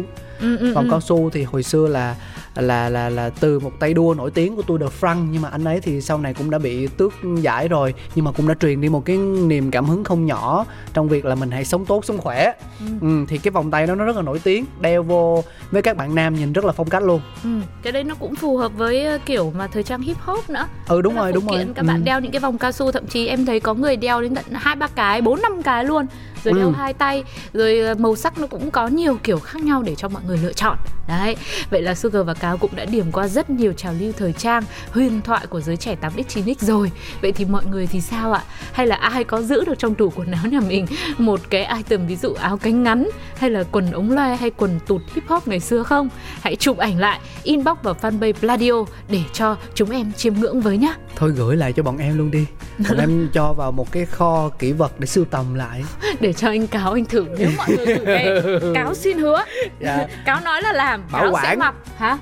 Ừ, 0.42 0.58
ừ, 0.58 0.74
vòng 0.74 0.84
ừ. 0.86 0.90
cao 0.92 1.02
su 1.02 1.30
thì 1.30 1.44
hồi 1.44 1.64
xưa 1.64 1.88
là 1.88 2.16
là 2.56 2.90
là 2.90 3.10
là 3.10 3.30
từ 3.30 3.60
một 3.60 3.72
tay 3.80 3.94
đua 3.94 4.14
nổi 4.18 4.32
tiếng 4.32 4.56
của 4.56 4.62
Tour 4.62 4.82
de 4.82 4.88
France. 5.02 5.28
Nhưng 5.32 5.42
mà 5.42 5.50
anh 5.50 5.64
ấy 5.64 5.80
thì 5.82 6.02
sau 6.02 6.18
này 6.18 6.34
cũng 6.34 6.50
đã 6.50 6.58
bị 6.60 6.88
tước 6.88 7.14
giải 7.42 7.68
rồi 7.68 7.94
nhưng 8.16 8.26
mà 8.26 8.32
cũng 8.32 8.48
đã 8.48 8.54
truyền 8.60 8.82
đi 8.82 8.90
một 8.90 9.06
cái 9.06 9.18
niềm 9.18 9.72
cảm 9.72 9.86
hứng 9.86 10.04
không 10.04 10.26
nhỏ 10.26 10.66
trong 10.94 11.10
việc 11.10 11.26
là 11.26 11.36
mình 11.36 11.52
hãy 11.52 11.66
sống 11.66 11.86
tốt 11.86 12.06
sống 12.06 12.18
khỏe. 12.18 12.54
Ừ. 12.80 12.86
ừ, 13.02 13.26
thì 13.28 13.38
cái 13.38 13.52
vòng 13.52 13.72
tay 13.72 13.88
đó 13.88 13.96
nó 13.96 14.06
rất 14.06 14.16
là 14.16 14.22
nổi 14.22 14.40
tiếng 14.44 14.66
đeo 14.82 15.04
vô 15.04 15.44
với 15.72 15.82
các 15.82 15.98
bạn 15.98 16.16
nam 16.16 16.36
nhìn 16.36 16.54
rất 16.54 16.66
là 16.66 16.72
phong 16.72 16.90
cách 16.90 17.04
luôn. 17.04 17.22
Ừ, 17.44 17.50
cái 17.84 17.94
đấy 17.94 18.04
nó 18.04 18.16
cũng 18.16 18.36
phù 18.36 18.58
hợp 18.58 18.72
với 18.78 19.06
ờ, 19.06 19.18
kiểu 19.26 19.54
mà 19.58 19.68
thời 19.68 19.84
trang 19.84 20.02
hip 20.02 20.18
hop 20.20 20.50
nữa. 20.50 20.68
Ừ 20.88 21.02
đúng 21.02 21.16
rồi 21.16 21.32
đúng 21.34 21.48
rồi. 21.48 21.58
kiện, 21.58 21.74
các 21.74 21.86
bạn 21.86 22.00
Ừ. 22.00 22.04
đeo 22.06 22.20
những 22.20 22.32
cái 22.32 22.40
vòng 22.40 22.58
cao 22.58 22.72
su 22.72 22.92
thậm 22.92 23.08
chí 23.08 23.28
em 23.28 23.46
thấy 23.46 23.60
có 23.60 23.74
người 23.74 23.96
đeo 23.96 24.22
đến 24.22 24.36
tận 24.36 24.46
hai 24.54 24.76
ba 24.76 24.88
cái 24.88 25.22
bốn 25.22 25.42
năm 25.42 25.64
cái 25.64 25.86
luôn 25.86 26.06
rồi 26.46 26.54
đeo 26.54 26.68
Ừ. 26.68 26.74
hai 26.78 26.94
tay 26.94 27.24
rồi 27.54 27.80
ờ, 27.80 27.96
màu 27.96 28.16
sắc 28.16 28.38
nó 28.40 28.48
cũng 28.48 28.72
có 28.72 28.88
nhiều 28.88 29.18
kiểu 29.24 29.40
khác 29.40 29.64
nhau 29.64 29.84
để 29.84 29.96
cho 29.96 30.08
mọi 30.10 30.24
người 30.28 30.38
lựa 30.38 30.54
chọn. 30.54 30.78
Đấy 31.08 31.36
vậy 31.70 31.82
là 31.82 31.96
Sugar 31.96 32.26
và 32.26 32.34
Cáo 32.34 32.58
cũng 32.58 32.76
đã 32.76 32.86
điểm 32.86 33.12
qua 33.12 33.28
rất 33.28 33.50
nhiều 33.50 33.74
trào 33.74 33.94
lưu 34.00 34.12
thời 34.18 34.34
trang 34.34 34.64
huyền 34.92 35.22
thoại 35.22 35.48
của 35.48 35.62
giới 35.62 35.78
trẻ 35.78 35.96
8x 36.02 36.24
9x 36.24 36.56
rồi. 36.60 36.92
Vậy 37.22 37.32
thì 37.32 37.46
mọi 37.46 37.66
người 37.66 37.88
thì 37.88 38.02
sao 38.02 38.34
ạ? 38.34 38.44
Hay 38.74 38.88
là 38.88 38.96
ai 38.96 39.24
có 39.24 39.42
giữ 39.42 39.66
được 39.66 39.80
trong 39.80 39.96
tủ 39.96 40.10
quần 40.10 40.32
áo 40.32 40.46
nhà 40.52 40.60
mình 40.60 40.86
một 41.18 41.40
cái 41.50 41.66
item 41.78 42.08
ví 42.08 42.16
dụ 42.16 42.34
áo 42.34 42.58
cánh 42.58 42.84
ngắn 42.84 43.10
hay 43.38 43.50
là 43.50 43.64
quần 43.72 43.92
ống 43.92 44.12
loe 44.12 44.36
hay 44.36 44.50
quần 44.50 44.80
tụt 44.88 45.02
hip 45.16 45.24
hop 45.28 45.48
ngày 45.48 45.60
xưa 45.60 45.84
không? 45.84 46.10
Hãy 46.42 46.56
chụp 46.56 46.78
ảnh 46.78 47.00
lại 47.00 47.20
inbox 47.44 47.78
vào 47.84 47.96
fanpage 48.02 48.34
Pladio 48.34 48.72
để 49.10 49.20
cho 49.34 49.56
chúng 49.74 49.90
em 49.90 50.12
chiêm 50.14 50.34
ngưỡng 50.34 50.62
với 50.62 50.78
nhá. 50.78 50.96
Thôi 51.16 51.32
gửi 51.36 51.56
lại 51.56 51.74
cho 51.74 51.84
bọn 51.84 51.98
em 51.98 52.18
luôn 52.18 52.32
đi. 52.32 52.46
Bọn 52.90 52.98
em 53.00 53.30
cho 53.34 53.54
vào 53.54 53.72
một 53.72 53.92
cái 53.92 54.06
kho 54.06 54.50
kỷ 54.60 54.72
vật 54.72 55.00
để 55.00 55.08
sưu 55.08 55.26
tầm 55.26 55.54
lại. 55.54 55.84
Để 56.20 56.34
cho 56.36 56.48
anh 56.50 56.68
cáo 56.68 56.94
anh 56.94 57.06
thử 57.06 57.26
nếu 57.38 57.50
mọi 57.58 57.68
người 57.70 57.86
thử 57.86 58.06
về. 58.06 58.42
Cáo 58.76 58.94
xin 58.94 59.18
hứa. 59.18 59.44
Dạ. 59.80 60.08
cáo 60.26 60.40
nói 60.42 60.62
là 60.62 60.74
làm 60.74 61.04
Bảo 61.12 61.22
cáo 61.22 61.34
sẽ 61.44 61.50
quản. 61.50 61.60
mặc. 61.60 61.76
Hả? 61.98 62.18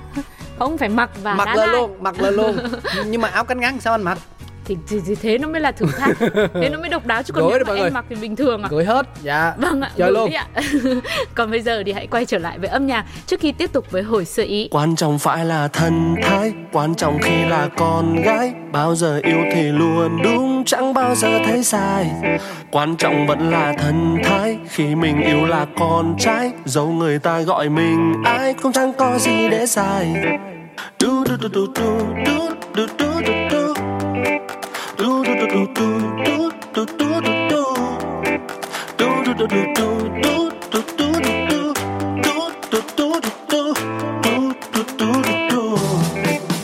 Không 0.58 0.78
phải 0.78 0.88
mặc 0.88 1.10
và 1.22 1.34
mặc 1.34 1.56
lên 1.56 1.70
luôn 1.70 2.02
mặc 2.02 2.20
lên 2.20 2.34
luôn. 2.34 2.56
Nhưng 3.06 3.20
mà 3.20 3.28
áo 3.28 3.44
cánh 3.44 3.60
ngắn 3.60 3.80
sao 3.80 3.94
anh 3.94 4.02
mặc 4.02 4.18
thì, 4.64 4.76
thì, 4.88 5.00
thì 5.06 5.14
thế 5.14 5.38
nó 5.38 5.48
mới 5.48 5.60
là 5.60 5.72
thử 5.72 5.86
thách. 5.98 6.16
Thế 6.54 6.68
nó 6.72 6.78
mới 6.78 6.88
độc 6.88 7.06
đáo 7.06 7.22
chứ 7.22 7.32
còn 7.32 7.44
Gửi 7.48 7.58
nếu 7.58 7.74
mà 7.74 7.82
em 7.82 7.94
mặc 7.94 8.04
thì 8.08 8.16
bình 8.16 8.36
thường 8.36 8.62
à 8.62 8.68
gửi 8.70 8.84
hết 8.84 9.06
dạ. 9.22 9.54
Vâng 9.56 9.80
ạ, 9.80 9.90
Chơi 9.96 10.12
luôn. 10.12 10.30
ạ. 10.32 10.46
Còn 11.34 11.50
bây 11.50 11.60
giờ 11.60 11.82
thì 11.86 11.92
hãy 11.92 12.06
quay 12.06 12.26
trở 12.26 12.38
lại 12.38 12.58
với 12.58 12.68
âm 12.68 12.86
nhạc. 12.86 13.04
Trước 13.26 13.40
khi 13.40 13.52
tiếp 13.52 13.72
tục 13.72 13.90
với 13.90 14.02
hồi 14.02 14.24
sơ 14.24 14.42
ý. 14.42 14.68
quan 14.70 14.96
trọng 14.96 15.18
phải 15.18 15.44
là 15.44 15.68
thân 15.68 16.16
thái 16.22 16.52
quan 16.72 16.94
trọng 16.94 17.18
khi 17.22 17.44
là 17.44 17.68
con 17.76 18.22
gái. 18.22 18.52
Bao 18.72 18.94
giờ 18.94 19.20
yêu 19.22 19.38
thì 19.52 19.62
luôn 19.62 20.22
đúng 20.24 20.62
chẳng 20.66 20.94
bao 20.94 21.14
giờ 21.14 21.38
thấy 21.46 21.64
sai. 21.64 22.10
Quan 22.70 22.96
trọng 22.96 23.26
vẫn 23.26 23.50
là 23.50 23.72
thân 23.78 24.18
thái 24.24 24.58
khi 24.68 24.94
mình 24.94 25.22
yêu 25.22 25.44
là 25.46 25.66
con 25.78 26.16
trai. 26.18 26.52
Dẫu 26.64 26.86
người 26.88 27.18
ta 27.18 27.40
gọi 27.40 27.68
mình 27.68 28.12
ai 28.24 28.54
cũng 28.62 28.72
chẳng 28.72 28.92
có 28.98 29.18
gì 29.18 29.48
để 29.48 29.66
sai. 29.66 30.14
Du 31.00 31.24
du 31.26 31.36
du 31.42 31.48
du 31.54 31.66
du 31.76 31.98
du 32.76 32.86
du 32.86 32.86
du 33.26 33.32
du 33.50 33.63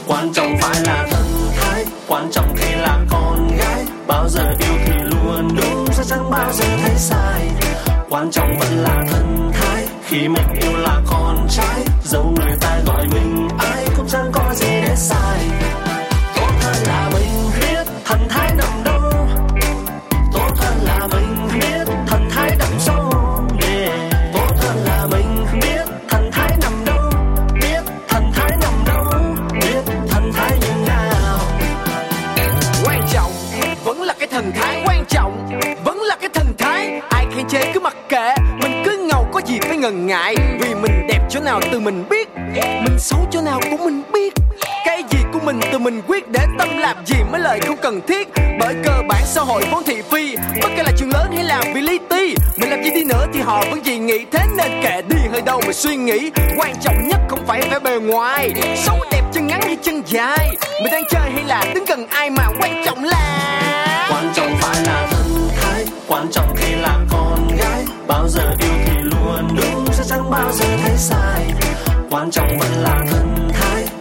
quan 0.07 0.33
trọng 0.33 0.57
phải 0.61 0.81
là 0.85 1.07
thân 1.11 1.27
thái 1.57 1.85
quan 2.09 2.31
trọng 2.33 2.55
khi 2.57 2.75
là 2.75 2.99
con 3.11 3.57
gái. 3.59 3.85
Bao 4.07 4.29
giờ 4.29 4.55
yêu 4.59 4.75
thì 4.85 4.93
luôn 5.03 5.49
đúng 5.57 5.87
sẽ 5.93 6.05
chẳng 6.09 6.31
bao 6.31 6.53
giờ 6.53 6.65
thấy 6.83 6.95
sai. 6.97 7.49
Quan 8.11 8.31
trọng 8.31 8.59
vẫn 8.59 8.79
là 8.79 9.03
thân 9.11 9.51
thái 9.53 9.87
khi 10.05 10.29
mình 10.29 10.47
yêu 10.63 10.77
là 10.77 11.01
con 11.07 11.47
trai 11.51 11.85
dẫu 12.05 12.35
người 12.37 12.50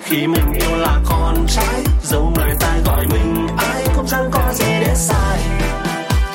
khi 0.10 0.28
mình 0.28 0.54
yêu 0.54 0.76
là 0.78 1.00
con 1.06 1.46
trai. 1.48 1.84
Dẫu 2.04 2.34
người 2.36 2.56
ta 2.60 2.78
gọi 2.86 3.06
mình 3.08 3.48
ai, 3.58 3.84
cũng 3.96 4.06
chẳng 4.08 4.30
có 4.32 4.54
gì 4.54 4.66
để 4.80 4.94
sai. 4.96 5.40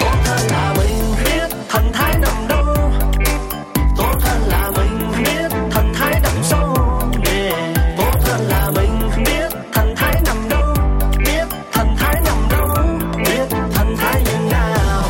Tốt 0.01 0.15
hơn 0.25 0.47
là 0.51 0.75
mình 0.77 1.15
biết 1.25 1.57
thần 1.69 1.93
thái 1.93 2.15
nằm 2.23 2.49
đâu. 2.49 2.65
Tốt 3.97 4.15
hơn 4.21 4.43
là 4.49 4.71
mình 4.77 5.13
biết 5.19 5.57
thần 5.71 5.93
thái 5.95 6.21
nằm 6.23 6.33
sâu 6.43 6.75
tốt 7.97 8.15
hơn 8.25 8.41
là 8.49 8.71
mình 8.75 9.11
biết 9.17 9.53
thần 9.73 9.95
thái 9.97 10.21
nằm 10.27 10.49
đâu. 10.49 10.75
Biết 11.19 11.47
thần 11.73 11.97
thái 11.99 12.21
nằm 12.25 12.37
đâu. 12.51 12.69
Biết 13.19 13.57
thần 13.75 13.97
thái 13.97 14.23
như 14.25 14.51
nào. 14.51 15.03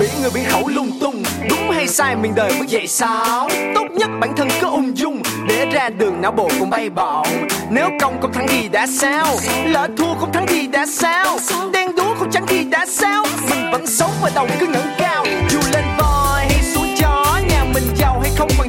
Biến 0.00 0.10
người 0.20 0.30
biến 0.34 0.44
khẩu 0.50 0.68
lung 0.68 0.90
tung, 1.00 1.22
đúng 1.50 1.70
hay 1.70 1.88
sai 1.88 2.16
mình 2.16 2.34
đời 2.34 2.52
mới 2.58 2.68
dậy 2.68 2.86
sao? 2.86 3.48
Tốt 3.74 3.86
nhất 3.90 4.10
bản 4.20 4.36
thân 4.36 4.48
cứ 4.60 4.66
ung 4.66 4.98
dung 4.98 5.17
ra 5.72 5.88
đường 5.88 6.20
não 6.20 6.32
bộ 6.32 6.48
cũng 6.58 6.70
bay 6.70 6.90
bổng. 6.90 7.26
Nếu 7.70 7.90
công 8.00 8.20
không 8.20 8.32
thắng 8.32 8.46
thì 8.48 8.68
đã 8.68 8.86
sao? 8.86 9.26
Lỡ 9.64 9.88
thua 9.96 10.14
không 10.14 10.32
thắng 10.32 10.46
thì 10.46 10.66
đã 10.66 10.86
sao? 10.86 11.38
Đen 11.72 11.96
đúa 11.96 12.14
không 12.18 12.30
trắng 12.30 12.44
thì 12.46 12.64
đã 12.64 12.86
sao? 12.88 13.24
Mình 13.50 13.70
vẫn 13.72 13.86
sống 13.86 14.10
và 14.22 14.30
đầu 14.34 14.48
cứ 14.60 14.66
ngẩng 14.66 14.94
cao. 14.98 15.24
Dù 15.50 15.60
lên 15.72 15.84
voi 15.98 16.44
hay 16.48 16.62
xuống 16.74 16.94
chó, 17.00 17.40
nhà 17.48 17.64
mình 17.74 17.94
giàu 17.96 18.20
hay 18.20 18.30
không 18.36 18.50
bằng 18.58 18.67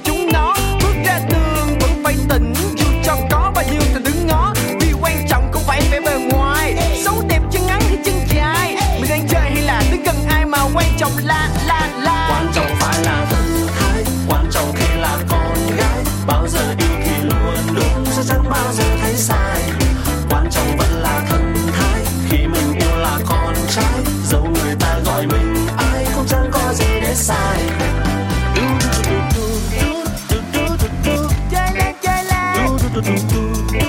chơi 33.72 33.89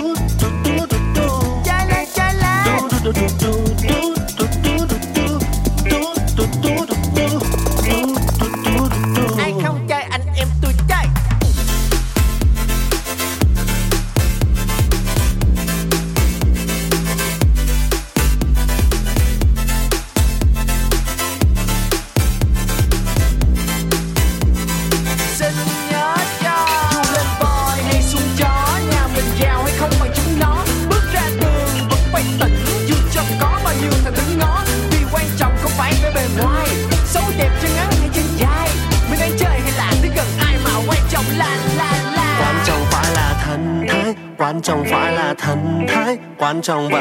quan 46.70 46.90
trọng 46.90 46.99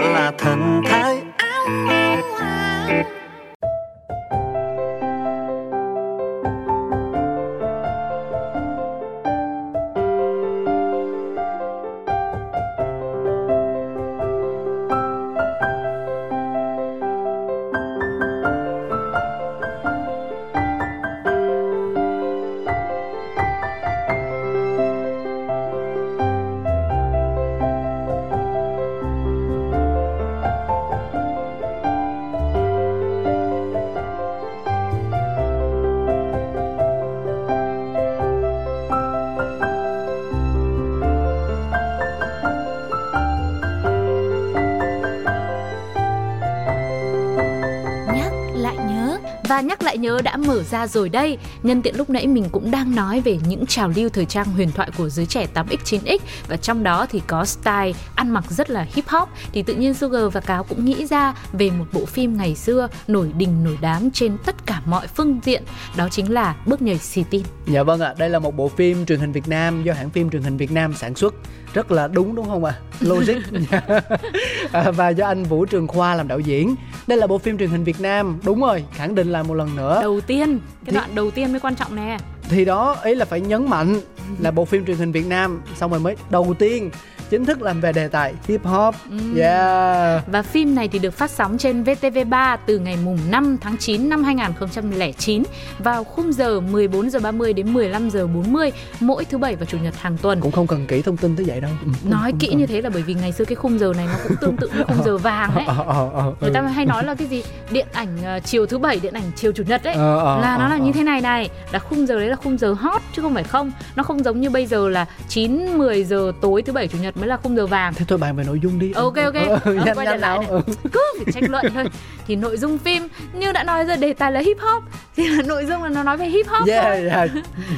nhớ 50.01 50.21
đã 50.23 50.37
mở 50.37 50.63
ra 50.63 50.87
rồi 50.87 51.09
đây. 51.09 51.37
Nhân 51.63 51.81
tiện 51.81 51.95
lúc 51.97 52.09
nãy 52.09 52.27
mình 52.27 52.49
cũng 52.51 52.71
đang 52.71 52.95
nói 52.95 53.21
về 53.21 53.37
những 53.47 53.65
trào 53.65 53.91
lưu 53.95 54.09
thời 54.09 54.25
trang 54.25 54.45
huyền 54.45 54.71
thoại 54.71 54.89
của 54.97 55.09
giới 55.09 55.25
trẻ 55.25 55.47
8x 55.53 55.77
9x 55.83 56.17
và 56.47 56.57
trong 56.57 56.83
đó 56.83 57.05
thì 57.09 57.21
có 57.27 57.45
style 57.45 57.91
ăn 58.15 58.29
mặc 58.29 58.43
rất 58.49 58.69
là 58.69 58.85
hip 58.93 59.07
hop. 59.07 59.29
Thì 59.53 59.63
tự 59.63 59.73
nhiên 59.75 59.93
Sugar 59.93 60.33
và 60.33 60.41
Cáo 60.41 60.63
cũng 60.63 60.85
nghĩ 60.85 61.05
ra 61.05 61.33
về 61.53 61.69
một 61.69 61.85
bộ 61.93 62.05
phim 62.05 62.37
ngày 62.37 62.55
xưa 62.55 62.87
nổi 63.07 63.31
đình 63.37 63.63
nổi 63.63 63.77
đám 63.81 64.11
trên 64.11 64.37
tất 64.45 64.65
cả 64.65 64.81
mọi 64.85 65.07
phương 65.07 65.39
diện. 65.43 65.63
Đó 65.97 66.09
chính 66.11 66.31
là 66.31 66.55
bước 66.65 66.81
nhảy 66.81 66.97
xì 66.97 67.23
tin. 67.29 67.41
Dạ 67.67 67.83
vâng 67.83 67.99
ạ, 67.99 68.13
đây 68.17 68.29
là 68.29 68.39
một 68.39 68.55
bộ 68.55 68.67
phim 68.67 69.05
truyền 69.05 69.19
hình 69.19 69.31
Việt 69.31 69.47
Nam 69.47 69.83
do 69.83 69.93
hãng 69.93 70.09
phim 70.09 70.29
truyền 70.29 70.43
hình 70.43 70.57
Việt 70.57 70.71
Nam 70.71 70.93
sản 70.93 71.15
xuất. 71.15 71.33
Rất 71.73 71.91
là 71.91 72.07
đúng 72.07 72.35
đúng 72.35 72.49
không 72.49 72.65
ạ? 72.65 72.73
Logic. 72.99 73.37
À, 74.71 74.91
và 74.91 75.09
do 75.09 75.27
anh 75.27 75.43
Vũ 75.43 75.65
Trường 75.65 75.87
Khoa 75.87 76.15
làm 76.15 76.27
đạo 76.27 76.39
diễn. 76.39 76.75
Đây 77.09 77.17
là 77.17 77.27
bộ 77.27 77.37
phim 77.37 77.57
truyền 77.57 77.69
hình 77.69 77.83
Việt 77.83 78.01
Nam, 78.01 78.39
đúng 78.43 78.61
rồi, 78.61 78.83
khẳng 78.93 79.15
định 79.15 79.31
lại 79.31 79.43
một 79.43 79.53
lần 79.53 79.75
nữa. 79.75 79.99
đầu 80.01 80.21
tiên 80.21 80.59
cái 80.59 80.85
Thì- 80.85 80.91
đoạn 80.95 81.09
đầu 81.15 81.31
tiên 81.31 81.51
mới 81.51 81.59
quan 81.59 81.75
trọng 81.75 81.95
nè. 81.95 82.17
Thì 82.49 82.65
đó 82.65 82.95
ấy 83.01 83.15
là 83.15 83.25
phải 83.25 83.41
nhấn 83.41 83.69
mạnh 83.69 83.99
là 84.39 84.51
bộ 84.51 84.65
phim 84.65 84.85
truyền 84.85 84.97
hình 84.97 85.11
Việt 85.11 85.25
Nam. 85.27 85.61
Xong 85.75 85.91
rồi 85.91 85.99
mới 85.99 86.15
đầu 86.29 86.55
tiên 86.59 86.89
chính 87.29 87.45
thức 87.45 87.61
làm 87.61 87.81
về 87.81 87.91
đề 87.91 88.07
tài 88.07 88.33
hip 88.47 88.65
hop. 88.65 88.95
Yeah. 89.37 90.23
Và 90.27 90.41
phim 90.41 90.75
này 90.75 90.87
thì 90.87 90.99
được 90.99 91.13
phát 91.13 91.31
sóng 91.31 91.57
trên 91.57 91.83
VTV3 91.83 92.57
từ 92.65 92.79
ngày 92.79 92.97
mùng 93.03 93.17
5 93.29 93.57
tháng 93.61 93.77
9 93.77 94.09
năm 94.09 94.23
2009 94.23 95.43
vào 95.79 96.03
khung 96.03 96.33
giờ 96.33 96.59
14 96.59 97.09
giờ 97.09 97.19
30 97.19 97.53
đến 97.53 97.73
15 97.73 98.09
giờ 98.09 98.27
40 98.27 98.71
mỗi 98.99 99.25
thứ 99.25 99.37
bảy 99.37 99.55
và 99.55 99.65
chủ 99.65 99.77
nhật 99.77 99.93
hàng 99.97 100.17
tuần. 100.17 100.41
Cũng 100.41 100.51
không 100.51 100.67
cần 100.67 100.85
kỹ 100.87 101.01
thông 101.01 101.17
tin 101.17 101.35
tới 101.35 101.45
vậy 101.45 101.61
đâu. 101.61 101.71
Ừ, 101.85 101.91
Nói 102.09 102.33
kỹ 102.39 102.47
cần. 102.49 102.57
như 102.57 102.65
thế 102.65 102.81
là 102.81 102.89
bởi 102.89 103.01
vì 103.01 103.13
ngày 103.13 103.31
xưa 103.31 103.45
cái 103.45 103.55
khung 103.55 103.79
giờ 103.79 103.93
này 103.97 104.07
nó 104.07 104.13
cũng 104.27 104.37
tương 104.41 104.57
tự 104.57 104.69
như 104.77 104.83
khung 104.87 105.03
giờ 105.05 105.17
vàng 105.17 105.55
ấy. 105.55 105.65
Ờ, 105.79 105.83
ờ, 105.87 106.09
ờ, 106.13 106.33
Người 106.41 106.51
ta 106.53 106.59
ừ. 106.59 106.65
hay 106.65 106.85
nói 106.85 107.03
là 107.03 107.15
cái 107.15 107.27
gì 107.27 107.43
điện 107.71 107.87
ảnh 107.93 108.41
chiều 108.45 108.65
thứ 108.65 108.77
bảy, 108.77 108.99
điện 108.99 109.13
ảnh 109.13 109.31
chiều 109.35 109.51
chủ 109.51 109.63
nhật 109.63 109.83
ấy 109.83 109.93
ờ, 109.93 110.39
là 110.41 110.57
nó 110.57 110.67
là 110.67 110.77
như 110.77 110.91
thế 110.91 111.03
này 111.03 111.21
này, 111.21 111.49
là 111.71 111.79
khung 111.79 112.07
giờ 112.07 112.19
đấy 112.19 112.27
là 112.29 112.35
khung 112.35 112.57
giờ 112.57 112.73
hot 112.73 113.01
chứ 113.15 113.21
không 113.21 113.33
phải 113.33 113.43
không. 113.43 113.71
Nó 113.95 114.03
không 114.03 114.23
giống 114.23 114.41
như 114.41 114.49
bây 114.49 114.65
giờ 114.65 114.89
là 114.89 115.05
9 115.27 115.77
10 115.77 116.03
giờ 116.03 116.31
tối 116.41 116.61
thứ 116.61 116.73
bảy 116.73 116.87
chủ 116.87 116.97
nhật 116.97 117.17
mới 117.19 117.27
là 117.27 117.37
khung 117.37 117.55
giờ 117.55 117.67
vàng. 117.67 117.93
Thế 117.93 118.05
thôi 118.07 118.17
bàn 118.17 118.35
về 118.35 118.43
nội 118.43 118.59
dung 118.63 118.79
đi. 118.79 118.91
Ok 118.91 119.15
ok, 119.15 119.33
Ừ, 119.65 119.73
nhanh 119.73 119.95
quay 119.97 120.05
nhanh 120.05 120.05
lại 120.05 120.17
nào. 120.17 120.37
này. 120.41 120.47
Ừ. 120.49 120.61
cứ 120.91 121.01
phải 121.17 121.33
tranh 121.33 121.51
luận 121.51 121.65
thôi 121.73 121.85
thì 122.27 122.35
nội 122.35 122.57
dung 122.57 122.77
phim 122.77 123.07
như 123.33 123.51
đã 123.51 123.63
nói 123.63 123.83
rồi 123.85 123.97
đề 123.97 124.13
tài 124.13 124.31
là 124.31 124.39
hip 124.39 124.57
hop 124.59 124.83
thì 125.15 125.27
là 125.27 125.43
nội 125.43 125.65
dung 125.65 125.83
là 125.83 125.89
nó 125.89 126.03
nói 126.03 126.17
về 126.17 126.25
hip 126.25 126.47
hop 126.47 126.67
Yeah, 126.67 126.83
thôi 126.85 127.09
yeah. 127.09 127.29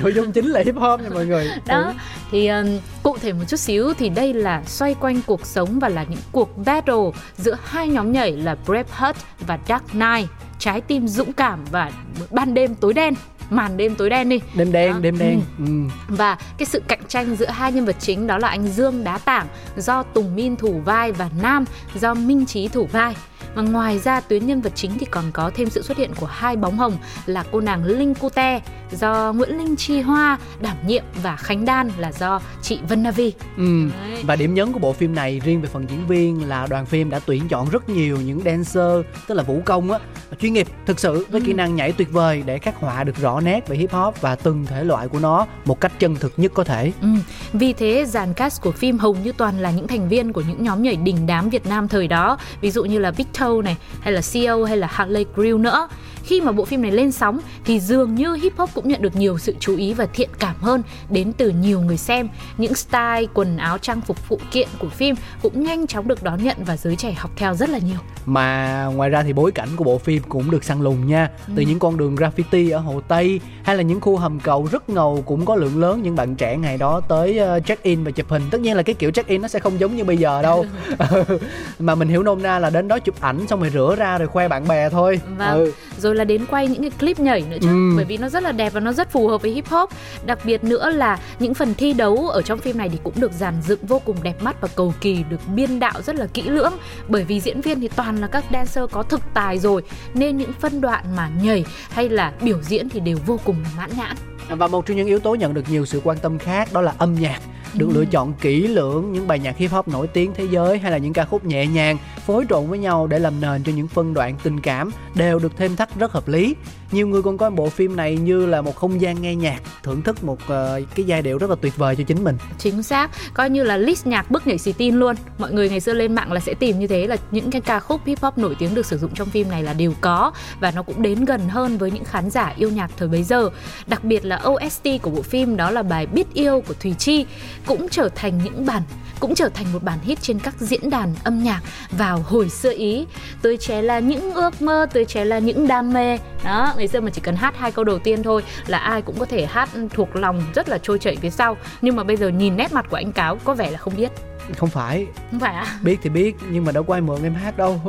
Nội 0.03 0.13
dung 0.13 0.31
chính 0.31 0.45
là 0.47 0.61
hip 0.65 0.75
hop 0.75 1.01
nha 1.01 1.09
mọi 1.13 1.25
người. 1.25 1.49
đó 1.67 1.81
Ừ. 1.81 1.93
thì 2.31 2.47
um, 2.47 2.67
cụ 3.03 3.17
thể 3.21 3.33
một 3.33 3.43
chút 3.47 3.57
xíu 3.57 3.93
thì 3.93 4.09
đây 4.09 4.33
là 4.33 4.61
xoay 4.65 4.93
quanh 4.99 5.21
cuộc 5.27 5.45
sống 5.45 5.79
và 5.79 5.89
là 5.89 6.03
những 6.09 6.19
cuộc 6.31 6.57
battle 6.65 6.95
giữa 7.37 7.57
hai 7.65 7.87
nhóm 7.87 8.11
nhảy 8.11 8.31
là 8.31 8.55
Braveheart 8.65 9.17
và 9.47 9.59
Dark 9.67 9.83
Knight 9.91 10.29
trái 10.59 10.81
tim 10.81 11.07
dũng 11.07 11.33
cảm 11.33 11.59
và 11.71 11.91
ban 12.31 12.53
đêm 12.53 12.75
tối 12.75 12.93
đen 12.93 13.13
màn 13.51 13.77
đêm 13.77 13.95
tối 13.95 14.09
đen 14.09 14.29
đi 14.29 14.39
Đêm 14.55 14.71
đen, 14.71 14.91
Đó. 14.91 14.99
đêm 14.99 15.17
đen. 15.17 15.41
Ừ. 15.59 15.65
Ừ. 15.65 15.71
và 16.07 16.37
cái 16.57 16.65
sự 16.65 16.81
cạnh 16.87 16.99
tranh 17.07 17.35
giữa 17.35 17.49
hai 17.49 17.71
nhân 17.71 17.85
vật 17.85 17.95
chính 17.99 18.27
đó 18.27 18.37
là 18.37 18.47
anh 18.47 18.67
Dương 18.67 19.03
Đá 19.03 19.17
Tảng 19.17 19.47
do 19.77 20.03
Tùng 20.03 20.35
Min 20.35 20.55
thủ 20.55 20.81
vai 20.85 21.11
và 21.11 21.29
Nam 21.41 21.65
do 21.95 22.13
Minh 22.13 22.45
Trí 22.45 22.67
thủ 22.67 22.85
vai. 22.91 23.15
Và 23.55 23.61
ngoài 23.61 23.99
ra 23.99 24.19
tuyến 24.19 24.47
nhân 24.47 24.61
vật 24.61 24.71
chính 24.75 24.91
thì 24.99 25.05
còn 25.05 25.31
có 25.31 25.51
thêm 25.55 25.69
sự 25.69 25.81
xuất 25.81 25.97
hiện 25.97 26.11
của 26.15 26.25
hai 26.25 26.55
bóng 26.55 26.77
hồng 26.77 26.97
là 27.25 27.43
cô 27.51 27.61
nàng 27.61 27.83
Linh 27.83 28.15
Cu 28.15 28.29
Te 28.29 28.61
do 28.91 29.33
Nguyễn 29.33 29.57
Linh 29.57 29.75
Chi 29.75 30.01
Hoa 30.01 30.37
đảm 30.59 30.77
nhiệm 30.87 31.03
và 31.23 31.35
Khánh 31.35 31.65
Đan 31.65 31.91
là 31.97 32.11
do 32.11 32.41
chị 32.61 32.79
Vân 32.87 33.03
Navi. 33.03 33.33
Ừ. 33.57 33.89
Đấy. 34.01 34.23
Và 34.23 34.35
điểm 34.35 34.53
nhấn 34.53 34.71
của 34.71 34.79
bộ 34.79 34.93
phim 34.93 35.15
này 35.15 35.41
riêng 35.45 35.61
về 35.61 35.69
phần 35.69 35.85
diễn 35.89 36.07
viên 36.07 36.49
là 36.49 36.67
đoàn 36.67 36.85
phim 36.85 37.09
đã 37.09 37.19
tuyển 37.25 37.47
chọn 37.47 37.69
rất 37.69 37.89
nhiều 37.89 38.17
những 38.17 38.41
dancer 38.45 39.05
tức 39.27 39.35
là 39.35 39.43
vũ 39.43 39.61
công 39.65 39.91
á 39.91 39.99
chuyên 40.41 40.53
nghiệp 40.53 40.67
thực 40.85 40.99
sự 40.99 41.25
với 41.29 41.41
kỹ 41.41 41.53
năng 41.53 41.75
nhảy 41.75 41.91
tuyệt 41.91 42.11
vời 42.11 42.43
để 42.45 42.59
khắc 42.59 42.75
họa 42.79 43.03
được 43.03 43.17
rõ 43.17 43.39
nét 43.39 43.67
về 43.67 43.77
hip 43.77 43.91
hop 43.91 44.21
và 44.21 44.35
từng 44.35 44.65
thể 44.65 44.83
loại 44.83 45.07
của 45.07 45.19
nó 45.19 45.47
một 45.65 45.81
cách 45.81 45.91
chân 45.99 46.15
thực 46.15 46.33
nhất 46.37 46.51
có 46.55 46.63
thể. 46.63 46.91
Ừ. 47.01 47.07
Vì 47.53 47.73
thế 47.73 48.05
dàn 48.05 48.33
cast 48.33 48.61
của 48.61 48.71
phim 48.71 48.97
hầu 48.97 49.15
như 49.23 49.31
toàn 49.31 49.59
là 49.59 49.71
những 49.71 49.87
thành 49.87 50.09
viên 50.09 50.33
của 50.33 50.43
những 50.47 50.63
nhóm 50.63 50.81
nhảy 50.81 50.95
đình 50.95 51.27
đám 51.27 51.49
Việt 51.49 51.65
Nam 51.65 51.87
thời 51.87 52.07
đó, 52.07 52.37
ví 52.61 52.71
dụ 52.71 52.83
như 52.83 52.99
là 52.99 53.11
Big 53.11 53.25
Toe 53.39 53.61
này, 53.63 53.77
hay 54.01 54.13
là 54.13 54.21
CO 54.33 54.63
hay 54.65 54.77
là 54.77 54.87
Harley 54.91 55.25
Grill 55.35 55.57
nữa. 55.57 55.87
khi 56.23 56.41
mà 56.41 56.51
bộ 56.51 56.65
phim 56.65 56.81
này 56.81 56.91
lên 56.91 57.11
sóng 57.11 57.39
thì 57.65 57.79
dường 57.79 58.15
như 58.15 58.33
hip 58.33 58.57
hop 58.57 58.69
cũng 58.73 58.87
nhận 58.87 59.01
được 59.01 59.15
nhiều 59.15 59.37
sự 59.37 59.55
chú 59.59 59.77
ý 59.77 59.93
và 59.93 60.05
thiện 60.13 60.29
cảm 60.39 60.55
hơn 60.61 60.83
đến 61.09 61.33
từ 61.33 61.49
nhiều 61.49 61.81
người 61.81 61.97
xem. 61.97 62.29
Những 62.57 62.75
style 62.75 63.25
quần 63.33 63.57
áo 63.57 63.77
trang 63.77 64.01
phục 64.01 64.17
phụ 64.17 64.39
kiện 64.51 64.67
của 64.79 64.89
phim 64.89 65.15
cũng 65.41 65.63
nhanh 65.63 65.87
chóng 65.87 66.07
được 66.07 66.23
đón 66.23 66.43
nhận 66.43 66.57
và 66.65 66.77
giới 66.77 66.95
trẻ 66.95 67.11
học 67.11 67.31
theo 67.35 67.53
rất 67.55 67.69
là 67.69 67.77
nhiều. 67.77 67.97
mà 68.25 68.85
ngoài 68.95 69.09
ra 69.09 69.23
thì 69.23 69.33
bối 69.33 69.51
cảnh 69.51 69.67
của 69.75 69.83
bộ 69.83 69.97
phim 69.97 70.23
cũng 70.29 70.51
được 70.51 70.63
săn 70.63 70.81
lùng 70.81 71.07
nha 71.07 71.29
từ 71.55 71.61
những 71.61 71.79
con 71.79 71.97
đường 71.97 72.15
graffiti 72.15 72.73
ở 72.73 72.79
hồ 72.79 73.01
tây 73.07 73.39
hay 73.63 73.75
là 73.75 73.81
những 73.81 74.01
khu 74.01 74.17
hầm 74.17 74.39
cầu 74.39 74.67
rất 74.71 74.89
ngầu 74.89 75.23
cũng 75.25 75.45
có 75.45 75.55
lượng 75.55 75.79
lớn 75.81 76.01
những 76.03 76.15
bạn 76.15 76.35
trẻ 76.35 76.57
ngày 76.57 76.77
đó 76.77 77.01
tới 77.07 77.37
ờ, 77.37 77.59
check 77.59 77.83
in 77.83 78.03
và 78.03 78.11
chụp 78.11 78.29
hình 78.29 78.41
tất 78.51 78.61
nhiên 78.61 78.77
là 78.77 78.83
cái 78.83 78.95
kiểu 78.95 79.11
check 79.11 79.29
in 79.29 79.41
nó 79.41 79.47
sẽ 79.47 79.59
không 79.59 79.79
giống 79.79 79.95
như 79.95 80.03
bây 80.03 80.17
giờ 80.17 80.41
đâu 80.41 80.65
mà 81.79 81.95
mình 81.95 82.07
hiểu 82.07 82.23
nôm 82.23 82.41
na 82.41 82.59
là 82.59 82.69
đến 82.69 82.87
đó 82.87 82.99
chụp 82.99 83.20
ảnh 83.21 83.47
xong 83.47 83.59
rồi 83.61 83.69
rửa 83.69 83.95
ra 83.97 84.17
rồi 84.17 84.27
khoe 84.27 84.47
bạn 84.47 84.67
bè 84.67 84.89
thôi 84.89 85.19
Vâng. 85.37 85.49
ừ. 85.65 85.73
Rồi 85.97 86.15
là 86.15 86.23
đến 86.23 86.45
quay 86.45 86.67
những 86.67 86.81
cái 86.81 86.91
clip 86.99 87.19
nhảy 87.19 87.41
nữa 87.49 87.57
chứ 87.61 87.67
Ừ. 87.69 87.93
Bởi 87.95 88.05
vì 88.05 88.17
nó 88.17 88.29
rất 88.29 88.43
là 88.43 88.51
đẹp 88.51 88.73
và 88.73 88.79
nó 88.79 88.93
rất 88.93 89.11
phù 89.11 89.27
hợp 89.27 89.41
với 89.41 89.51
hip 89.51 89.67
hop 89.67 89.89
Đặc 90.25 90.39
biệt 90.45 90.63
nữa 90.63 90.89
là 90.89 91.19
những 91.39 91.53
phần 91.53 91.73
thi 91.73 91.93
đấu 91.93 92.29
ở 92.29 92.41
trong 92.41 92.59
phim 92.59 92.77
này 92.77 92.89
thì 92.89 92.97
cũng 93.03 93.13
được 93.15 93.31
dàn 93.31 93.61
dựng 93.61 93.85
vô 93.85 93.99
cùng 94.05 94.17
đẹp 94.23 94.43
mắt 94.43 94.61
và 94.61 94.67
cầu 94.75 94.93
kỳ 95.01 95.23
Được 95.29 95.39
biên 95.55 95.79
đạo 95.79 96.01
rất 96.01 96.15
là 96.15 96.27
kỹ 96.33 96.41
lưỡng 96.41 96.73
Bởi 97.07 97.23
vì 97.23 97.39
diễn 97.39 97.61
viên 97.61 97.79
thì 97.79 97.87
toàn 97.87 98.17
là 98.21 98.27
các 98.27 98.43
dancer 98.53 98.83
có 98.91 99.03
thực 99.03 99.21
tài 99.33 99.59
rồi 99.59 99.81
Nên 100.13 100.37
những 100.37 100.53
phân 100.59 100.81
đoạn 100.81 101.05
mà 101.15 101.29
nhảy 101.43 101.65
hay 101.89 102.09
là 102.09 102.31
biểu 102.41 102.61
diễn 102.61 102.89
thì 102.89 102.99
đều 102.99 103.17
vô 103.25 103.39
cùng 103.45 103.55
mãn 103.77 103.89
nhãn 103.97 104.15
và 104.49 104.67
một 104.67 104.85
trong 104.85 104.97
những 104.97 105.07
yếu 105.07 105.19
tố 105.19 105.35
nhận 105.35 105.53
được 105.53 105.63
nhiều 105.69 105.85
sự 105.85 106.01
quan 106.03 106.17
tâm 106.17 106.37
khác 106.39 106.73
đó 106.73 106.81
là 106.81 106.93
âm 106.97 107.15
nhạc 107.15 107.39
được 107.73 107.89
lựa 107.93 108.05
chọn 108.05 108.33
kỹ 108.33 108.67
lưỡng 108.67 109.11
những 109.11 109.27
bài 109.27 109.39
nhạc 109.39 109.57
hip 109.57 109.71
hop 109.71 109.87
nổi 109.87 110.07
tiếng 110.07 110.31
thế 110.35 110.47
giới 110.51 110.77
hay 110.77 110.91
là 110.91 110.97
những 110.97 111.13
ca 111.13 111.25
khúc 111.25 111.45
nhẹ 111.45 111.67
nhàng 111.67 111.97
phối 112.25 112.45
trộn 112.49 112.67
với 112.67 112.79
nhau 112.79 113.07
để 113.07 113.19
làm 113.19 113.41
nền 113.41 113.63
cho 113.63 113.71
những 113.71 113.87
phân 113.87 114.13
đoạn 114.13 114.35
tình 114.43 114.59
cảm 114.59 114.91
đều 115.15 115.39
được 115.39 115.57
thêm 115.57 115.75
thắt 115.75 115.99
rất 115.99 116.11
hợp 116.11 116.27
lý 116.27 116.55
nhiều 116.91 117.07
người 117.07 117.21
còn 117.21 117.37
coi 117.37 117.51
bộ 117.51 117.69
phim 117.69 117.95
này 117.95 118.17
như 118.17 118.45
là 118.45 118.61
một 118.61 118.75
không 118.75 119.01
gian 119.01 119.21
nghe 119.21 119.35
nhạc 119.35 119.61
thưởng 119.83 120.01
thức 120.01 120.23
một 120.23 120.33
uh, 120.43 120.47
cái 120.95 121.05
giai 121.05 121.21
điệu 121.21 121.37
rất 121.37 121.49
là 121.49 121.55
tuyệt 121.61 121.77
vời 121.77 121.95
cho 121.95 122.03
chính 122.03 122.23
mình 122.23 122.37
Chính 122.57 122.83
xác, 122.83 123.11
coi 123.33 123.49
như 123.49 123.63
là 123.63 123.77
list 123.77 124.07
nhạc 124.07 124.31
bước 124.31 124.47
nhảy 124.47 124.57
xì 124.57 124.73
tin 124.73 124.95
luôn 124.95 125.15
Mọi 125.37 125.51
người 125.51 125.69
ngày 125.69 125.79
xưa 125.79 125.93
lên 125.93 126.15
mạng 126.15 126.31
là 126.31 126.39
sẽ 126.39 126.53
tìm 126.53 126.79
như 126.79 126.87
thế 126.87 127.07
là 127.07 127.17
những 127.31 127.51
cái 127.51 127.61
ca 127.61 127.79
khúc 127.79 128.01
hip 128.05 128.21
hop 128.21 128.37
nổi 128.37 128.55
tiếng 128.59 128.75
được 128.75 128.85
sử 128.85 128.97
dụng 128.97 129.11
trong 129.13 129.29
phim 129.29 129.49
này 129.49 129.63
là 129.63 129.73
đều 129.73 129.93
có 130.01 130.31
Và 130.59 130.71
nó 130.71 130.83
cũng 130.83 131.01
đến 131.01 131.25
gần 131.25 131.49
hơn 131.49 131.77
với 131.77 131.91
những 131.91 132.03
khán 132.03 132.29
giả 132.29 132.53
yêu 132.57 132.69
nhạc 132.69 132.91
thời 132.97 133.07
bấy 133.07 133.23
giờ 133.23 133.49
Đặc 133.87 134.03
biệt 134.03 134.25
là 134.25 134.41
OST 134.47 134.87
của 135.01 135.09
bộ 135.09 135.21
phim 135.21 135.57
đó 135.57 135.71
là 135.71 135.83
bài 135.83 136.05
Biết 136.05 136.33
Yêu 136.33 136.61
của 136.67 136.73
Thùy 136.73 136.95
Chi 136.97 137.25
Cũng 137.65 137.89
trở 137.89 138.09
thành 138.15 138.41
những 138.43 138.65
bản 138.65 138.81
cũng 139.21 139.35
trở 139.35 139.49
thành 139.49 139.73
một 139.73 139.83
bản 139.83 139.99
hit 140.03 140.21
trên 140.21 140.39
các 140.39 140.55
diễn 140.59 140.89
đàn 140.89 141.13
âm 141.23 141.43
nhạc 141.43 141.61
vào 141.91 142.19
hồi 142.19 142.49
xưa 142.49 142.73
Ý. 142.73 143.05
tôi 143.41 143.57
trẻ 143.57 143.81
là 143.81 143.99
những 143.99 144.33
ước 144.33 144.61
mơ, 144.61 144.87
tôi 144.93 145.05
trẻ 145.05 145.25
là 145.25 145.39
những 145.39 145.67
đam 145.67 145.93
mê. 145.93 146.17
Đó, 146.43 146.73
ngày 146.81 146.87
xưa 146.87 146.99
mà 146.99 147.09
chỉ 147.09 147.21
cần 147.21 147.35
hát 147.35 147.57
hai 147.57 147.71
câu 147.71 147.85
đầu 147.85 147.99
tiên 147.99 148.23
thôi 148.23 148.43
là 148.67 148.77
ai 148.77 149.01
cũng 149.01 149.19
có 149.19 149.25
thể 149.25 149.45
hát 149.45 149.69
thuộc 149.93 150.15
lòng 150.15 150.43
rất 150.55 150.69
là 150.69 150.77
trôi 150.77 150.99
chảy 150.99 151.15
phía 151.21 151.29
sau. 151.29 151.57
Nhưng 151.81 151.95
mà 151.95 152.03
bây 152.03 152.17
giờ 152.17 152.27
nhìn 152.27 152.57
nét 152.57 152.73
mặt 152.73 152.85
của 152.89 152.95
anh 152.95 153.11
Cáo 153.11 153.37
có 153.43 153.53
vẻ 153.53 153.71
là 153.71 153.77
không 153.77 153.93
biết. 153.97 154.11
không 154.57 154.69
phải. 154.69 155.05
Không 155.31 155.39
phải 155.39 155.53
à? 155.53 155.65
biết 155.83 155.97
thì 156.03 156.09
biết 156.09 156.35
nhưng 156.51 156.65
mà 156.65 156.71
đâu 156.71 156.83
có 156.83 156.93
ai 156.95 157.01
mượn 157.01 157.23
em 157.23 157.33
hát 157.35 157.57
đâu. 157.57 157.81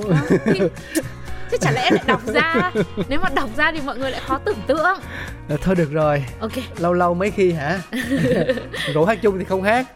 Thì- 0.45 0.61
Thế 1.51 1.59
chả 1.61 1.71
lẽ 1.71 1.91
lại 1.91 2.05
đọc 2.07 2.21
ra? 2.27 2.71
Nếu 3.09 3.21
mà 3.21 3.29
đọc 3.35 3.49
ra 3.57 3.73
thì 3.73 3.81
mọi 3.81 3.99
người 3.99 4.11
lại 4.11 4.21
khó 4.27 4.39
tưởng 4.39 4.59
tượng. 4.67 4.99
Ờ, 5.49 5.57
thôi 5.63 5.75
được 5.75 5.93
rồi. 5.93 6.25
Ok. 6.41 6.53
Lâu 6.79 6.93
lâu 6.93 7.15
mấy 7.15 7.31
khi 7.31 7.53
hả? 7.53 7.81
Rủ 8.95 9.05
hát 9.05 9.19
chung 9.23 9.39
thì 9.39 9.45
không 9.45 9.63
hát 9.63 9.87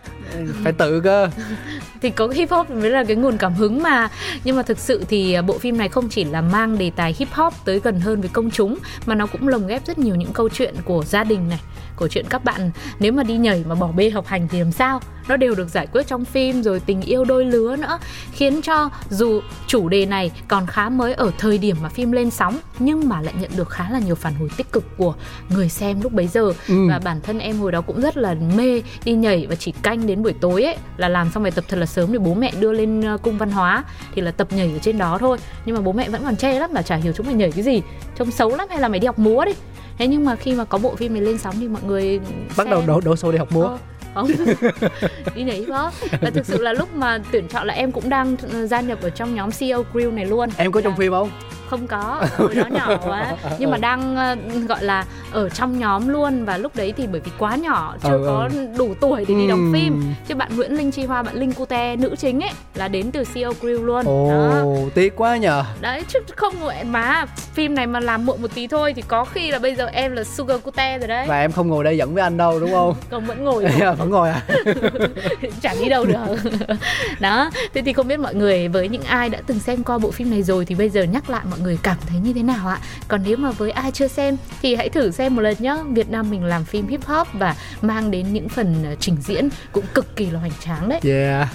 phải 0.64 0.72
tự 0.72 1.00
cơ. 1.00 1.28
Thì 2.02 2.10
có 2.10 2.28
hip 2.28 2.50
hop 2.50 2.70
mới 2.70 2.90
là 2.90 3.04
cái 3.04 3.16
nguồn 3.16 3.36
cảm 3.36 3.54
hứng 3.54 3.82
mà. 3.82 4.08
Nhưng 4.44 4.56
mà 4.56 4.62
thực 4.62 4.78
sự 4.78 5.04
thì 5.08 5.32
à, 5.32 5.42
bộ 5.42 5.58
phim 5.58 5.78
này 5.78 5.88
không 5.88 6.08
chỉ 6.08 6.24
là 6.24 6.40
mang 6.40 6.78
đề 6.78 6.90
tài 6.96 7.14
hip 7.18 7.32
hop 7.32 7.54
tới 7.64 7.80
gần 7.80 8.00
hơn 8.00 8.20
với 8.20 8.30
công 8.32 8.50
chúng 8.50 8.78
mà 9.06 9.14
nó 9.14 9.26
cũng 9.26 9.48
lồng 9.48 9.66
ghép 9.66 9.86
rất 9.86 9.98
nhiều 9.98 10.14
những 10.14 10.32
câu 10.32 10.48
chuyện 10.48 10.74
của 10.84 11.04
gia 11.04 11.24
đình 11.24 11.48
này 11.48 11.60
của 11.96 12.08
chuyện 12.08 12.24
các 12.28 12.44
bạn. 12.44 12.70
Nếu 12.98 13.12
mà 13.12 13.22
đi 13.22 13.36
nhảy 13.36 13.64
mà 13.68 13.74
bỏ 13.74 13.92
bê 13.92 14.10
học 14.10 14.26
hành 14.26 14.48
thì 14.48 14.58
làm 14.58 14.72
sao? 14.72 15.00
Nó 15.28 15.36
đều 15.36 15.54
được 15.54 15.68
giải 15.68 15.86
quyết 15.86 16.06
trong 16.06 16.24
phim 16.24 16.62
rồi 16.62 16.80
tình 16.80 17.02
yêu 17.02 17.24
đôi 17.24 17.44
lứa 17.44 17.76
nữa. 17.76 17.98
Khiến 18.32 18.62
cho 18.62 18.90
dù 19.10 19.40
chủ 19.66 19.88
đề 19.88 20.06
này 20.06 20.30
còn 20.48 20.66
khá 20.66 20.88
mới 20.88 21.14
ở 21.14 21.30
thời 21.38 21.58
điểm 21.58 21.76
mà 21.82 21.88
phim 21.88 22.12
lên 22.12 22.30
sóng 22.30 22.58
nhưng 22.78 23.08
mà 23.08 23.20
lại 23.20 23.34
nhận 23.40 23.50
được 23.56 23.70
khá 23.70 23.90
là 23.90 23.98
nhiều 23.98 24.14
phản 24.14 24.34
hồi 24.34 24.50
tích 24.56 24.72
cực 24.72 24.84
của 24.96 25.14
người 25.48 25.68
xem 25.68 26.00
lúc 26.02 26.12
bấy 26.12 26.26
giờ. 26.26 26.52
Ừ. 26.68 26.88
và 26.88 26.98
bản 27.04 27.20
thân 27.22 27.38
em 27.38 27.58
hồi 27.58 27.72
đó 27.72 27.80
cũng 27.80 28.00
rất 28.00 28.16
là 28.16 28.34
mê 28.56 28.82
đi 29.04 29.12
nhảy 29.12 29.46
và 29.46 29.54
chỉ 29.54 29.72
canh 29.72 30.06
đến 30.06 30.15
buổi 30.23 30.33
tối 30.33 30.62
ấy 30.62 30.77
là 30.96 31.08
làm 31.08 31.31
xong 31.31 31.42
bài 31.42 31.52
tập 31.52 31.64
thật 31.69 31.77
là 31.77 31.87
sớm 31.87 32.12
để 32.12 32.19
bố 32.19 32.35
mẹ 32.35 32.52
đưa 32.60 32.73
lên 32.73 33.02
ờ, 33.02 33.19
cung 33.23 33.38
văn 33.38 33.50
hóa 33.50 33.85
thì 34.14 34.23
là 34.23 34.31
tập 34.31 34.48
nhảy 34.50 34.73
ở 34.73 34.79
trên 34.79 34.98
đó 34.98 35.19
thôi. 35.19 35.38
Nhưng 35.64 35.77
mà 35.77 35.83
bố 35.83 35.92
mẹ 35.92 36.08
vẫn 36.08 36.23
còn 36.25 36.37
chê 36.37 36.58
lắm 36.58 36.75
là 36.75 36.83
chả 36.83 36.96
hiểu 36.96 37.12
chúng 37.12 37.27
mày 37.27 37.35
nhảy 37.35 37.52
cái 37.52 37.64
gì 37.64 37.83
trông 38.19 38.31
xấu 38.31 38.56
lắm 38.56 38.69
hay 38.71 38.81
là 38.81 38.88
mày 38.88 39.00
đi 39.00 39.06
học 39.06 39.19
múa 39.19 39.44
đi. 39.44 39.52
Thế 39.98 40.06
nhưng 40.06 40.25
mà 40.25 40.37
khi 40.37 40.52
mà 40.52 40.64
có 40.64 40.79
bộ 40.79 40.94
phim 40.94 41.12
này 41.12 41.23
lên 41.23 41.38
sóng 41.38 41.54
thì 41.60 41.69
mọi 41.69 41.83
người 41.83 42.21
bắt 42.56 42.69
đầu 42.71 42.83
đổ 42.87 43.00
đổ 43.00 43.17
xô 43.17 43.33
đi 43.33 43.38
học 43.38 43.52
múa. 43.52 43.62
Ờ, 43.62 43.79
không. 44.14 44.31
Đi 45.35 45.42
nhảy 45.42 45.64
hop 45.69 45.92
và 46.21 46.31
thực 46.31 46.46
sự 46.46 46.62
là 46.62 46.73
lúc 46.73 46.94
mà 46.94 47.19
tuyển 47.33 47.48
chọn 47.48 47.67
là 47.67 47.75
em 47.75 47.92
cũng 47.92 48.08
đang 48.08 48.37
ờ, 48.52 48.67
gia 48.67 48.81
nhập 48.81 48.98
ở 49.02 49.10
trong 49.10 49.35
nhóm 49.35 49.50
CEO 49.50 49.85
Crew 49.92 50.14
này 50.14 50.27
luôn. 50.27 50.48
Em 50.56 50.73
có 50.73 50.81
trong 50.81 50.96
phim 50.96 51.12
không 51.12 51.31
không 51.71 51.87
có 51.87 52.23
hồi 52.37 52.54
đó 52.54 52.64
nhỏ 52.71 52.96
quá. 53.04 53.37
Nhưng 53.58 53.71
mà 53.71 53.77
đang 53.79 54.17
ờ, 54.17 54.37
gọi 54.69 54.85
là 54.85 55.04
ở 55.33 55.48
trong 55.48 55.79
nhóm 55.79 56.08
luôn. 56.08 56.44
Và 56.44 56.56
lúc 56.58 56.77
đấy 56.77 56.92
thì 56.96 57.06
bởi 57.06 57.21
vì 57.21 57.31
quá 57.38 57.56
nhỏ 57.56 57.94
chưa 58.02 58.08
Ừ, 58.17 58.23
có 58.27 58.48
đủ 58.79 58.94
tuổi 59.00 59.25
để 59.29 59.35
đi 59.35 59.48
đóng 59.48 59.58
Ừm. 59.58 59.73
phim. 59.73 60.14
Chứ 60.29 60.35
bạn 60.35 60.56
Nguyễn 60.56 60.73
Linh 60.77 60.90
Chi 60.90 61.04
Hoa 61.04 61.23
bạn 61.23 61.35
Linh 61.37 61.52
Cute 61.52 61.96
nữ 61.96 62.14
chính 62.19 62.40
ấy 62.40 62.50
là 62.75 62.88
đến 62.88 63.10
từ 63.10 63.25
CEO 63.35 63.52
Crew 63.60 63.85
luôn. 63.85 64.04
Đó. 64.04 64.60
ồ 64.62 64.77
tiếc 64.94 65.17
quá 65.17 65.37
nhờ. 65.37 65.64
Đấy 65.81 66.02
chứ 66.08 66.19
không 66.37 66.54
ngồi 66.60 66.75
mà 66.85 67.25
phim 67.54 67.75
này 67.75 67.87
mà 67.87 68.00
làm 68.00 68.27
muộn 68.27 68.42
một 68.42 68.48
tí 68.54 68.67
thôi 68.67 68.92
thì 68.96 69.02
có 69.08 69.25
khi 69.25 69.50
là 69.50 69.58
bây 69.58 69.75
giờ 69.75 69.87
em 69.87 70.12
là 70.12 70.25
Sugar 70.25 70.60
Cute 70.62 70.98
rồi 70.98 71.08
đấy. 71.08 71.27
Và 71.29 71.40
em 71.40 71.52
không 71.52 71.69
ngồi 71.69 71.85
đây 71.85 71.96
dẫn 71.96 72.14
với 72.14 72.23
anh 72.23 72.37
đâu 72.37 72.60
đúng 72.60 72.71
không? 72.73 72.94
Còn 73.10 73.25
vẫn 73.25 73.44
ngồi 73.44 73.64
vẫn 73.98 74.10
ngồi 74.10 74.29
à? 74.31 74.42
Chẳng 75.62 75.77
đi 75.83 75.88
đâu 75.88 76.04
được. 76.04 76.17
Đó 77.21 77.50
thế 77.75 77.83
thì 77.83 77.92
không 77.92 78.08
biết 78.08 78.21
mọi 78.21 78.35
người 78.35 78.69
với 78.69 78.88
những 78.88 79.02
ai 79.02 79.29
đã 79.29 79.38
từng 79.46 79.58
xem 79.58 79.85
qua 79.85 79.98
bộ 79.98 80.10
phim 80.10 80.31
này 80.31 80.42
rồi 80.42 80.64
thì 80.64 80.75
bây 80.75 80.88
giờ 80.90 81.02
nhắc 81.02 81.31
lại 81.31 81.42
mọi 81.50 81.56
người 81.63 81.79
cảm 81.83 81.96
thấy 82.07 82.21
như 82.21 82.33
thế 82.33 82.42
nào 82.42 82.69
ạ? 82.69 82.81
Còn 83.09 83.23
nếu 83.25 83.37
mà 83.37 83.50
với 83.50 83.71
ai 83.71 83.92
chưa 83.92 84.09
xem 84.09 84.37
thì 84.63 84.75
hãy 84.75 84.88
thử 84.88 85.11
xem 85.11 85.37
một 85.37 85.42
lần 85.42 85.57
nhé 85.59 85.77
Việt 85.90 86.11
Nam 86.11 86.31
mình 86.31 86.44
làm 86.44 86.65
phim 86.65 86.88
hip 86.88 87.04
hop 87.04 87.29
và 87.33 87.57
mang 87.83 88.11
đến 88.11 88.33
những 88.33 88.48
phần 88.48 88.85
ờ, 88.85 88.94
trình 89.00 89.17
diễn 89.21 89.48
cũng 89.73 89.85
cực 89.94 90.17
kỳ 90.17 90.31
là 90.31 90.40
hoành 90.40 90.52
tráng 90.61 90.88
đấy. 90.88 91.00
Yeah 91.04 91.48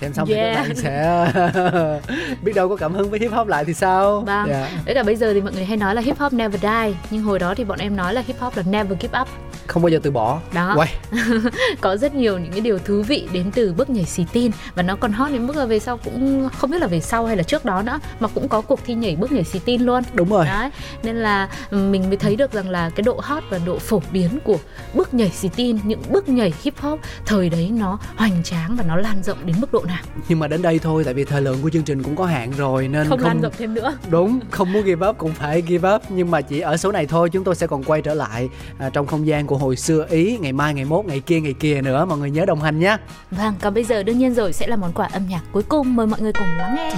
xem 0.00 0.12
xong 0.14 0.28
thì 0.28 0.34
Yeah. 0.34 0.56
các 0.56 0.62
bạn 0.62 0.76
sẽ 0.76 2.00
biết 2.42 2.52
đâu 2.54 2.68
có 2.68 2.76
cảm 2.76 2.92
hứng 2.92 3.10
với 3.10 3.20
hip 3.20 3.32
hop 3.32 3.48
lại 3.48 3.64
thì 3.64 3.74
sao 3.74 4.20
Vâng. 4.20 4.48
Dạ. 4.48 4.70
Với 4.84 4.94
cả 4.94 5.02
bây 5.02 5.16
giờ 5.16 5.32
thì 5.34 5.40
mọi 5.40 5.52
người 5.52 5.64
hay 5.64 5.76
nói 5.76 5.94
là 5.94 6.00
hip 6.00 6.18
hop 6.18 6.32
never 6.32 6.62
die 6.62 6.94
Nhưng 7.10 7.22
hồi 7.22 7.38
đó 7.38 7.54
thì 7.54 7.64
bọn 7.64 7.78
em 7.78 7.96
nói 7.96 8.14
là 8.14 8.22
hip 8.26 8.40
hop 8.40 8.56
là 8.56 8.62
never 8.62 8.98
give 9.00 9.20
up 9.20 9.28
không 9.68 9.82
bao 9.82 9.88
giờ 9.88 10.00
từ 10.02 10.10
bỏ 10.10 10.40
Đó. 10.54 10.74
quay 10.76 10.94
Có 11.80 11.96
rất 11.96 12.14
nhiều 12.14 12.38
những 12.38 12.52
cái 12.52 12.60
điều 12.60 12.78
thú 12.78 13.02
vị 13.02 13.28
đến 13.32 13.50
từ 13.54 13.72
bước 13.72 13.90
nhảy 13.90 14.04
xì 14.04 14.24
tin 14.32 14.50
Và 14.74 14.82
nó 14.82 14.96
còn 14.96 15.12
hot 15.12 15.32
đến 15.32 15.46
mức 15.46 15.56
là 15.56 15.64
về 15.66 15.78
sau 15.78 15.96
cũng 15.96 16.48
không 16.58 16.70
biết 16.70 16.80
là 16.80 16.86
về 16.86 17.00
sau 17.00 17.26
hay 17.26 17.36
là 17.36 17.42
trước 17.42 17.64
đó 17.64 17.82
nữa 17.82 18.00
Mà 18.20 18.28
cũng 18.28 18.48
có 18.48 18.60
cuộc 18.60 18.80
thi 18.86 18.94
nhảy 18.94 19.16
bước 19.16 19.32
nhảy 19.32 19.44
xì 19.44 19.58
tin 19.58 19.82
luôn 19.82 20.02
đúng 20.14 20.28
rồi 20.28 20.46
Đấy, 20.46 20.70
nên 21.02 21.16
là 21.16 21.48
mình 21.70 22.08
mới 22.08 22.16
thấy 22.16 22.36
được 22.36 22.52
rằng 22.52 22.70
là 22.70 22.90
cái 22.90 23.02
độ 23.02 23.20
hot 23.22 23.42
và 23.50 23.58
độ 23.66 23.78
phổ 23.78 24.02
biến 24.12 24.38
của 24.44 24.58
bước 24.94 25.14
nhảy 25.14 25.30
xì 25.30 25.48
tin 25.56 25.78
Những 25.84 26.02
bước 26.10 26.28
nhảy 26.28 26.52
hip 26.62 26.74
hop 26.80 27.00
thời 27.26 27.48
đấy 27.50 27.70
nó 27.78 27.98
hoành 28.16 28.42
tráng 28.42 28.76
và 28.76 28.84
nó 28.88 28.96
lan 28.96 29.22
rộng 29.22 29.38
đến 29.44 29.56
mức 29.60 29.72
độ 29.72 29.84
nào 29.88 30.02
nhưng 30.28 30.38
mà 30.38 30.48
đến 30.48 30.62
đây 30.62 30.78
thôi 30.78 31.04
tại 31.04 31.14
vì 31.14 31.24
thời 31.24 31.42
lượng 31.42 31.58
của 31.62 31.70
chương 31.70 31.82
trình 31.82 32.02
cũng 32.02 32.16
có 32.16 32.24
hạn 32.26 32.52
rồi 32.56 32.88
nên 32.88 33.08
Không, 33.08 33.20
lan 33.20 33.40
rộng 33.40 33.52
thêm 33.58 33.74
nữa. 33.74 33.98
Đúng 34.10 34.40
không 34.50 34.72
muốn 34.72 34.84
give 34.84 35.08
up 35.08 35.18
cũng 35.18 35.32
phải 35.32 35.62
give 35.68 35.94
up. 35.94 36.02
Nhưng 36.08 36.30
mà 36.30 36.40
chỉ 36.40 36.60
ở 36.60 36.76
số 36.76 36.92
này 36.92 37.06
thôi 37.06 37.30
chúng 37.30 37.44
tôi 37.44 37.54
sẽ 37.54 37.66
còn 37.66 37.84
quay 37.84 38.02
trở 38.02 38.14
lại 38.14 38.48
à, 38.78 38.90
trong 38.90 39.06
không 39.06 39.26
gian 39.26 39.46
của 39.46 39.56
hồi 39.58 39.76
xưa 39.76 40.06
ý 40.10 40.38
ngày 40.40 40.52
mai 40.52 40.74
ngày 40.74 40.84
mốt 40.84 41.04
ngày 41.04 41.20
kia 41.20 41.40
ngày 41.40 41.54
kia 41.60 41.80
nữa. 41.80 42.04
Mọi 42.04 42.18
người 42.18 42.30
nhớ 42.30 42.46
đồng 42.46 42.60
hành 42.60 42.78
nhé. 42.78 42.96
Vâng, 43.30 43.54
còn 43.60 43.74
bây 43.74 43.84
giờ 43.84 44.02
đương 44.02 44.18
nhiên 44.18 44.34
rồi 44.34 44.52
sẽ 44.52 44.66
là 44.66 44.76
món 44.76 44.92
quà 44.92 45.06
âm 45.06 45.22
nhạc 45.28 45.40
cuối 45.52 45.62
cùng. 45.62 45.96
Mời 45.96 46.06
mọi 46.06 46.20
người 46.20 46.32
cùng 46.32 46.48
lắng 46.58 46.74
nghe 46.76 46.90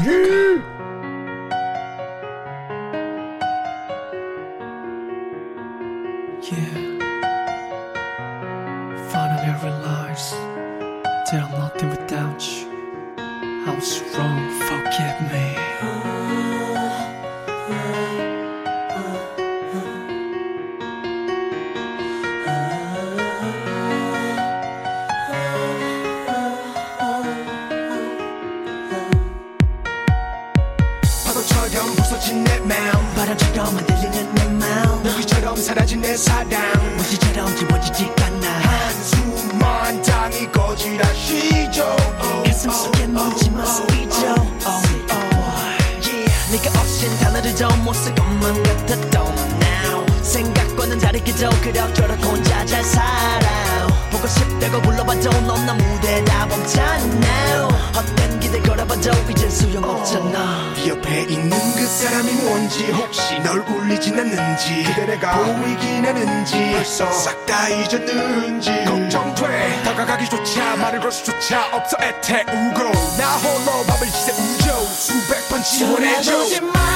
나는 50.91 50.99
잘 50.99 51.14
있기도 51.16 51.49
그럭저럭 51.62 52.24
혼자 52.24 52.66
잘 52.66 52.82
살아 52.82 53.86
보고 54.11 54.26
싶다고 54.26 54.82
불러봐도 54.82 55.30
넌나 55.43 55.72
무대 55.74 56.24
다 56.24 56.47
멈췄나 56.47 57.68
헛된 57.95 58.41
기대 58.41 58.61
걸어봐도 58.61 59.11
이젠 59.30 59.49
소용없잖아. 59.49 60.74
네 60.74 60.88
옆에 60.88 61.22
있는 61.28 61.51
그 61.51 61.86
사람이 61.86 62.32
뭔지 62.32 62.91
혹시 62.91 63.38
널 63.38 63.61
울리진 63.61 64.18
않는지 64.18 64.82
그대 64.82 65.07
내가 65.07 65.36
보이긴 65.45 66.05
하는지 66.05 66.72
벌써 66.72 67.09
싹 67.12 67.47
다 67.47 67.68
잊었는지 67.68 68.72
걱정돼. 68.84 69.82
다가가기조차 69.84 70.74
말을 70.74 70.99
걸 70.99 71.12
수조차 71.12 71.68
없어 71.72 71.97
애태우고. 72.03 72.91
나 73.16 73.36
홀로 73.36 73.84
밥을 73.86 74.09
지새우죠. 74.09 74.84
수백 74.86 75.49
번 75.49 75.62
지원해줘. 75.62 76.89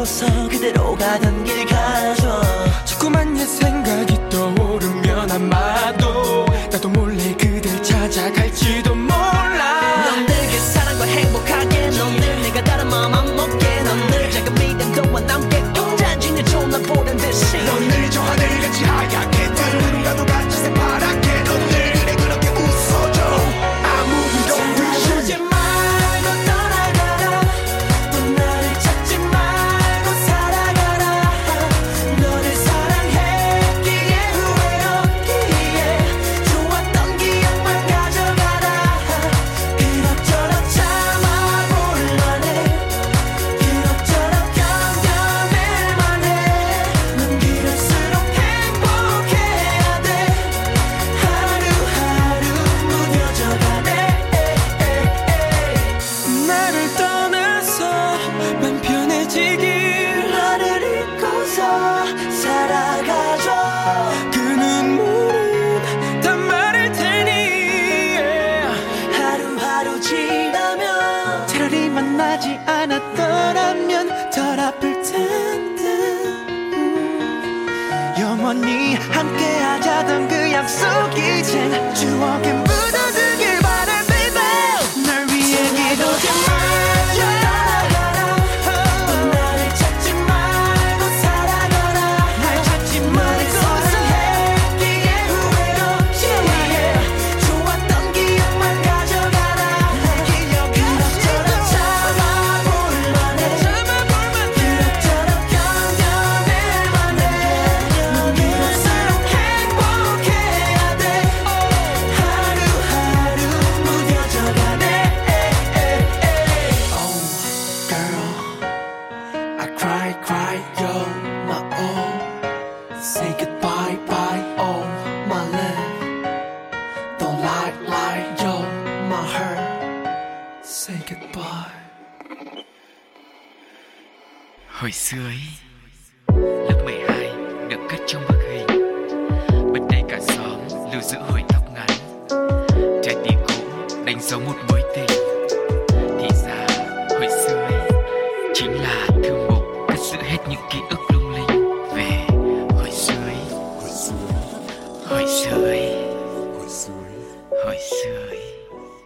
바꿔서 0.00 0.48
그대로 0.48 0.94
가던 0.96 1.44
길 1.44 1.66
가줘 1.66 2.40
조그만 2.86 3.36
예생 3.36 3.79